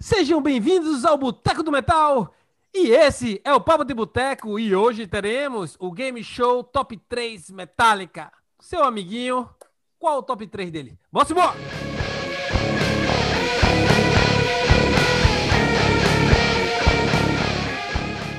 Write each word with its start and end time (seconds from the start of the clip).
Sejam 0.00 0.40
bem-vindos 0.40 1.04
ao 1.04 1.18
Boteco 1.18 1.60
do 1.60 1.72
Metal. 1.72 2.32
E 2.72 2.92
esse 2.92 3.40
é 3.44 3.52
o 3.52 3.60
Papo 3.60 3.84
de 3.84 3.92
Boteco 3.92 4.56
e 4.56 4.72
hoje 4.72 5.08
teremos 5.08 5.76
o 5.80 5.90
Game 5.90 6.22
Show 6.22 6.62
Top 6.62 6.96
3 7.08 7.50
Metallica. 7.50 8.30
Seu 8.60 8.84
amiguinho, 8.84 9.50
qual 9.98 10.18
o 10.18 10.22
top 10.22 10.46
3 10.46 10.70
dele? 10.70 10.96
Bora 11.10 11.26
embora! 11.28 11.56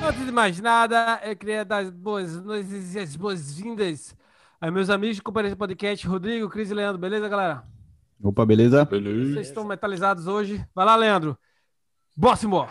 Antes 0.08 0.26
de 0.26 0.32
mais 0.32 0.62
nada, 0.62 1.20
eu 1.26 1.36
queria 1.36 1.66
dar 1.66 1.80
as 1.80 1.90
boas 1.90 2.42
noites 2.42 2.96
e 2.96 3.00
as 3.00 3.18
boas-vindas 3.18 4.16
a 4.62 4.72
meus 4.72 4.90
amigos 4.90 5.18
de 5.18 5.22
companhia 5.22 5.52
do 5.52 5.58
podcast, 5.58 6.08
Rodrigo, 6.08 6.48
Cris 6.48 6.72
e 6.72 6.74
Leandro. 6.74 6.98
Beleza, 6.98 7.28
galera? 7.28 7.66
Opa, 8.24 8.46
beleza? 8.46 8.86
Vocês 8.86 9.48
estão 9.48 9.66
metalizados 9.66 10.26
hoje. 10.26 10.66
Vai 10.74 10.86
lá, 10.86 10.96
Leandro. 10.96 11.38
Bóssimo! 12.22 12.68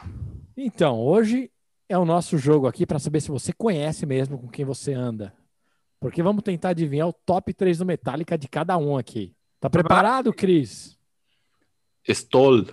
Então, 0.54 1.00
hoje 1.00 1.50
é 1.88 1.96
o 1.96 2.04
nosso 2.04 2.36
jogo 2.36 2.66
aqui 2.66 2.84
para 2.84 2.98
saber 2.98 3.22
se 3.22 3.30
você 3.30 3.50
conhece 3.50 4.04
mesmo 4.04 4.36
com 4.38 4.46
quem 4.46 4.62
você 4.62 4.92
anda. 4.92 5.32
Porque 5.98 6.22
vamos 6.22 6.42
tentar 6.42 6.68
adivinhar 6.68 7.08
o 7.08 7.14
top 7.14 7.54
3 7.54 7.78
do 7.78 7.86
Metallica 7.86 8.36
de 8.36 8.46
cada 8.46 8.76
um 8.76 8.98
aqui. 8.98 9.34
Tá 9.58 9.70
preparado, 9.70 10.34
Cris? 10.34 10.98
Estou. 12.06 12.66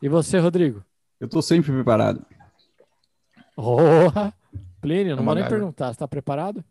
E 0.00 0.08
você, 0.08 0.38
Rodrigo? 0.38 0.82
Eu 1.20 1.28
tô 1.28 1.42
sempre 1.42 1.70
preparado. 1.70 2.24
Oh, 3.54 3.76
Plínio, 4.80 5.16
não 5.16 5.22
vou 5.22 5.34
nem 5.34 5.46
perguntar. 5.46 5.92
Você 5.92 5.98
tá 5.98 6.08
preparado? 6.08 6.64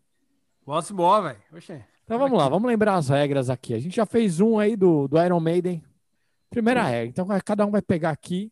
Bóssimo, 0.66 1.22
velho. 1.22 1.38
Oxê. 1.54 1.84
Então 2.02 2.18
vamos 2.18 2.36
lá, 2.36 2.48
vamos 2.48 2.66
lembrar 2.66 2.96
as 2.96 3.10
regras 3.10 3.48
aqui. 3.48 3.74
A 3.74 3.78
gente 3.78 3.94
já 3.94 4.04
fez 4.04 4.40
um 4.40 4.58
aí 4.58 4.74
do, 4.74 5.06
do 5.06 5.22
Iron 5.22 5.38
Maiden. 5.38 5.84
Primeira 6.50 6.82
regra. 6.82 7.06
Então 7.06 7.28
cada 7.44 7.64
um 7.64 7.70
vai 7.70 7.80
pegar 7.80 8.10
aqui, 8.10 8.50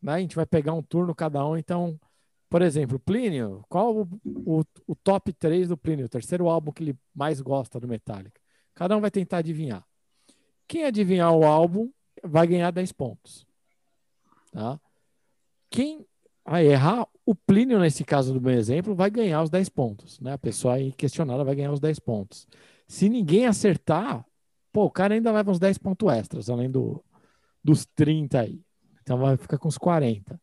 né? 0.00 0.14
A 0.14 0.20
gente 0.20 0.36
vai 0.36 0.46
pegar 0.46 0.72
um 0.72 0.82
turno 0.82 1.14
cada 1.14 1.44
um. 1.46 1.56
Então, 1.56 1.98
por 2.48 2.62
exemplo, 2.62 2.98
Plínio, 2.98 3.64
qual 3.68 3.96
o, 3.96 4.08
o, 4.24 4.62
o 4.86 4.94
top 4.94 5.32
3 5.32 5.68
do 5.68 5.76
Plínio? 5.76 6.06
O 6.06 6.08
terceiro 6.08 6.48
álbum 6.48 6.72
que 6.72 6.82
ele 6.82 6.98
mais 7.14 7.40
gosta 7.40 7.80
do 7.80 7.88
Metallica. 7.88 8.40
Cada 8.74 8.96
um 8.96 9.00
vai 9.00 9.10
tentar 9.10 9.38
adivinhar. 9.38 9.84
Quem 10.68 10.84
adivinhar 10.84 11.32
o 11.32 11.44
álbum 11.44 11.90
vai 12.22 12.46
ganhar 12.46 12.70
10 12.70 12.92
pontos. 12.92 13.46
Tá? 14.52 14.80
Quem 15.70 16.06
vai 16.44 16.66
errar, 16.66 17.06
o 17.24 17.34
Plínio, 17.34 17.78
nesse 17.80 18.04
caso 18.04 18.32
do 18.32 18.40
meu 18.40 18.54
exemplo, 18.54 18.94
vai 18.94 19.10
ganhar 19.10 19.42
os 19.42 19.50
10 19.50 19.68
pontos. 19.68 20.20
Né? 20.20 20.32
A 20.32 20.38
pessoa 20.38 20.74
aí 20.74 20.92
questionada 20.92 21.44
vai 21.44 21.54
ganhar 21.54 21.72
os 21.72 21.80
10 21.80 21.98
pontos. 21.98 22.46
Se 22.86 23.08
ninguém 23.08 23.46
acertar, 23.46 24.24
pô, 24.72 24.84
o 24.84 24.90
cara 24.90 25.14
ainda 25.14 25.32
leva 25.32 25.50
uns 25.50 25.58
10 25.58 25.78
pontos 25.78 26.08
extras, 26.12 26.48
além 26.48 26.70
do, 26.70 27.04
dos 27.62 27.84
30 27.84 28.40
aí. 28.40 28.65
Então 29.06 29.18
vai 29.18 29.36
ficar 29.36 29.56
com 29.56 29.68
uns 29.68 29.78
40. 29.78 30.40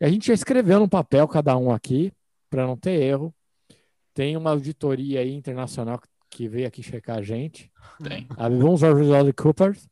E 0.00 0.04
a 0.06 0.08
gente 0.08 0.28
já 0.28 0.32
escreveu 0.32 0.80
no 0.80 0.88
papel 0.88 1.28
cada 1.28 1.54
um 1.58 1.70
aqui, 1.70 2.10
para 2.48 2.66
não 2.66 2.74
ter 2.74 2.92
erro. 2.92 3.34
Tem 4.14 4.38
uma 4.38 4.50
auditoria 4.50 5.20
aí 5.20 5.34
internacional 5.34 6.00
que 6.30 6.48
veio 6.48 6.66
aqui 6.66 6.82
checar 6.82 7.18
a 7.18 7.22
gente. 7.22 7.70
Tem. 8.02 8.26
A 8.38 8.48
Visual 8.48 9.34
Coopers 9.36 9.86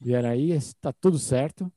vieram 0.00 0.30
aí, 0.30 0.50
está 0.50 0.92
tudo 0.92 1.20
certo. 1.20 1.72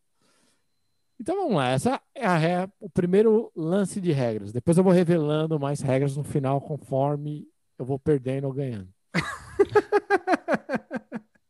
Então 1.19 1.35
vamos 1.35 1.55
lá, 1.55 1.69
essa 1.69 2.01
é 2.15 2.25
a 2.25 2.35
ré, 2.35 2.67
o 2.79 2.89
primeiro 2.89 3.51
lance 3.55 4.01
de 4.01 4.11
regras. 4.11 4.51
Depois 4.51 4.79
eu 4.79 4.83
vou 4.83 4.91
revelando 4.91 5.59
mais 5.59 5.81
regras 5.81 6.17
no 6.17 6.23
final, 6.23 6.59
conforme 6.59 7.47
eu 7.77 7.85
vou 7.85 7.99
perdendo 7.99 8.47
ou 8.47 8.53
ganhando. 8.53 8.89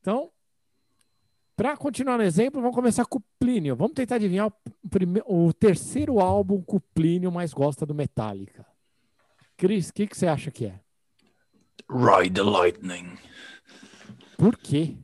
Então, 0.06 0.30
para 1.56 1.78
continuar 1.78 2.18
no 2.18 2.24
exemplo, 2.24 2.62
vamos 2.62 2.76
começar 2.76 3.06
com 3.06 3.20
o 3.20 3.24
Plínio. 3.40 3.76
Vamos 3.76 3.94
tentar 3.94 4.16
adivinhar 4.16 4.48
o, 4.48 4.90
prime... 4.90 5.22
o 5.26 5.54
terceiro 5.54 6.20
álbum 6.20 6.62
que 6.62 6.76
o 6.76 6.80
Plínio 6.80 7.32
mais 7.32 7.54
gosta 7.54 7.86
do 7.86 7.96
Metallica. 7.96 8.66
Cris, 9.56 9.90
o 9.90 9.94
que, 9.94 10.08
que 10.08 10.18
você 10.18 10.28
acha 10.28 10.52
que 10.52 10.66
é? 10.66 10.80
Ride 11.90 12.34
the 12.34 12.44
lightning. 12.44 13.18
Por 14.38 14.58
quê? 14.58 14.98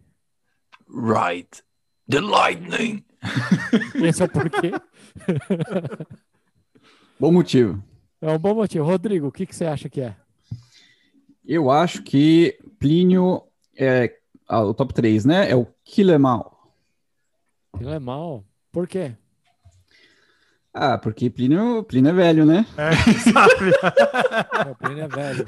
Ride 0.90 1.64
the 2.10 2.20
lightning. 2.20 3.06
Esse 4.04 4.24
é 4.24 4.26
o 4.26 4.30
porquê? 4.30 4.72
Bom 7.20 7.32
motivo. 7.32 7.82
É 8.20 8.32
um 8.32 8.40
bom 8.40 8.56
motivo. 8.56 8.84
Rodrigo, 8.84 9.28
o 9.28 9.32
que, 9.32 9.46
que 9.46 9.56
você 9.56 9.66
acha 9.66 9.88
que 9.88 10.02
é? 10.02 10.16
Eu 11.46 11.72
acho 11.72 12.04
que 12.04 12.58
Plínio 12.80 13.44
é 13.76 14.21
ah, 14.52 14.64
o 14.64 14.74
top 14.74 14.94
3, 14.94 15.26
né? 15.26 15.50
É 15.50 15.56
o 15.56 15.66
Killer 15.84 16.20
Mal. 16.20 16.74
Ele 17.80 17.90
é 17.90 18.00
mal. 18.00 18.44
Por 18.72 18.88
quê? 18.88 19.16
Ah, 20.74 20.98
porque 20.98 21.30
Plínio, 21.30 21.84
Plínio 21.84 22.10
é 22.12 22.14
velho, 22.14 22.46
né? 22.46 22.66
É, 22.78 22.92
sabe? 23.32 23.72
O 24.72 24.76
Plínio 24.76 25.04
é 25.04 25.08
velho. 25.08 25.46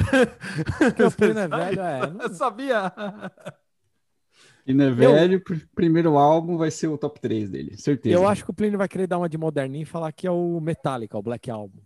Porque 0.80 1.04
o 1.04 1.12
Plínio 1.12 1.40
é 1.40 1.48
velho, 1.48 1.82
é. 1.82 2.08
não- 2.12 2.22
Eu 2.22 2.34
sabia. 2.34 2.92
Plínio 4.66 4.88
é 4.88 4.92
velho, 4.92 5.42
pr- 5.44 5.66
primeiro 5.76 6.18
álbum 6.18 6.58
vai 6.58 6.72
ser 6.72 6.88
o 6.88 6.98
top 6.98 7.20
3 7.22 7.50
dele, 7.50 7.78
certeza. 7.78 8.16
Eu 8.16 8.28
acho 8.28 8.44
que 8.44 8.52
o 8.52 8.54
Plínio 8.54 8.78
vai 8.78 8.88
querer 8.88 9.08
dar 9.08 9.18
uma 9.18 9.30
de 9.30 9.38
moderninho 9.38 9.84
e 9.84 9.86
falar 9.86 10.12
que 10.12 10.26
é 10.28 10.32
o 10.32 10.60
Metallica, 10.62 11.18
o 11.18 11.22
Black 11.24 11.50
Album. 11.52 11.80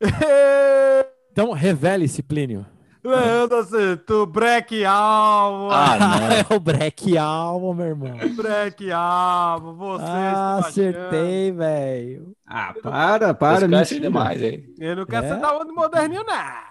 Então, 1.32 1.50
revele-se, 1.52 2.22
Plínio. 2.22 2.66
Leandro 3.04 3.58
acertou. 3.58 4.26
Break 4.26 4.84
Alvo. 4.84 5.70
Ah, 5.72 5.98
não. 5.98 6.30
é 6.54 6.56
o 6.56 6.60
Black 6.60 7.18
Album, 7.18 7.74
meu 7.74 7.86
irmão. 7.86 8.16
Break 8.36 8.92
Alvo. 8.92 9.74
Você, 9.74 10.04
Ah, 10.04 10.58
acertei, 10.58 11.50
velho. 11.52 12.36
Ah, 12.46 12.72
para, 12.82 13.34
para, 13.34 13.64
Esquece 13.66 13.94
mentira. 13.94 14.00
demais, 14.00 14.42
hein? 14.42 14.74
Eu 14.78 14.96
não 14.96 15.04
quero 15.06 15.26
É? 15.26 15.28
ser 15.30 15.40
da 15.40 15.56
onda 15.56 15.72
moderninho, 15.72 16.22
não. 16.24 16.62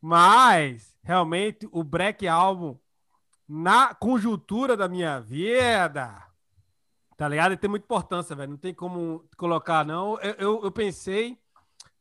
Mas, 0.00 0.94
realmente, 1.02 1.68
o 1.72 1.82
Break 1.82 2.26
Album, 2.28 2.76
na 3.48 3.94
conjuntura 3.94 4.76
da 4.76 4.88
minha 4.88 5.20
vida, 5.20 6.12
tá 7.16 7.28
ligado? 7.28 7.52
Ele 7.52 7.56
tem 7.56 7.70
muita 7.70 7.84
importância, 7.84 8.34
velho. 8.36 8.50
Não 8.50 8.56
tem 8.58 8.74
como 8.74 9.24
colocar, 9.36 9.84
não. 9.86 10.18
Eu, 10.20 10.34
eu, 10.38 10.64
eu 10.64 10.70
pensei, 10.72 11.38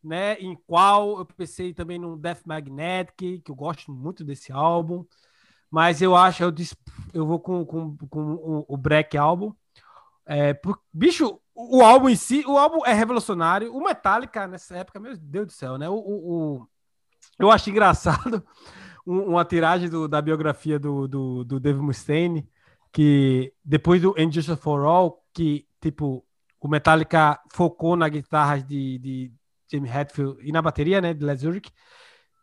né, 0.04 0.36
em 0.36 0.56
qual. 0.68 1.20
Eu 1.20 1.26
pensei 1.26 1.74
também 1.74 2.00
no 2.00 2.18
Death 2.18 2.42
Magnetic, 2.46 3.44
que 3.44 3.52
eu 3.52 3.56
gosto 3.56 3.92
muito 3.92 4.24
desse 4.24 4.52
álbum. 4.52 5.06
Mas 5.70 6.02
eu 6.02 6.16
acho, 6.16 6.44
eu, 6.44 6.52
dis- 6.52 6.76
eu 7.14 7.26
vou 7.26 7.40
com, 7.40 7.66
com, 7.66 7.96
com 8.10 8.20
o, 8.34 8.66
o 8.68 8.78
Break 8.78 9.18
Album. 9.18 9.54
É, 10.26 10.54
por- 10.54 10.80
bicho, 10.94 11.40
o, 11.56 11.82
álbum 11.82 12.10
em 12.10 12.16
si, 12.16 12.44
o 12.48 12.58
álbum 12.58 12.86
é 12.86 12.94
revolucionário. 12.94 13.74
O 13.76 13.84
Metallica, 13.84 14.48
nessa 14.48 14.78
época, 14.78 15.00
meu 15.00 15.16
Deus 15.18 15.48
do 15.48 15.52
céu, 15.54 15.78
né? 15.78 15.90
O, 15.90 15.96
o- 15.96 16.58
o- 16.62 16.68
eu 17.40 17.52
acho 17.52 17.70
engraçado 17.70 18.44
um- 19.06 19.24
uma 19.32 19.46
tiragem 19.46 19.90
do- 19.90 20.08
da 20.08 20.22
biografia 20.22 20.80
do, 20.80 21.08
do, 21.08 21.44
do 21.44 21.60
Dave 21.60 21.80
Mustaine, 21.80 22.48
que 22.92 23.54
depois 23.64 24.02
do 24.02 24.14
Injustice 24.18 24.56
for 24.58 24.86
All, 24.86 25.24
que, 25.34 25.68
tipo, 25.82 26.26
o 26.60 26.68
Metallica 26.68 27.40
focou 27.52 27.96
na 27.96 28.10
guitarra 28.10 28.60
de, 28.62 29.00
de 29.00 29.34
Jamie 29.72 29.90
Hetfield 29.92 30.38
e 30.42 30.52
na 30.52 30.62
bateria, 30.62 31.00
né, 31.02 31.14
de 31.14 31.24
Led 31.24 31.40
Zurich, 31.42 31.72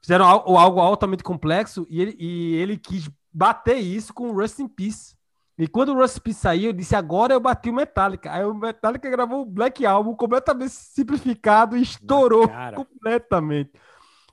fizeram 0.00 0.25
al- 0.27 0.56
algo 0.56 0.81
altamente 0.81 1.22
complexo 1.22 1.87
e 1.91 2.00
ele, 2.00 2.16
e 2.19 2.55
ele 2.56 2.77
quis 2.77 3.11
bater 3.33 3.77
isso 3.78 4.12
com 4.15 4.31
o 4.31 4.41
Rust 4.41 4.59
in 4.61 4.69
Peace. 4.69 5.16
E 5.59 5.66
quando 5.66 5.89
o 5.93 5.94
Rust 6.00 6.19
in 6.19 6.21
Peace 6.21 6.39
saiu, 6.41 6.66
eu 6.71 6.72
disse, 6.72 6.94
agora 6.94 7.34
eu 7.34 7.41
bati 7.41 7.69
o 7.69 7.72
Metallica. 7.75 8.33
Aí 8.33 8.44
o 8.44 8.55
Metallica 8.55 9.11
gravou 9.11 9.43
o 9.43 9.44
Black 9.47 9.84
Album 9.84 10.15
completamente 10.15 10.71
simplificado 10.71 11.77
e 11.77 11.83
estourou 11.83 12.49
cara. 12.49 12.77
completamente. 12.77 13.72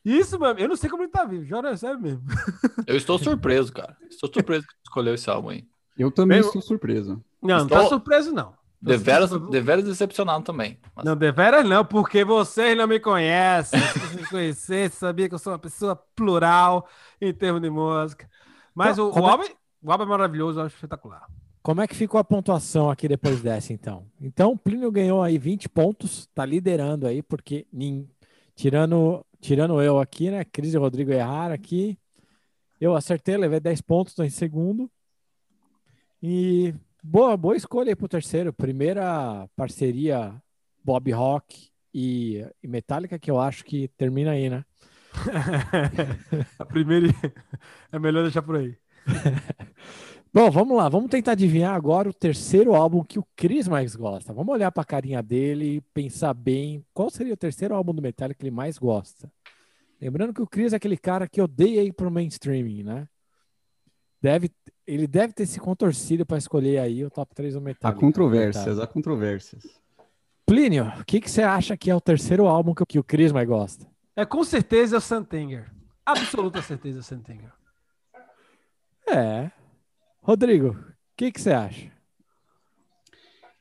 Isso, 0.04 0.40
mano, 0.40 0.60
eu 0.60 0.68
não 0.70 0.76
sei 0.76 0.88
como 0.88 1.02
ele 1.02 1.12
tá 1.12 1.26
vivo, 1.26 1.44
juro, 1.46 1.68
é 1.68 1.76
sério 1.76 2.00
mesmo. 2.00 2.22
Eu 2.86 2.96
estou 2.96 3.18
surpreso, 3.18 3.74
cara. 3.74 3.98
Estou 4.08 4.32
surpreso 4.32 4.68
que 4.68 4.74
escolheu 4.86 5.16
esse 5.16 5.28
álbum 5.32 5.50
aí. 5.50 5.66
Eu 5.98 6.12
também 6.12 6.38
Meu- 6.40 6.48
estou 6.48 6.62
surpreso. 6.62 7.24
Não, 7.42 7.58
não 7.60 7.68
tá 7.68 7.76
Estou- 7.78 7.90
surpreso, 7.90 8.32
não. 8.32 8.54
Deveras, 8.86 9.32
deveras 9.50 9.84
decepcionado 9.84 10.44
também. 10.44 10.80
Mas 10.96 11.04
Não, 11.06 11.16
deveras 11.16 11.68
não, 11.68 11.84
porque 11.84 12.24
vocês 12.24 12.78
não 12.78 12.88
me 12.88 13.00
conhecem. 13.00 13.80
Se 13.80 14.00
vocês 14.00 14.16
me 14.22 14.28
conhecessem, 14.28 14.98
sabia 14.98 15.28
que 15.28 15.36
eu 15.36 15.40
sou 15.40 15.54
uma 15.54 15.60
pessoa 15.60 15.96
plural 16.16 16.88
em 17.20 17.34
termos 17.34 17.62
de 17.62 17.70
música. 17.70 18.30
Mas 18.74 18.94
Então, 18.98 19.10
o, 19.10 19.14
o, 19.14 19.28
é- 19.28 19.32
álbum, 19.32 19.44
o 19.84 19.92
álbum 19.92 20.04
é 20.04 20.08
maravilhoso, 20.08 20.60
eu 20.60 20.66
acho 20.66 20.76
espetacular. 20.76 21.26
Como 21.64 21.82
é 21.82 21.88
que 21.88 21.96
ficou 21.96 22.20
a 22.20 22.24
pontuação 22.24 22.92
aqui 22.92 23.08
depois 23.08 23.42
dessa, 23.42 23.74
então? 23.74 24.06
Então, 24.22 24.52
o 24.52 24.58
Plínio 24.58 24.92
ganhou 24.92 25.24
aí 25.24 25.38
20 25.40 25.68
pontos, 25.68 26.28
tá 26.36 26.46
liderando 26.46 27.08
aí, 27.08 27.24
porque 27.24 27.66
nin- 27.74 28.08
tirando, 28.56 29.26
tirando 29.42 29.82
eu 29.82 30.00
aqui, 30.00 30.30
né? 30.30 30.46
Cris 30.46 30.76
e 30.76 30.78
Rodrigo 30.78 31.12
erraram 31.12 31.56
aqui. 31.56 31.98
Eu 32.80 32.96
acertei, 32.96 33.36
levei 33.36 33.60
10 33.60 33.82
pontos, 33.82 34.14
tô 34.14 34.24
em 34.24 34.30
segundo. 34.30 34.92
E 36.22 36.74
boa, 37.06 37.38
boa 37.38 37.56
escolha 37.56 37.92
aí 37.92 37.96
pro 37.96 38.08
terceiro. 38.08 38.52
Primeira 38.52 39.48
parceria 39.56 40.36
Bob 40.84 41.12
Rock 41.12 41.70
e, 41.94 42.46
e 42.62 42.68
Metallica, 42.68 43.20
que 43.20 43.30
eu 43.30 43.40
acho 43.40 43.64
que 43.64 43.88
termina 43.90 44.32
aí, 44.32 44.50
né? 44.50 44.66
A 46.60 46.66
primeira 46.66 47.08
é 47.92 48.00
melhor 48.00 48.24
deixar 48.24 48.42
por 48.42 48.58
aí. 48.58 48.76
Bom, 50.34 50.52
vamos 50.52 50.76
lá, 50.76 50.90
vamos 50.90 51.10
tentar 51.10 51.32
adivinhar 51.32 51.74
agora 51.74 52.10
o 52.10 52.14
terceiro 52.14 52.76
álbum 52.76 53.06
que 53.06 53.18
o 53.18 53.26
Chris 53.38 53.70
mais 53.70 53.96
gosta. 53.96 54.34
Vamos 54.34 54.54
olhar 54.54 54.70
para 54.70 54.82
a 54.82 54.86
carinha 54.86 55.24
dele 55.24 55.78
e 55.78 55.82
pensar 55.82 56.34
bem 56.34 56.84
qual 56.94 57.10
seria 57.10 57.34
o 57.34 57.38
terceiro 57.38 57.74
álbum 57.74 57.94
do 57.94 58.02
Metallica 58.02 58.40
que 58.40 58.44
ele 58.44 58.54
mais 58.54 58.78
gosta. 58.78 59.32
Lembrando 60.02 60.34
que 60.34 60.42
o 60.42 60.48
Chris 60.48 60.74
é 60.74 60.76
aquele 60.76 60.98
cara 60.98 61.26
que 61.26 61.42
odeia 61.42 61.82
ir 61.82 61.94
pro 61.94 62.12
mainstream, 62.12 62.84
né? 62.84 63.08
Deve, 64.26 64.50
ele 64.88 65.06
deve 65.06 65.34
ter 65.34 65.46
se 65.46 65.60
contorcido 65.60 66.26
para 66.26 66.40
escolher 66.40 66.80
aí 66.80 67.06
o 67.06 67.12
top 67.12 67.36
3 67.36 67.54
do 67.54 67.60
Há 67.60 67.62
Metallica. 67.62 68.00
controvérsias, 68.00 68.80
há 68.80 68.88
controvérsias. 68.88 69.80
Plínio, 70.48 70.92
o 71.00 71.06
que, 71.06 71.22
que 71.22 71.30
você 71.30 71.44
acha 71.44 71.78
que 71.78 71.92
é 71.92 71.96
o 71.96 72.02
terceiro 72.02 72.48
álbum 72.48 72.74
que, 72.74 72.84
que 72.88 72.98
o 72.98 73.04
Chris 73.04 73.32
mais 73.32 73.48
gosta? 73.48 73.86
É 74.16 74.26
com 74.26 74.44
certeza 74.44 74.98
o 74.98 75.02
Santenger. 75.02 75.72
Absoluta 76.04 76.60
certeza 76.64 77.02
o 77.02 77.04
Santenger. 77.04 77.52
É. 79.08 79.52
Rodrigo, 80.24 80.70
o 80.70 80.86
que, 81.16 81.32
que 81.32 81.40
você 81.40 81.52
acha? 81.52 81.92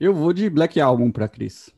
Eu 0.00 0.14
vou 0.14 0.32
de 0.32 0.49
Black 0.49 0.81
Album 0.81 1.12
pra 1.12 1.28
Chris. 1.28 1.69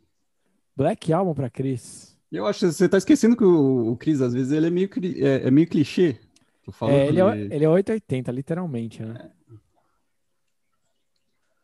Black 0.77 1.13
Album 1.13 1.35
para 1.35 1.51
Chris. 1.51 2.17
Eu 2.31 2.47
acho 2.47 2.61
que 2.61 2.73
você 2.73 2.89
tá 2.89 2.99
esquecendo 2.99 3.37
que 3.37 3.45
o, 3.45 3.91
o 3.91 3.97
Chris, 3.97 4.21
às 4.21 4.33
vezes, 4.33 4.53
ele 4.53 4.69
é 4.69 4.71
meio, 4.71 4.89
é, 5.17 5.49
é 5.49 5.51
meio 5.51 5.67
clichê. 5.67 6.21
É, 6.89 7.07
ele, 7.07 7.21
é, 7.21 7.39
ele 7.55 7.65
é 7.65 7.69
880, 7.69 8.33
literalmente, 8.33 9.03
né? 9.03 9.31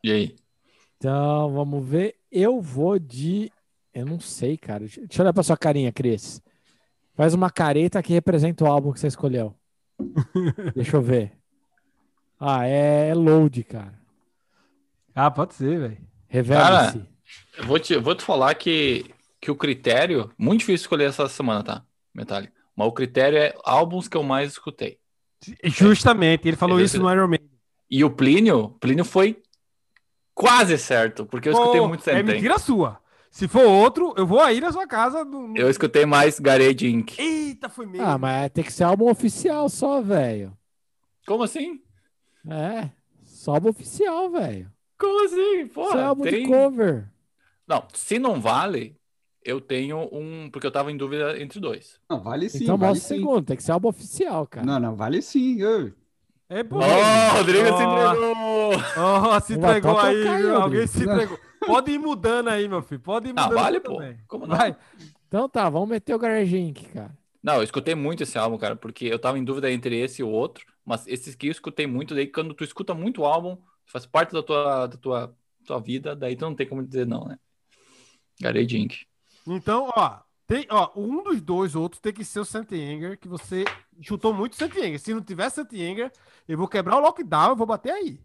E 0.03 0.11
aí? 0.11 0.35
Então, 0.97 1.51
vamos 1.51 1.85
ver. 1.85 2.15
Eu 2.31 2.61
vou 2.61 2.97
de. 2.97 3.51
Eu 3.93 4.05
não 4.05 4.19
sei, 4.19 4.57
cara. 4.57 4.79
Deixa 4.79 5.01
eu 5.01 5.21
olhar 5.21 5.33
pra 5.33 5.43
sua 5.43 5.57
carinha, 5.57 5.91
Cris. 5.91 6.41
Faz 7.15 7.33
uma 7.33 7.49
careta 7.49 8.01
que 8.01 8.13
representa 8.13 8.63
o 8.63 8.67
álbum 8.67 8.91
que 8.91 8.99
você 8.99 9.07
escolheu. 9.07 9.55
Deixa 10.75 10.97
eu 10.97 11.01
ver. 11.01 11.33
Ah, 12.39 12.65
é 12.65 13.13
Load, 13.13 13.63
cara. 13.63 13.93
Ah, 15.13 15.29
pode 15.29 15.53
ser, 15.53 15.79
velho. 15.79 15.97
Revela-se. 16.27 17.05
Eu 17.57 17.65
vou 17.65 17.79
te, 17.79 17.93
eu 17.93 18.01
vou 18.01 18.15
te 18.15 18.23
falar 18.23 18.55
que, 18.55 19.05
que 19.39 19.51
o 19.51 19.55
critério. 19.55 20.31
Muito 20.37 20.61
difícil 20.61 20.85
escolher 20.85 21.05
essa 21.05 21.29
semana, 21.29 21.63
tá? 21.63 21.85
Metallica. 22.13 22.62
Mas 22.75 22.87
o 22.87 22.91
critério 22.91 23.37
é 23.37 23.53
álbuns 23.63 24.07
que 24.07 24.17
eu 24.17 24.23
mais 24.23 24.51
escutei. 24.51 24.97
Justamente, 25.63 26.47
ele 26.47 26.57
falou 26.57 26.77
Ele- 26.77 26.85
isso 26.85 26.99
no 27.01 27.11
Iron 27.11 27.27
Man. 27.27 27.37
E 27.89 28.03
o 28.03 28.09
Plínio, 28.09 28.69
Plínio 28.79 29.05
foi 29.05 29.41
quase 30.33 30.77
certo, 30.77 31.25
porque 31.25 31.49
eu 31.49 31.53
escutei 31.53 31.79
Pô, 31.81 31.87
muito 31.87 32.01
É 32.09 32.13
Sentem. 32.15 32.35
mentira 32.35 32.57
sua. 32.57 32.99
Se 33.29 33.47
for 33.47 33.63
outro, 33.65 34.13
eu 34.17 34.25
vou 34.27 34.39
aí 34.39 34.59
na 34.61 34.71
sua 34.71 34.87
casa. 34.87 35.23
No, 35.25 35.47
no- 35.47 35.57
Eu 35.57 35.69
escutei 35.69 36.05
mais 36.05 36.39
Garage 36.39 36.87
Inc. 36.87 37.17
Eita, 37.19 37.67
foi 37.69 37.85
mesmo. 37.85 38.05
Ah, 38.07 38.17
mas 38.17 38.51
tem 38.51 38.63
que 38.63 38.71
ser 38.71 38.83
álbum 38.83 39.09
oficial 39.09 39.67
só, 39.69 40.01
velho. 40.01 40.55
Como 41.27 41.43
assim? 41.43 41.81
É. 42.49 42.89
Só 43.23 43.55
álbum 43.55 43.69
oficial, 43.69 44.29
velho. 44.31 44.71
Como 44.99 45.25
assim? 45.25 45.67
Pô, 45.67 45.91
Só 45.91 45.99
é 45.99 46.03
álbum 46.03 46.23
tem... 46.23 46.43
de 46.43 46.47
cover. 46.47 47.09
Não, 47.67 47.85
se 47.93 48.19
não 48.19 48.39
vale, 48.39 48.95
eu 49.45 49.59
tenho 49.61 50.09
um. 50.11 50.49
Porque 50.51 50.65
eu 50.67 50.71
tava 50.71 50.91
em 50.91 50.97
dúvida 50.97 51.39
entre 51.41 51.59
dois. 51.59 51.99
Não, 52.09 52.21
vale 52.21 52.49
sim, 52.49 52.63
então 52.63 52.77
vale 52.77 52.93
mostra 52.93 53.15
o 53.15 53.19
segundo. 53.19 53.45
Tem 53.45 53.57
que 53.57 53.63
ser 53.63 53.71
álbum 53.71 53.89
oficial, 53.89 54.47
cara. 54.47 54.65
Não, 54.65 54.79
não, 54.79 54.95
vale 54.95 55.21
sim. 55.21 55.59
eu- 55.61 55.93
É, 56.49 56.63
pô. 56.63 56.77
Oh, 56.77 57.37
Rodrigo 57.37 57.65
se 57.65 57.73
Ó, 57.73 58.73
entregou! 58.73 58.75
ó, 58.97 59.39
se 59.39 59.53
entregou 59.53 59.99
aí, 59.99 60.15
viu? 60.23 60.31
Rodrigo. 60.31 60.55
Alguém 60.61 60.87
se 60.87 61.03
entregou. 61.03 61.39
Pode 61.65 61.91
ir 61.91 61.97
mudando 61.99 62.49
aí, 62.49 62.67
meu 62.67 62.81
filho. 62.81 62.99
Pode 63.01 63.29
ir 63.29 63.33
Ah, 63.37 63.43
mudando. 63.43 63.59
vale, 63.59 63.79
também. 63.79 64.13
pô. 64.17 64.21
Como 64.27 64.45
não? 64.47 64.55
Vai. 64.57 64.75
Então 65.27 65.47
tá, 65.49 65.69
vamos 65.69 65.89
meter 65.89 66.13
o 66.13 66.19
Garage 66.19 66.57
Inc, 66.57 66.83
cara. 66.93 67.11
Não, 67.41 67.55
eu 67.55 67.63
escutei 67.63 67.95
muito 67.95 68.23
esse 68.23 68.37
álbum, 68.37 68.57
cara, 68.57 68.75
porque 68.75 69.05
eu 69.05 69.17
tava 69.19 69.37
em 69.39 69.43
dúvida 69.43 69.69
entre 69.71 69.97
esse 69.99 70.21
e 70.21 70.23
o 70.23 70.29
outro, 70.29 70.65
mas 70.85 71.05
esses 71.07 71.33
aqui 71.35 71.47
eu 71.47 71.51
escutei 71.51 71.85
muito, 71.87 72.13
daí 72.15 72.27
quando 72.27 72.53
tu 72.53 72.63
escuta 72.63 72.93
muito 72.93 73.25
álbum, 73.25 73.57
faz 73.85 74.05
parte 74.05 74.31
da 74.31 74.41
tua, 74.43 74.87
da 74.87 74.97
tua, 74.97 75.35
tua 75.65 75.79
vida, 75.79 76.15
daí 76.15 76.35
tu 76.37 76.45
não 76.45 76.55
tem 76.55 76.67
como 76.67 76.81
dizer 76.85 77.05
não, 77.07 77.25
né? 77.27 77.37
Garage 78.41 78.77
Inc. 78.77 78.93
Então, 79.45 79.91
ó, 79.95 80.19
tem, 80.47 80.65
ó, 80.69 80.91
um 80.95 81.23
dos 81.23 81.41
dois 81.41 81.75
outros 81.75 82.01
tem 82.01 82.13
que 82.13 82.23
ser 82.25 82.39
o 82.39 82.45
Santianger, 82.45 83.19
que 83.19 83.27
você 83.27 83.65
chutou 84.01 84.33
muito 84.33 84.55
Santianger. 84.55 84.99
Se 84.99 85.13
não 85.13 85.21
tiver 85.23 85.49
Santianger, 85.49 86.11
eu 86.47 86.57
vou 86.57 86.67
quebrar 86.67 86.97
o 86.97 87.01
lockdown, 87.01 87.49
eu 87.49 87.55
vou 87.55 87.67
bater 87.67 87.91
aí. 87.91 88.19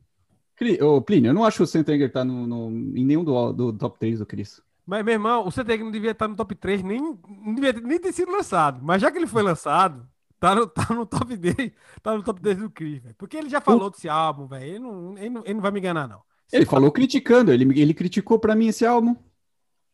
Ô, 0.82 1.00
Plínio, 1.00 1.30
eu 1.30 1.34
não 1.34 1.44
acho 1.44 1.58
que 1.58 1.62
o 1.62 1.66
Sentenger 1.66 2.10
tá 2.10 2.24
no, 2.24 2.46
no- 2.46 2.70
em 2.98 3.04
nenhum 3.04 3.22
do, 3.24 3.52
do 3.52 3.72
top 3.72 3.98
3 3.98 4.18
do 4.18 4.26
Chris. 4.26 4.60
Mas, 4.86 5.04
meu 5.04 5.12
irmão, 5.14 5.46
o 5.46 5.50
Santianger 5.50 5.84
não 5.84 5.92
devia 5.92 6.12
estar 6.12 6.26
no 6.28 6.34
top 6.36 6.54
3, 6.54 6.82
nem, 6.82 7.00
não 7.00 7.54
devia 7.54 7.72
nem 7.74 7.98
ter 8.00 8.12
sido 8.12 8.32
lançado. 8.32 8.80
Mas 8.82 9.02
já 9.02 9.10
que 9.10 9.18
ele 9.18 9.26
foi 9.26 9.42
lançado, 9.42 10.08
tá 10.40 10.54
no, 10.54 10.66
tá 10.66 10.94
no 10.94 11.04
top 11.06 11.36
dele, 11.36 11.74
tá 12.02 12.16
no 12.16 12.22
top 12.22 12.40
10 12.40 12.56
do 12.58 12.70
Chris, 12.70 13.02
velho. 13.02 13.14
Porque 13.16 13.36
ele 13.36 13.50
já 13.50 13.60
falou 13.60 13.90
desse 13.90 14.08
álbum, 14.08 14.46
velho. 14.46 14.64
Ele 14.64 14.78
não, 14.78 15.18
ele, 15.18 15.30
não, 15.30 15.42
ele 15.44 15.54
não 15.54 15.60
vai 15.60 15.70
me 15.70 15.78
enganar, 15.80 16.08
não. 16.08 16.22
Ele 16.52 16.64
falou 16.66 16.90
criticando, 16.92 17.52
ele, 17.52 17.64
ele 17.80 17.94
criticou 17.94 18.38
pra 18.38 18.54
mim 18.54 18.68
esse 18.68 18.84
álbum. 18.86 19.14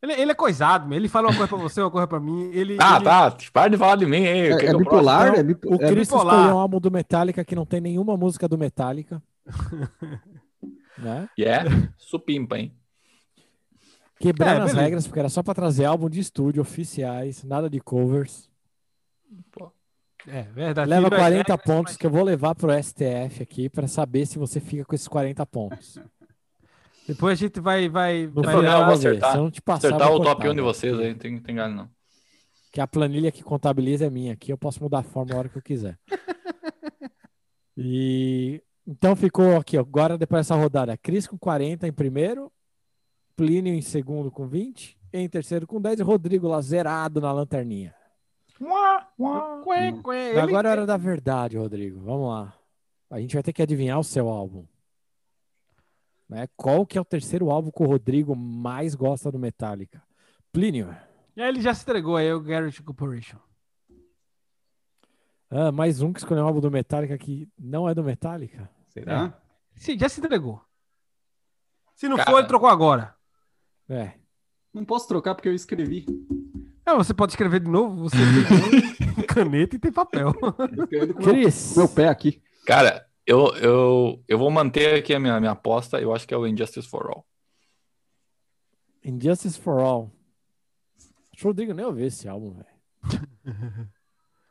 Ele, 0.04 0.20
ele 0.20 0.30
é 0.32 0.34
coisado, 0.34 0.86
meu. 0.86 0.96
ele 0.98 1.08
fala 1.08 1.28
uma 1.28 1.34
coisa 1.36 1.48
pra 1.48 1.56
você, 1.56 1.80
uma 1.80 1.90
coisa 1.90 2.06
pra 2.06 2.20
mim. 2.20 2.50
Ele, 2.52 2.76
Ah, 2.78 2.96
ele- 2.96 3.04
tá, 3.04 3.36
para 3.52 3.68
de 3.68 3.76
falar 3.78 3.96
de 3.96 4.04
mim, 4.06 4.18
hein? 4.18 4.48
É, 4.50 4.54
o 4.54 4.58
que 4.58 4.64
é 4.66 4.68
que 4.68 4.74
eu 4.74 4.78
bipolar, 4.78 5.28
Então, 5.28 5.40
é, 5.40 5.42
bipo- 5.42 5.70
O 5.70 5.74
é 5.74 5.88
Chris 5.88 6.08
bipolar. 6.08 6.34
escolheu 6.36 6.56
um 6.56 6.58
álbum 6.58 6.78
do 6.78 6.90
Metallica 6.90 7.44
que 7.44 7.54
não 7.56 7.64
tem 7.64 7.80
nenhuma 7.80 8.16
música 8.16 8.46
do 8.46 8.58
Metallica. 8.58 9.22
né? 10.98 11.28
E 11.38 11.44
é 11.44 11.64
supimpa, 11.96 12.58
hein? 12.58 12.72
Quebrando 14.20 14.60
É, 14.62 14.64
as 14.64 14.72
regras, 14.72 15.06
porque 15.06 15.18
era 15.18 15.28
só 15.28 15.42
pra 15.42 15.54
trazer 15.54 15.84
álbum 15.86 16.08
de 16.08 16.20
estúdio 16.20 16.62
oficiais, 16.62 17.42
nada 17.42 17.68
de 17.68 17.80
covers. 17.80 18.48
É, 20.26 20.42
verdade. 20.42 20.88
Leva 20.88 21.02
Filho 21.08 21.14
é 21.16 21.18
40 21.18 21.52
velho, 21.56 21.66
pontos 21.66 21.92
mas- 21.92 21.96
que 21.98 22.06
eu 22.06 22.10
vou 22.10 22.22
levar 22.22 22.54
pro 22.54 22.70
STF 22.72 23.42
aqui 23.42 23.68
pra 23.68 23.86
saber 23.86 24.24
se 24.24 24.38
você 24.38 24.58
fica 24.58 24.82
com 24.84 24.94
esses 24.94 25.06
40 25.08 25.44
pontos. 25.44 25.98
Depois 27.06 27.38
a 27.38 27.40
gente 27.40 27.60
vai. 27.60 27.88
vai, 27.88 28.26
No 28.26 28.42
vai 28.42 28.96
ver. 28.96 29.08
acertar- 29.08 29.32
Se 29.32 29.38
eu 29.38 29.42
não 29.44 29.50
te 29.50 29.60
passar, 29.62 29.88
Acertar 29.88 30.08
o 30.12 30.16
top 30.18 30.36
cortar, 30.36 30.50
1 30.50 30.54
de 30.54 30.60
vocês 30.62 30.98
aí, 30.98 31.14
tem, 31.14 31.38
tem 31.40 31.54
galho 31.54 31.74
não. 31.74 31.90
Que 32.72 32.80
a 32.80 32.86
planilha 32.86 33.30
que 33.30 33.42
contabiliza 33.42 34.06
é 34.06 34.10
minha 34.10 34.32
aqui, 34.32 34.50
eu 34.52 34.58
posso 34.58 34.82
mudar 34.82 34.98
a 35.00 35.02
forma 35.02 35.34
a 35.34 35.38
hora 35.38 35.48
que 35.48 35.58
eu 35.58 35.62
quiser. 35.62 35.98
E 37.76 38.62
então 38.86 39.16
ficou 39.16 39.56
aqui, 39.56 39.76
ó, 39.76 39.80
agora 39.80 40.16
depois 40.16 40.40
dessa 40.46 40.54
rodada, 40.54 40.96
Cris 40.96 41.26
com 41.26 41.36
40 41.38 41.88
em 41.88 41.92
primeiro, 41.92 42.52
Plínio 43.36 43.74
em 43.74 43.80
segundo 43.82 44.30
com 44.30 44.46
20, 44.46 44.96
em 45.12 45.28
terceiro 45.28 45.66
com 45.66 45.80
10 45.80 45.98
e 45.98 46.02
Rodrigo 46.04 46.46
lá 46.46 46.60
zerado 46.60 47.20
na 47.20 47.32
lanterninha. 47.32 47.92
Quê, 49.64 49.92
quê, 50.04 50.10
ele- 50.10 50.40
Agora 50.40 50.68
é 50.68 50.70
hora 50.72 50.86
da 50.86 50.96
verdade, 50.96 51.56
Rodrigo. 51.58 51.98
Vamos 52.00 52.28
lá. 52.28 52.54
A 53.10 53.18
gente 53.20 53.34
vai 53.34 53.42
ter 53.42 53.52
que 53.52 53.62
adivinhar 53.62 53.98
o 53.98 54.04
seu 54.04 54.28
álbum. 54.28 54.64
Né? 56.28 56.48
Qual 56.56 56.86
que 56.86 56.96
é 56.96 57.00
o 57.00 57.04
terceiro 57.04 57.50
álbum 57.50 57.70
que 57.70 57.82
o 57.82 57.86
Rodrigo 57.86 58.34
mais 58.34 58.94
gosta 58.94 59.30
do 59.30 59.38
Metallica? 59.38 60.02
Plínio. 60.52 60.96
E 61.36 61.42
aí 61.42 61.48
ele 61.48 61.60
já 61.60 61.74
se 61.74 61.82
entregou 61.82 62.16
aí, 62.16 62.32
o 62.32 62.40
Garrett 62.40 62.82
Corporation. 62.82 63.38
Ah, 65.50 65.70
mais 65.70 66.00
um 66.00 66.12
que 66.12 66.18
escolheu 66.20 66.42
um 66.42 66.46
álbum 66.46 66.60
do 66.60 66.70
Metallica 66.70 67.16
que 67.18 67.48
não 67.58 67.88
é 67.88 67.94
do 67.94 68.02
Metallica. 68.02 68.68
Será? 68.88 69.36
Sim, 69.76 69.98
já 69.98 70.08
se 70.08 70.20
entregou. 70.20 70.60
Se 71.94 72.08
não 72.08 72.16
Cara. 72.16 72.30
for, 72.30 72.38
ele 72.38 72.48
trocou 72.48 72.68
agora. 72.68 73.14
É. 73.88 74.12
Não 74.72 74.84
posso 74.84 75.06
trocar 75.06 75.34
porque 75.34 75.48
eu 75.48 75.54
escrevi. 75.54 76.06
É, 76.86 76.94
você 76.94 77.14
pode 77.14 77.32
escrever 77.32 77.60
de 77.60 77.70
novo, 77.70 78.08
você 78.08 78.16
tem 78.16 79.24
caneta 79.26 79.76
e 79.76 79.78
tem 79.78 79.92
papel. 79.92 80.32
Cris. 81.22 81.76
meu 81.76 81.88
pé 81.88 82.08
aqui. 82.08 82.42
Cara, 82.66 83.03
eu, 83.26 83.54
eu, 83.56 84.24
eu 84.28 84.38
vou 84.38 84.50
manter 84.50 84.94
aqui 84.98 85.14
a 85.14 85.20
minha, 85.20 85.38
minha 85.40 85.52
aposta, 85.52 86.00
eu 86.00 86.14
acho 86.14 86.26
que 86.26 86.34
é 86.34 86.36
o 86.36 86.46
Injustice 86.46 86.88
for 86.88 87.08
All. 87.08 87.26
Injustice 89.04 89.58
for 89.58 89.80
All. 89.80 90.10
Acho 91.32 91.40
que 91.40 91.44
o 91.44 91.48
Rodrigo 91.48 91.72
nem 91.72 91.84
ouviu 91.84 92.06
esse 92.06 92.28
álbum, 92.28 92.52
velho. 92.52 92.74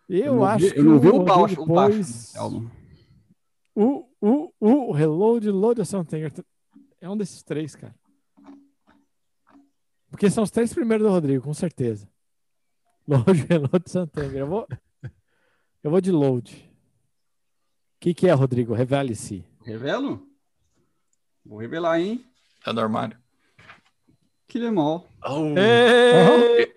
Eu, 0.09 0.35
não 0.35 0.45
acho 0.45 0.65
vi, 0.65 0.73
que 0.73 0.79
eu 0.79 0.83
não 0.83 0.99
vi 0.99 1.07
o 1.07 1.23
baixo, 1.23 1.61
o 1.61 1.65
baixo 1.65 1.97
desse 1.97 2.37
álbum. 2.37 2.69
O, 3.73 4.07
o, 4.21 4.53
o 4.59 4.91
Reload, 4.91 5.49
Load 5.49 5.79
ou 5.79 5.85
Something. 5.85 6.29
É 6.99 7.09
um 7.09 7.17
desses 7.17 7.41
três, 7.41 7.73
cara. 7.73 7.95
Porque 10.11 10.29
são 10.29 10.43
os 10.43 10.51
três 10.51 10.71
primeiros 10.73 11.07
do 11.07 11.11
Rodrigo, 11.11 11.43
com 11.43 11.53
certeza. 11.53 12.07
Load, 13.07 13.45
Reload, 13.49 13.89
Santander. 13.89 14.41
Eu 14.41 14.47
vou, 14.47 14.67
eu 15.81 15.89
vou 15.89 16.01
de 16.01 16.11
Load. 16.11 16.72
O 18.03 18.05
que, 18.05 18.13
que 18.13 18.27
é, 18.27 18.33
Rodrigo? 18.33 18.73
Revele-se. 18.73 19.45
Revelo? 19.63 20.27
Vou 21.45 21.57
revelar, 21.57 22.01
hein? 22.01 22.21
É 22.67 22.73
do 22.73 22.81
armário. 22.81 23.17
Kill 24.45 24.67
Em 24.67 24.77
All. 24.77 25.07
Ê, 25.55 26.69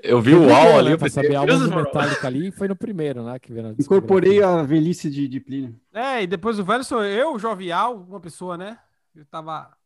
Eu 0.00 0.22
vi 0.22 0.32
o 0.32 0.42
UOL 0.42 0.46
né, 0.46 0.78
ali, 0.78 0.96
pra 0.96 1.10
saber 1.10 1.34
Injustice 1.42 1.70
do. 1.70 1.74
Metallica 1.74 2.28
ali, 2.28 2.52
foi 2.52 2.68
no 2.68 2.76
primeiro, 2.76 3.24
né? 3.24 3.36
Que 3.40 3.52
Incorporei 3.80 4.44
a 4.44 4.62
velhice 4.62 5.10
de, 5.10 5.26
de 5.26 5.40
Plínio. 5.40 5.74
É, 5.92 6.22
e 6.22 6.26
depois 6.28 6.56
o 6.56 6.64
velho 6.64 6.84
sou 6.84 7.02
eu, 7.02 7.36
jovial, 7.36 8.06
uma 8.08 8.20
pessoa, 8.20 8.56
né? 8.56 8.78
Eu 9.12 9.24
tava 9.24 9.76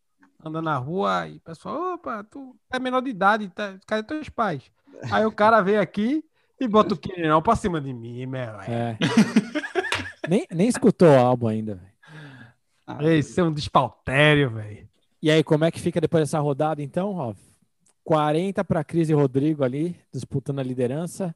andando 0.45 0.67
na 0.67 0.77
rua 0.77 1.29
e 1.29 1.39
o 1.39 1.41
pessoal, 1.41 1.95
opa, 1.95 2.23
tu 2.25 2.55
é 2.71 2.79
menor 2.79 3.01
de 3.01 3.09
idade, 3.09 3.49
tá... 3.49 3.79
cadê 3.87 4.03
teus 4.03 4.29
pais? 4.29 4.71
Aí 5.11 5.25
o 5.25 5.33
cara 5.33 5.63
veio 5.63 5.81
aqui 5.81 6.23
e 6.61 6.67
bota 6.69 6.95
o 6.95 6.99
Kenão 6.99 7.41
pra 7.43 7.57
cima 7.57 7.81
de 7.81 7.93
mim, 7.93 8.27
meu. 8.27 8.61
É. 8.63 8.97
nem, 10.29 10.47
nem 10.51 10.69
escutou 10.69 11.09
o 11.09 11.19
álbum 11.19 11.49
ainda, 11.49 11.75
velho. 11.77 11.89
Ah, 12.87 13.05
Esse 13.05 13.41
é 13.41 13.45
um 13.45 13.53
despautério, 13.53 14.51
velho. 14.51 14.89
E 15.23 15.31
aí, 15.31 15.43
como 15.45 15.65
é 15.65 15.71
que 15.71 15.81
fica 15.81 16.01
depois 16.01 16.23
dessa 16.23 16.39
rodada, 16.41 16.83
então? 16.83 17.15
Ó, 17.17 17.35
40 18.05 18.65
para 18.65 18.83
Cris 18.85 19.09
e 19.09 19.13
Rodrigo 19.15 19.63
ali, 19.65 19.97
disputando 20.13 20.59
a 20.61 20.63
liderança. 20.63 21.35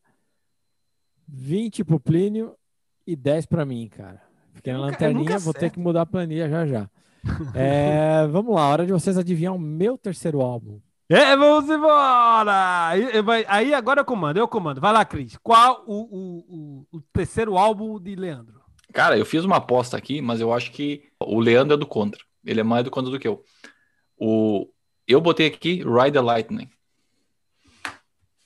20 1.29 1.85
para 1.85 1.97
o 1.97 2.01
Plínio 2.01 2.55
e 3.07 3.15
10 3.17 3.47
para 3.47 3.65
mim, 3.65 3.89
cara. 3.89 4.21
Fiquei 4.55 4.73
na 4.73 4.79
Nunca- 4.79 4.91
lanterninha, 4.93 5.25
nunca 5.25 5.39
vou 5.39 5.55
ter 5.55 5.71
que 5.71 5.79
mudar 5.81 6.03
a 6.03 6.07
planilha 6.07 6.49
já 6.49 6.67
já. 6.67 6.91
É, 7.55 8.27
vamos 8.27 8.55
lá, 8.55 8.69
hora 8.69 8.85
de 8.87 8.93
vocês 8.93 9.17
adivinhar 9.17 9.55
o 9.55 9.59
meu 9.59 9.97
terceiro 9.97 10.41
álbum. 10.41 10.81
É, 11.13 11.37
vamos 11.37 11.69
embora! 11.69 12.89
Aí, 13.47 13.75
agora 13.75 14.01
eu 14.01 14.05
comando, 14.05 14.39
eu 14.39 14.49
comando. 14.49 14.81
Vai 14.81 14.95
lá, 14.95 15.05
Cris. 15.05 15.37
Qual 15.43 15.85
o, 15.87 15.95
o, 15.95 16.87
o, 16.91 17.01
terceiro 17.13 17.59
álbum 17.59 18.01
de 18.01 18.17
Leandro? 18.17 18.63
Cara, 18.95 19.19
eu 19.19 19.27
fiz 19.27 19.45
uma 19.45 19.57
aposta 19.57 19.95
aqui, 19.95 20.23
mas 20.23 20.41
eu 20.41 20.55
acho 20.55 20.73
que 20.73 21.05
o 21.21 21.39
Leandro 21.39 21.75
é 21.75 21.77
do 21.77 21.87
contra. 21.87 22.19
Ele 22.43 22.61
é 22.61 22.63
mais 22.63 22.83
do 22.83 22.91
contra 22.91 23.11
do 23.11 23.19
que 23.19 23.29
eu. 23.29 23.45
O... 24.17 24.71
Eu 25.07 25.21
botei 25.21 25.49
aqui 25.49 25.83
Ride 25.85 26.13
the 26.13 26.21
Lightning. 26.23 26.71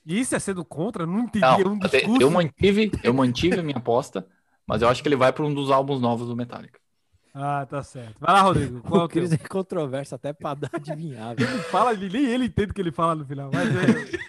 Isso 0.05 0.35
é 0.35 0.39
ser 0.41 0.55
do 0.55 0.65
contra? 0.65 1.07
Não 1.07 1.21
entendi. 1.21 1.41
Não, 1.41 1.61
é 1.61 2.09
um 2.09 2.21
eu 2.21 2.31
mantive, 2.33 2.91
eu 3.05 3.15
mantive 3.15 3.61
a 3.61 3.63
minha 3.63 3.77
aposta, 3.77 4.27
mas 4.67 4.83
eu 4.83 4.89
acho 4.89 5.03
que 5.03 5.09
ele 5.09 5.15
vai 5.15 5.33
para 5.33 5.45
um 5.45 5.55
dos 5.55 5.71
álbuns 5.71 6.01
novos 6.01 6.27
do 6.27 6.35
Metallica. 6.35 6.81
Ah, 7.39 7.67
tá 7.69 7.83
certo. 7.83 8.17
Vai 8.19 8.33
lá, 8.33 8.41
Rodrigo. 8.41 8.81
Qual 8.81 9.03
é 9.03 9.05
O 9.05 9.09
teu? 9.09 9.23
Cris 9.23 9.33
é 9.33 9.37
controverso 9.37 10.15
até 10.15 10.33
para 10.33 10.57
adivinhar. 10.73 11.37
Fala, 11.71 11.93
nem 11.93 12.25
ele 12.31 12.47
entende 12.47 12.71
o 12.71 12.75
que 12.75 12.81
ele 12.81 12.91
fala 12.91 13.15
no 13.15 13.27
final. 13.27 13.51
Mas 13.53 13.69
é... 13.69 14.27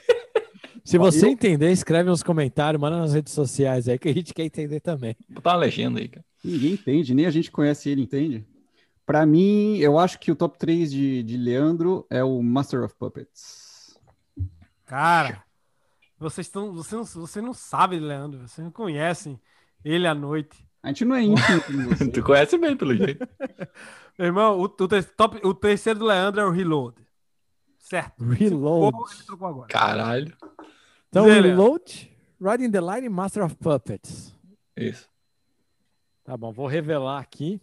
Se 0.84 0.98
você 0.98 1.26
Eu- 1.26 1.30
entender, 1.30 1.72
escreve 1.72 2.10
nos 2.10 2.22
comentários, 2.22 2.82
manda 2.82 2.98
nas 2.98 3.14
redes 3.14 3.32
sociais 3.32 3.88
aí 3.88 3.98
que 3.98 4.10
a 4.10 4.14
gente 4.14 4.34
quer 4.34 4.44
entender 4.44 4.82
também. 4.82 5.16
Vou 5.30 5.36
botar 5.36 5.52
uma 5.52 5.58
legenda 5.60 6.00
aí, 6.02 6.10
cara. 6.10 6.26
Ninguém 6.44 6.74
entende, 6.74 7.14
nem 7.14 7.26
a 7.26 7.32
gente 7.32 7.50
conhece 7.50 7.90
ele, 7.90 8.02
entende? 8.02 8.46
Pra 9.06 9.26
mim, 9.26 9.78
eu 9.78 9.98
acho 9.98 10.20
que 10.20 10.30
o 10.30 10.36
top 10.36 10.58
3 10.60 10.92
de, 10.92 11.24
de 11.24 11.38
Leandro 11.38 12.06
é 12.10 12.22
o 12.26 12.42
Master 12.44 12.84
of 12.84 12.94
Puppets. 13.00 13.98
Cara, 14.86 15.44
vocês 16.20 16.48
estão. 16.48 16.74
Você 16.74 16.96
não, 16.96 17.06
você 17.06 17.42
não 17.42 17.54
sabe, 17.54 18.00
Leandro. 18.00 18.46
Vocês 18.48 18.64
não 18.64 18.72
conhecem 18.72 19.40
ele 19.84 20.06
à 20.08 20.14
noite. 20.14 20.67
A 20.82 20.90
gente 20.90 21.06
não 21.06 21.16
é 21.16 21.24
íntimo. 21.24 22.12
Tu 22.14 22.24
conhece 22.24 22.58
bem, 22.58 22.76
pelo 22.78 22.96
jeito. 22.96 23.28
Meu 24.18 24.28
irmão, 24.28 24.60
o, 24.60 24.64
o 24.64 24.68
top, 24.68 25.40
o 25.46 25.54
terceiro 25.54 26.00
do 26.00 26.06
Leandro 26.06 26.42
é 26.42 26.46
o 26.46 26.52
Reload. 26.52 26.96
Certo. 27.78 28.24
Reload. 28.24 28.96
Ou 28.96 29.10
ele 29.12 29.24
trocou 29.24 29.48
agora. 29.48 29.68
Caralho. 29.68 30.36
Então, 31.10 31.26
Zé. 31.26 31.40
Reload, 31.40 32.12
Riding 32.40 32.72
the 32.72 32.82
Line 32.82 33.10
Master 33.10 33.44
of 33.44 33.56
Puppets. 33.56 34.36
Isso. 34.76 35.10
Tá 36.24 36.36
bom, 36.36 36.52
vou 36.52 36.68
revelar 36.68 37.20
aqui. 37.20 37.62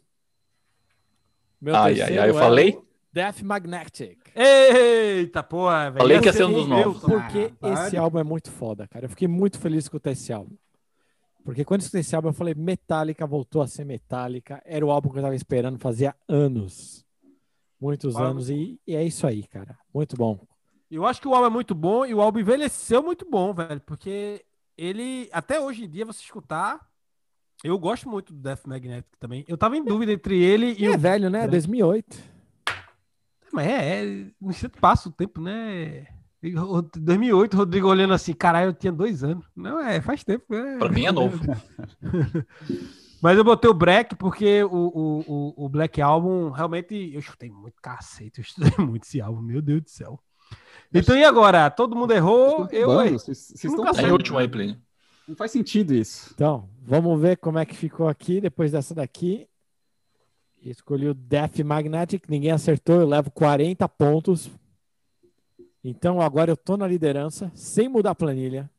Meu 1.60 1.74
Ai, 1.76 2.00
ai, 2.00 2.18
ai, 2.18 2.30
eu 2.30 2.36
é 2.36 2.40
falei? 2.40 2.78
Death 3.12 3.42
Magnetic. 3.42 4.18
Eita 4.34 5.42
porra, 5.42 5.90
velho. 5.90 5.98
Falei 5.98 6.20
que 6.20 6.26
ia 6.26 6.32
ser 6.32 6.44
um 6.44 6.50
é 6.50 6.54
dos 6.54 6.66
novos. 6.66 7.00
Porque 7.00 7.52
Ah, 7.62 7.72
esse 7.72 7.96
álbum 7.96 8.18
é 8.18 8.24
muito 8.24 8.50
foda, 8.50 8.88
cara. 8.88 9.04
Eu 9.04 9.08
fiquei 9.08 9.28
muito 9.28 9.58
feliz 9.58 9.78
de 9.78 9.84
escutar 9.84 10.10
esse 10.10 10.32
álbum. 10.32 10.56
Porque 11.44 11.62
quando 11.62 11.82
eu 11.82 11.84
escutei 11.84 12.00
esse 12.00 12.16
álbum, 12.16 12.28
eu 12.28 12.32
falei, 12.32 12.54
Metallica 12.54 13.26
voltou 13.26 13.60
a 13.60 13.66
ser 13.66 13.84
Metallica. 13.84 14.62
Era 14.64 14.84
o 14.84 14.90
álbum 14.90 15.10
que 15.10 15.18
eu 15.18 15.22
tava 15.22 15.36
esperando 15.36 15.78
fazia 15.78 16.16
anos. 16.26 17.04
Muitos 17.78 18.16
anos. 18.16 18.48
E, 18.48 18.80
e 18.86 18.96
é 18.96 19.04
isso 19.04 19.26
aí, 19.26 19.46
cara. 19.46 19.78
Muito 19.92 20.16
bom. 20.16 20.40
Eu 20.90 21.04
acho 21.04 21.20
que 21.20 21.28
o 21.28 21.34
álbum 21.34 21.46
é 21.46 21.50
muito 21.50 21.74
bom 21.74 22.06
e 22.06 22.14
o 22.14 22.22
álbum 22.22 22.38
envelheceu 22.38 23.02
muito 23.02 23.28
bom, 23.28 23.52
velho. 23.52 23.80
Porque 23.82 24.42
ele, 24.76 25.28
até 25.32 25.60
hoje 25.60 25.84
em 25.84 25.88
dia, 25.88 26.06
você 26.06 26.22
escutar. 26.22 26.80
Eu 27.62 27.78
gosto 27.78 28.08
muito 28.08 28.32
do 28.32 28.40
Death 28.40 28.64
Magnetic 28.66 29.12
também. 29.20 29.44
Eu 29.46 29.58
tava 29.58 29.76
em 29.76 29.84
dúvida 29.84 30.12
entre 30.12 30.42
ele 30.42 30.74
e 30.78 30.86
é 30.86 30.90
o. 30.90 30.98
velho, 30.98 31.28
né? 31.28 31.44
É. 31.44 31.48
2008. 31.48 32.16
Mas 33.52 33.66
é, 33.66 34.02
é. 34.02 34.26
Instante 34.42 34.80
passa 34.80 35.08
o 35.10 35.12
tempo, 35.12 35.40
né? 35.42 36.06
E 36.44 36.54
o- 36.58 36.82
2008, 36.82 37.56
Rodrigo 37.56 37.88
olhando 37.88 38.12
assim, 38.12 38.34
caralho, 38.34 38.68
eu 38.68 38.74
tinha 38.74 38.92
dois 38.92 39.24
anos. 39.24 39.46
Não, 39.56 39.80
é, 39.80 39.98
faz 40.02 40.22
tempo. 40.22 40.54
É. 40.54 40.76
Pra 40.76 40.90
mim 40.90 41.06
é 41.06 41.10
novo. 41.10 41.40
Mas 43.22 43.38
eu 43.38 43.44
botei 43.44 43.70
o 43.70 43.74
Black 43.74 44.14
porque 44.16 44.62
o, 44.64 44.68
o, 44.68 45.20
o, 45.26 45.64
o 45.64 45.68
Black 45.70 46.02
Album 46.02 46.50
realmente. 46.50 47.10
Eu 47.14 47.22
chutei 47.22 47.50
muito 47.50 47.80
cacete, 47.80 48.40
eu 48.40 48.42
estudei 48.42 48.72
muito 48.84 49.04
esse 49.04 49.22
álbum, 49.22 49.40
meu 49.40 49.62
Deus 49.62 49.80
do 49.80 49.88
céu. 49.88 50.20
Então 50.92 51.16
e 51.16 51.24
agora? 51.24 51.70
Todo 51.70 51.96
mundo 51.96 52.12
errou, 52.12 52.68
eu. 52.70 52.88
Vocês 53.18 53.54
estão 53.54 53.88
em 53.88 53.94
sei. 53.94 54.10
último 54.10 54.36
aí, 54.36 54.46
Plínio. 54.46 54.76
Não 55.26 55.34
faz 55.34 55.50
sentido 55.50 55.94
isso. 55.94 56.30
Então, 56.34 56.68
vamos 56.82 57.18
ver 57.18 57.38
como 57.38 57.58
é 57.58 57.64
que 57.64 57.74
ficou 57.74 58.06
aqui 58.06 58.42
depois 58.42 58.70
dessa 58.70 58.94
daqui. 58.94 59.48
Escolhi 60.62 61.08
o 61.08 61.14
Death 61.14 61.60
Magnetic, 61.60 62.28
ninguém 62.28 62.50
acertou, 62.50 63.00
eu 63.00 63.08
levo 63.08 63.30
40 63.30 63.88
pontos. 63.88 64.50
Então 65.84 66.20
agora 66.20 66.50
eu 66.50 66.56
tô 66.56 66.76
na 66.76 66.86
liderança, 66.86 67.52
sem 67.54 67.88
mudar 67.88 68.10
a 68.12 68.14
planilha, 68.14 68.70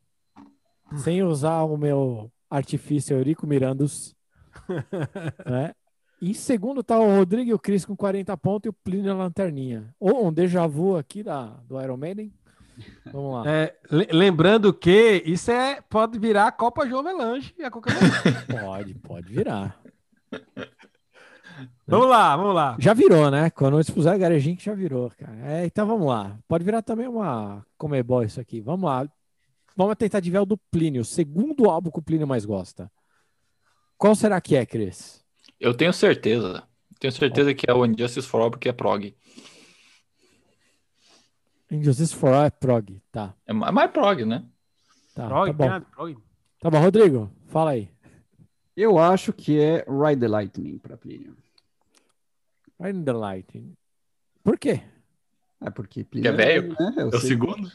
sem 0.96 1.22
usar 1.22 1.62
o 1.62 1.76
meu 1.76 2.30
artifício 2.50 3.16
Eurico 3.16 3.46
Mirandos. 3.46 4.14
né? 5.46 5.72
Em 6.20 6.32
segundo 6.34 6.82
tá 6.82 6.98
o 6.98 7.16
Rodrigo 7.16 7.50
e 7.50 7.54
o 7.54 7.58
Cris 7.58 7.84
com 7.84 7.94
40 7.94 8.36
pontos 8.38 8.66
e 8.66 8.70
o 8.70 8.72
Plínio 8.72 9.14
na 9.14 9.24
lanterninha. 9.24 9.94
Ou 10.00 10.26
um 10.26 10.32
déjà 10.32 10.66
vu 10.66 10.96
aqui 10.96 11.22
da, 11.22 11.44
do 11.68 11.80
Iron 11.80 11.96
Maiden. 11.96 12.32
Vamos 13.12 13.34
lá. 13.34 13.42
É, 13.50 13.74
le- 13.90 14.08
lembrando 14.10 14.72
que 14.72 15.22
isso 15.24 15.50
é, 15.50 15.80
pode 15.88 16.18
virar 16.18 16.46
a 16.48 16.52
Copa 16.52 16.86
João 16.86 17.02
Melange 17.02 17.54
a 17.62 17.70
qualquer 17.70 17.92
momento. 17.94 18.46
Pode, 18.64 18.94
pode 18.94 19.28
virar. 19.32 19.78
Vamos 21.86 22.08
lá, 22.08 22.36
vamos 22.36 22.54
lá. 22.54 22.76
Já 22.78 22.92
virou, 22.94 23.30
né? 23.30 23.50
Quando 23.50 23.76
eles 23.76 23.90
puseram 23.90 24.18
Garejinho, 24.18 24.58
já 24.60 24.74
virou, 24.74 25.10
cara. 25.18 25.36
É, 25.46 25.66
então 25.66 25.86
vamos 25.86 26.06
lá. 26.08 26.38
Pode 26.48 26.64
virar 26.64 26.82
também 26.82 27.06
uma 27.08 27.64
Comebol 27.78 28.22
isso 28.22 28.40
aqui. 28.40 28.60
Vamos 28.60 28.84
lá. 28.88 29.08
Vamos 29.76 29.94
tentar 29.96 30.18
adivinhar 30.18 30.42
o 30.42 30.46
do 30.46 30.56
Plínio, 30.56 31.02
o 31.02 31.04
segundo 31.04 31.68
álbum 31.68 31.90
que 31.90 31.98
o 31.98 32.02
Plínio 32.02 32.26
mais 32.26 32.44
gosta. 32.44 32.90
Qual 33.98 34.14
será 34.14 34.40
que 34.40 34.56
é, 34.56 34.64
Cris? 34.64 35.22
Eu 35.60 35.74
tenho 35.74 35.92
certeza. 35.92 36.62
Tenho 36.98 37.12
certeza 37.12 37.52
que 37.54 37.70
é 37.70 37.74
o 37.74 37.84
Injustice 37.84 38.26
for 38.26 38.40
All, 38.40 38.50
porque 38.50 38.68
é 38.68 38.72
prog. 38.72 39.14
Injustice 41.70 42.14
for 42.14 42.32
All 42.32 42.44
é 42.44 42.50
prog. 42.50 43.00
Tá. 43.10 43.34
É 43.46 43.52
ma- 43.52 43.72
mais 43.72 43.90
prog, 43.90 44.24
né? 44.24 44.44
Tá, 45.14 45.26
Prog, 45.28 45.46
tá 45.48 45.52
bom. 45.52 45.70
a- 45.70 45.80
prog. 45.80 46.16
Tá 46.60 46.70
bom, 46.70 46.78
Rodrigo, 46.80 47.30
fala 47.48 47.70
aí. 47.72 47.90
Eu 48.76 48.98
acho 48.98 49.32
que 49.32 49.58
é 49.58 49.84
Ride 49.88 50.20
the 50.20 50.28
Lightning 50.28 50.78
pra 50.78 50.96
Plínio. 50.96 51.36
In 52.80 53.04
the 53.04 53.12
Light. 53.12 53.62
Por 54.42 54.58
quê? 54.58 54.82
É 55.60 55.70
porque 55.70 56.04
Que 56.04 56.10
Plínio 56.10 56.28
é 56.28 56.32
velho? 56.32 56.76
né? 56.78 56.94
É 56.98 57.04
o 57.04 57.10
sei. 57.12 57.30
segundo. 57.30 57.70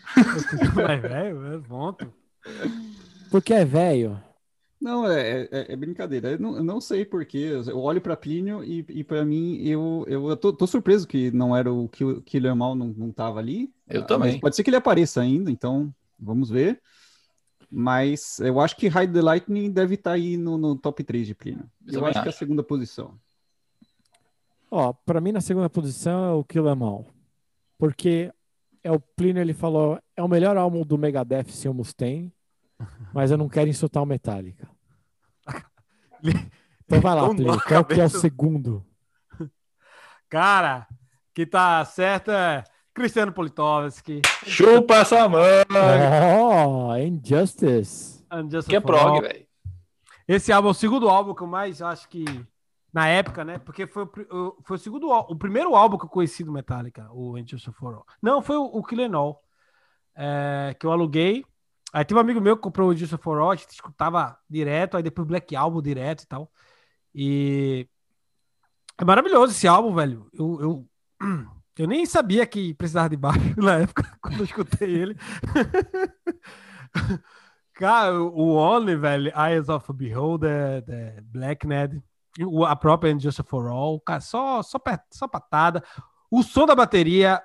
Mas, 0.76 1.02
velho, 1.02 1.46
é 1.54 1.60
ponto. 1.60 2.14
Porque 3.30 3.54
é 3.54 3.66
velho. 3.66 4.22
Não, 4.80 5.08
é, 5.08 5.44
é, 5.52 5.74
é 5.74 5.76
brincadeira. 5.76 6.32
Eu 6.32 6.40
não, 6.40 6.56
eu 6.58 6.64
não 6.64 6.82
sei 6.82 7.06
porquê. 7.06 7.52
Eu 7.68 7.80
olho 7.80 8.02
pra 8.02 8.18
Plínio 8.18 8.64
e, 8.64 8.86
e 8.90 9.04
para 9.04 9.24
mim, 9.24 9.58
eu, 9.64 10.06
eu, 10.08 10.30
eu 10.30 10.38
tô, 10.38 10.52
tô 10.54 10.66
surpreso 10.66 11.08
que 11.08 11.30
não 11.32 11.56
era 11.56 11.72
o 11.72 11.88
que 11.88 12.04
o 12.04 12.22
Killer 12.22 12.56
Mal 12.56 12.74
não, 12.76 12.88
não 12.88 13.12
tava 13.12 13.40
ali. 13.40 13.72
Eu 13.88 14.02
Ah, 14.02 14.06
também. 14.06 14.32
mas 14.34 14.40
pode 14.42 14.56
ser 14.56 14.64
que 14.64 14.70
ele 14.70 14.78
apareça 14.78 15.22
ainda, 15.22 15.52
então 15.52 15.94
vamos 16.20 16.50
ver. 16.50 16.82
Mas 17.70 18.40
eu 18.40 18.60
acho 18.60 18.76
que 18.76 18.90
Ride 18.90 19.14
the 19.14 19.22
Lightning 19.22 19.72
deve 19.72 19.96
estar 19.96 20.14
aí 20.14 20.36
no, 20.36 20.58
no 20.58 20.76
top 20.76 21.04
3 21.04 21.28
de 21.28 21.36
Plínio. 21.36 21.70
Eu 21.88 21.94
Eu, 21.94 21.94
também 21.94 22.10
acho 22.10 22.22
que 22.22 22.28
é 22.28 22.30
a 22.30 22.30
acho. 22.30 22.40
segunda 22.40 22.64
posição. 22.64 23.18
Ó, 24.72 24.94
pra 24.94 25.20
mim 25.20 25.34
na 25.34 25.42
segunda 25.42 25.70
posição 25.70 26.24
é 26.26 26.32
o 26.32 26.44
Kill 26.46 26.66
Em 26.68 26.82
All. 26.84 27.06
Porque 27.78 28.32
é 28.84 28.92
o 28.92 29.00
Plínio, 29.00 29.42
ele 29.42 29.54
falou, 29.54 30.00
é 30.16 30.24
o 30.24 30.28
melhor 30.30 30.56
álbum 30.56 30.84
do 30.86 30.98
Megadeth 30.98 31.50
sem 31.50 31.70
o 31.70 31.74
Mustaine, 31.74 32.34
mas 33.14 33.30
eu 33.32 33.38
não 33.38 33.50
quero 33.50 33.70
insultar 33.70 34.02
o 34.02 34.06
Metallica. 34.06 34.68
Então 36.84 37.00
vai 37.00 37.16
lá, 37.16 37.28
Plínio, 37.34 37.46
qual 37.54 37.62
que 37.62 37.74
é 37.74 37.80
o 37.80 37.86
cabeça. 37.86 38.20
segundo? 38.20 38.86
Cara, 40.28 40.86
que 41.34 41.46
tá 41.46 41.84
certo 41.86 42.32
é 42.32 42.66
Cristiano 42.94 43.32
Politovski. 43.32 44.22
Chupa 44.46 44.96
essa 44.98 45.28
mão! 45.30 45.42
Oh, 46.44 46.96
Injustice. 46.98 48.26
Just 48.50 48.68
Que 48.68 48.76
é 48.76 48.80
prog, 48.82 49.22
velho. 49.22 49.48
Esse 50.28 50.52
álbum 50.52 50.68
é 50.68 50.72
o 50.72 50.74
segundo 50.74 51.08
álbum 51.10 51.34
que 51.34 51.42
eu 51.44 51.48
mais 51.48 51.82
acho 51.82 52.10
que. 52.10 52.26
Na 52.94 53.08
época, 53.08 53.46
né? 53.46 53.58
Porque 53.58 53.88
foi, 53.88 54.04
o 54.04 54.58
foi 54.66 54.76
o 54.76 54.80
segundo 54.80 55.10
o 55.10 55.36
primeiro 55.36 55.76
álbum 55.76 55.98
que 55.98 56.06
eu 56.06 56.10
conheci 56.10 56.44
do 56.44 56.52
Metallica, 56.52 57.10
o 57.12 57.38
Injustice 57.38 57.72
for. 57.74 58.04
Não, 58.22 58.42
foi 58.42 58.58
o, 58.58 58.64
o 58.64 58.84
Kill 58.84 59.02
Em 59.02 59.14
All, 59.14 59.42
é, 60.16 60.76
que 60.78 60.86
eu 60.86 60.92
aluguei. 60.92 61.46
Aí 61.94 62.06
tem 62.06 62.16
um 62.16 62.20
amigo 62.20 62.42
meu 62.42 62.56
que 62.56 62.64
comprou 62.64 62.90
o 62.90 62.94
Injustice 62.94 63.22
for 63.22 63.42
a 63.42 63.56
gente 63.56 63.70
escutava 63.72 64.38
direto, 64.50 64.98
aí 64.98 65.04
depois 65.04 65.28
Black 65.28 65.56
Album 65.56 65.82
direto 65.82 66.24
e 66.24 66.28
tal. 66.28 66.52
E 67.16 67.88
é 68.98 69.06
maravilhoso 69.06 69.54
esse 69.54 69.68
álbum, 69.68 69.94
velho. 69.94 70.28
Eu, 70.34 70.62
eu, 70.62 70.88
eu 71.78 71.88
nem 71.88 72.06
sabia 72.06 72.46
que 72.46 72.74
precisava 72.74 73.10
de 73.10 73.18
baixo 73.18 73.40
na 73.58 73.80
época, 73.80 74.04
quando 74.22 74.40
eu 74.40 74.46
escutei 74.46 74.90
ele. 74.90 75.16
Cara, 77.74 78.22
o 78.22 78.54
Only, 78.56 78.96
velho, 78.96 79.32
Eyes 79.36 79.70
of 79.70 79.86
a 79.90 79.94
Beholder, 79.94 80.84
Black 81.24 81.66
Ned. 81.66 82.04
A 82.68 82.76
própria 82.76 83.12
Injustice 83.12 83.48
for 83.48 83.68
All, 83.68 84.00
cara, 84.00 84.22
só, 84.22 84.62
só, 84.62 84.80
só 85.12 85.28
patada. 85.28 85.84
O 86.30 86.44
som 86.44 86.66
da 86.66 86.76
bateria, 86.76 87.42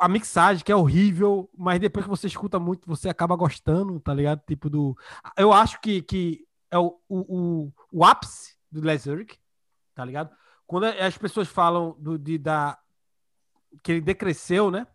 a 0.00 0.08
mixagem, 0.08 0.64
que 0.64 0.72
é 0.72 0.76
horrível, 0.76 1.50
mas 1.56 1.78
depois 1.78 2.04
que 2.04 2.10
você 2.10 2.26
escuta 2.26 2.58
muito, 2.58 2.88
você 2.88 3.08
acaba 3.08 3.36
gostando, 3.36 4.00
tá 4.00 4.14
ligado? 4.14 4.42
Tipo 4.46 4.70
do. 4.70 4.96
Eu 5.36 5.52
acho 5.52 5.80
que, 5.80 6.02
que 6.02 6.46
é 6.70 6.78
o, 6.78 6.98
o, 7.08 7.18
o, 7.18 7.72
o 7.92 8.04
ápice 8.04 8.56
do 8.70 8.80
Les 8.80 9.06
Ulrich, 9.06 9.38
tá 9.94 10.04
ligado? 10.04 10.34
Quando 10.66 10.84
as 10.84 11.16
pessoas 11.18 11.48
falam 11.48 11.94
do, 11.98 12.18
de, 12.18 12.38
da. 12.38 12.78
que 13.82 13.92
ele 13.92 14.00
decresceu, 14.00 14.70
né? 14.70 14.86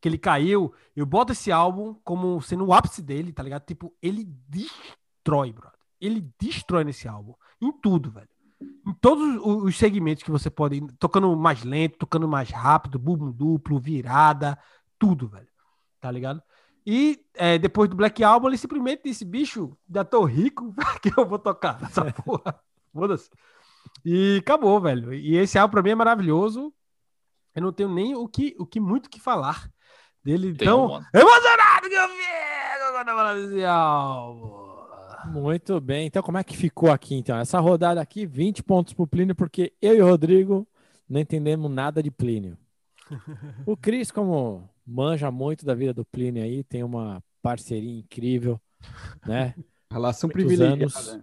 Que 0.00 0.08
ele 0.08 0.18
caiu, 0.18 0.74
eu 0.94 1.04
boto 1.04 1.32
esse 1.32 1.50
álbum 1.50 1.94
como 2.04 2.40
sendo 2.40 2.66
o 2.66 2.72
ápice 2.72 3.02
dele, 3.02 3.32
tá 3.32 3.42
ligado? 3.42 3.64
Tipo, 3.64 3.94
ele 4.02 4.24
destrói, 4.24 5.52
brother. 5.52 5.78
Ele 6.00 6.30
destrói 6.38 6.84
nesse 6.84 7.06
álbum. 7.06 7.34
Em 7.60 7.70
tudo, 7.72 8.10
velho. 8.10 8.28
Em 8.60 8.92
todos 9.00 9.24
os- 9.44 9.62
os 9.64 9.76
segmentos 9.76 10.22
que 10.22 10.30
você 10.30 10.50
pode 10.50 10.80
tocando 10.98 11.34
mais 11.36 11.62
lento, 11.64 11.98
tocando 11.98 12.28
mais 12.28 12.50
rápido, 12.50 12.98
bumbo 12.98 13.32
duplo, 13.32 13.78
virada, 13.80 14.58
tudo, 14.98 15.28
velho. 15.28 15.48
Tá 16.00 16.10
ligado? 16.10 16.42
E 16.86 17.22
é, 17.34 17.58
depois 17.58 17.88
do 17.90 17.96
Black 17.96 18.22
Album, 18.24 18.48
ele 18.48 18.56
simplesmente 18.58 19.02
disse: 19.04 19.24
bicho, 19.24 19.76
já 19.92 20.04
tô 20.04 20.24
rico, 20.24 20.74
que 21.02 21.12
eu 21.18 21.26
vou 21.26 21.38
tocar 21.38 21.78
essa 21.82 22.04
porra. 22.12 22.58
Foda-se. 22.92 23.30
E 24.04 24.38
acabou, 24.42 24.80
velho. 24.80 25.12
E 25.12 25.36
esse 25.36 25.58
álbum 25.58 25.72
pra 25.72 25.82
mim 25.82 25.90
é 25.90 25.94
maravilhoso. 25.94 26.72
Eu 27.54 27.62
não 27.62 27.72
tenho 27.72 27.88
nem 27.92 28.14
o 28.14 28.26
que, 28.28 28.54
o 28.58 28.66
que 28.66 28.78
muito 28.80 29.10
que 29.10 29.20
falar 29.20 29.68
dele. 30.24 30.54
Tem 30.54 30.66
Então, 30.68 30.86
um- 30.86 31.18
emocionado 31.18 31.88
que 31.88 31.94
eu 31.94 32.08
fico 32.08 32.92
quando 32.92 33.08
eu 33.08 33.16
falo 33.16 33.40
desse 33.40 33.64
álbum. 33.64 34.69
Muito 35.30 35.80
bem. 35.80 36.06
Então, 36.06 36.22
como 36.22 36.38
é 36.38 36.44
que 36.44 36.56
ficou 36.56 36.90
aqui, 36.90 37.14
então? 37.14 37.38
Essa 37.38 37.60
rodada 37.60 38.00
aqui, 38.00 38.26
20 38.26 38.62
pontos 38.62 38.92
pro 38.92 39.06
Plínio, 39.06 39.34
porque 39.34 39.72
eu 39.80 39.94
e 39.96 40.02
o 40.02 40.06
Rodrigo 40.06 40.66
não 41.08 41.20
entendemos 41.20 41.70
nada 41.70 42.02
de 42.02 42.10
Plínio. 42.10 42.58
O 43.66 43.76
Cris, 43.76 44.10
como 44.10 44.68
manja 44.86 45.30
muito 45.30 45.64
da 45.64 45.74
vida 45.74 45.92
do 45.92 46.04
Plínio 46.04 46.42
aí, 46.42 46.64
tem 46.64 46.82
uma 46.82 47.22
parceria 47.42 47.98
incrível, 47.98 48.60
né? 49.26 49.54
Relação 49.90 50.30
privilegiada. 50.30 50.74
anos. 50.74 51.20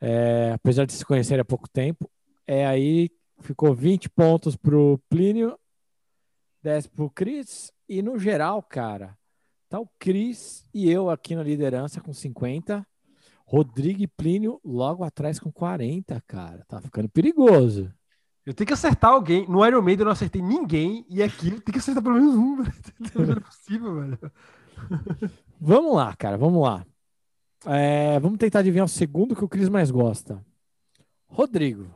É, 0.00 0.52
apesar 0.54 0.84
de 0.84 0.92
se 0.92 1.04
conhecerem 1.04 1.40
há 1.40 1.44
pouco 1.44 1.68
tempo. 1.68 2.10
É 2.46 2.66
aí, 2.66 3.10
ficou 3.40 3.74
20 3.74 4.10
pontos 4.10 4.54
pro 4.56 5.00
Plínio, 5.08 5.58
10 6.62 6.88
pro 6.88 7.10
Cris. 7.10 7.72
E 7.88 8.02
no 8.02 8.18
geral, 8.18 8.62
cara, 8.62 9.16
tá 9.68 9.80
o 9.80 9.88
Cris 9.98 10.66
e 10.74 10.90
eu 10.90 11.08
aqui 11.08 11.34
na 11.34 11.42
liderança 11.42 12.00
com 12.00 12.12
50. 12.12 12.86
Rodrigo 13.44 14.02
e 14.02 14.06
Plínio 14.06 14.60
logo 14.64 15.04
atrás 15.04 15.38
com 15.38 15.52
40, 15.52 16.22
cara. 16.26 16.64
Tá 16.66 16.80
ficando 16.80 17.08
perigoso. 17.08 17.92
Eu 18.44 18.52
tenho 18.52 18.66
que 18.66 18.74
acertar 18.74 19.10
alguém. 19.10 19.46
No 19.48 19.64
Iron 19.64 19.80
Maiden 19.82 20.02
eu 20.02 20.06
não 20.06 20.12
acertei 20.12 20.42
ninguém. 20.42 21.06
E 21.08 21.22
aqui 21.22 21.48
eu 21.48 21.60
tenho 21.60 21.72
que 21.72 21.78
acertar 21.78 22.02
pelo 22.02 22.16
menos 22.16 22.34
um. 22.34 22.56
Não 23.26 23.36
é 23.36 23.40
possível, 23.40 24.00
velho. 24.00 24.18
Vamos 25.60 25.94
lá, 25.94 26.14
cara, 26.14 26.36
vamos 26.36 26.62
lá. 26.62 26.84
É, 27.66 28.20
vamos 28.20 28.38
tentar 28.38 28.58
adivinhar 28.58 28.84
o 28.84 28.88
segundo 28.88 29.34
que 29.34 29.44
o 29.44 29.48
Cris 29.48 29.70
mais 29.70 29.90
gosta. 29.90 30.44
Rodrigo. 31.26 31.86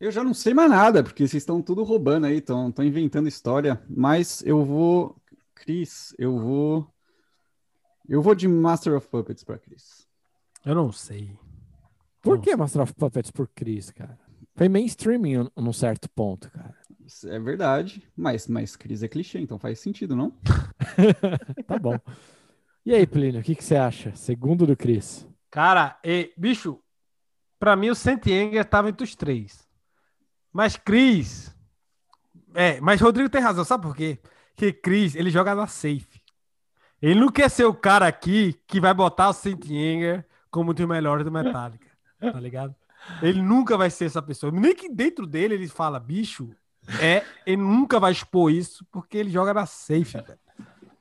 Eu 0.00 0.10
já 0.10 0.24
não 0.24 0.32
sei 0.32 0.54
mais 0.54 0.70
nada, 0.70 1.02
porque 1.04 1.28
vocês 1.28 1.42
estão 1.42 1.60
tudo 1.60 1.84
roubando 1.84 2.26
aí, 2.26 2.38
estão 2.38 2.72
inventando 2.78 3.28
história. 3.28 3.80
Mas 3.88 4.42
eu 4.44 4.64
vou. 4.64 5.14
Cris, 5.54 6.14
eu 6.18 6.38
vou. 6.38 6.92
Eu 8.10 8.20
vou 8.20 8.34
de 8.34 8.48
Master 8.48 8.96
of 8.96 9.06
Puppets 9.06 9.44
pra 9.44 9.56
Cris. 9.56 10.04
Eu 10.66 10.74
não 10.74 10.90
sei. 10.90 11.38
Por 12.20 12.34
Não 12.36 12.42
que 12.42 12.56
Master 12.56 12.82
of 12.82 12.92
Puppets 12.94 13.30
por 13.30 13.46
Cris, 13.46 13.92
cara? 13.92 14.18
Foi 14.56 14.68
mainstreaming 14.68 15.48
num- 15.56 15.72
certo 15.72 16.10
ponto, 16.10 16.50
cara. 16.50 16.74
Isso 17.06 17.28
É 17.28 17.38
verdade, 17.38 18.02
mas, 18.16 18.48
mas 18.48 18.74
Cris 18.74 19.04
é 19.04 19.08
clichê, 19.08 19.38
então 19.38 19.60
faz 19.60 19.78
sentido, 19.78 20.16
não? 20.16 20.36
Tá 21.68 21.78
bom. 21.78 21.98
E 22.84 22.92
aí, 22.92 23.06
Plínio, 23.06 23.40
o 23.40 23.44
que, 23.44 23.54
que 23.54 23.62
você 23.64 23.76
acha? 23.76 24.12
Segundo 24.16 24.66
do 24.66 24.76
Cris. 24.76 25.24
Cara, 25.48 25.96
e, 26.04 26.32
bicho, 26.36 26.80
pra 27.60 27.76
mim 27.76 27.90
o 27.90 27.94
Sentienger 27.94 28.64
tava 28.64 28.88
entre 28.88 29.04
os 29.04 29.14
três. 29.14 29.68
Mas 30.52 30.76
Cris. 30.76 31.54
É, 32.54 32.80
mas 32.80 33.00
Rodrigo 33.00 33.30
tem 33.30 33.40
razão, 33.40 33.64
sabe 33.64 33.84
por 33.84 33.94
quê? 33.94 34.18
Que 34.56 34.72
Cris, 34.72 35.14
ele 35.14 35.30
joga 35.30 35.54
na 35.54 35.68
safe. 35.68 36.19
Ele 37.02 37.18
não 37.18 37.28
quer 37.30 37.48
ser 37.48 37.64
o 37.64 37.74
cara 37.74 38.06
aqui 38.06 38.58
que 38.66 38.80
vai 38.80 38.92
botar 38.92 39.30
o 39.30 39.32
Sentienger 39.32 40.24
como 40.50 40.70
um 40.70 40.74
dos 40.74 40.86
melhores 40.86 41.24
do 41.24 41.32
Metallica. 41.32 41.86
Tá 42.20 42.38
ligado? 42.38 42.74
Ele 43.22 43.40
nunca 43.40 43.76
vai 43.76 43.88
ser 43.88 44.04
essa 44.06 44.20
pessoa. 44.20 44.52
Nem 44.52 44.74
que 44.74 44.88
dentro 44.88 45.26
dele 45.26 45.54
ele 45.54 45.68
fala, 45.68 45.98
bicho, 45.98 46.50
é, 47.00 47.24
ele 47.46 47.62
nunca 47.62 47.98
vai 47.98 48.12
expor 48.12 48.52
isso 48.52 48.84
porque 48.90 49.16
ele 49.16 49.30
joga 49.30 49.54
na 49.54 49.64
safe, 49.64 50.18
velho. 50.18 50.38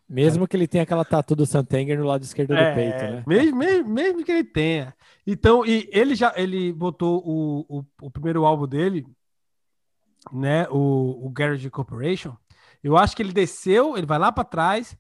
Mesmo 0.07 0.47
que 0.47 0.57
ele 0.57 0.67
tenha 0.67 0.83
aquela 0.83 1.05
tatu 1.05 1.35
do 1.35 1.45
Santenger 1.45 1.99
no 1.99 2.05
lado 2.05 2.23
esquerdo 2.23 2.49
do 2.49 2.55
peito, 2.55 2.97
né? 2.97 3.17
É, 3.19 3.23
Mesmo, 3.27 3.57
mesmo, 3.57 3.89
mesmo 3.89 4.23
que 4.23 4.31
ele 4.31 4.43
tenha. 4.43 4.95
Então, 5.27 5.63
e 5.63 5.88
ele 5.91 6.15
já 6.15 6.33
ele 6.35 6.73
botou 6.73 7.21
o, 7.23 7.79
o, 7.79 7.85
o 8.01 8.09
primeiro 8.09 8.43
álbum 8.43 8.67
dele, 8.67 9.05
né? 10.31 10.67
O, 10.69 11.27
o 11.27 11.29
Garage 11.29 11.69
Corporation. 11.69 12.35
Eu 12.83 12.97
acho 12.97 13.15
que 13.15 13.21
ele 13.21 13.33
desceu, 13.33 13.95
ele 13.97 14.07
vai 14.07 14.17
lá 14.17 14.31
pra 14.31 14.43
trás 14.43 14.97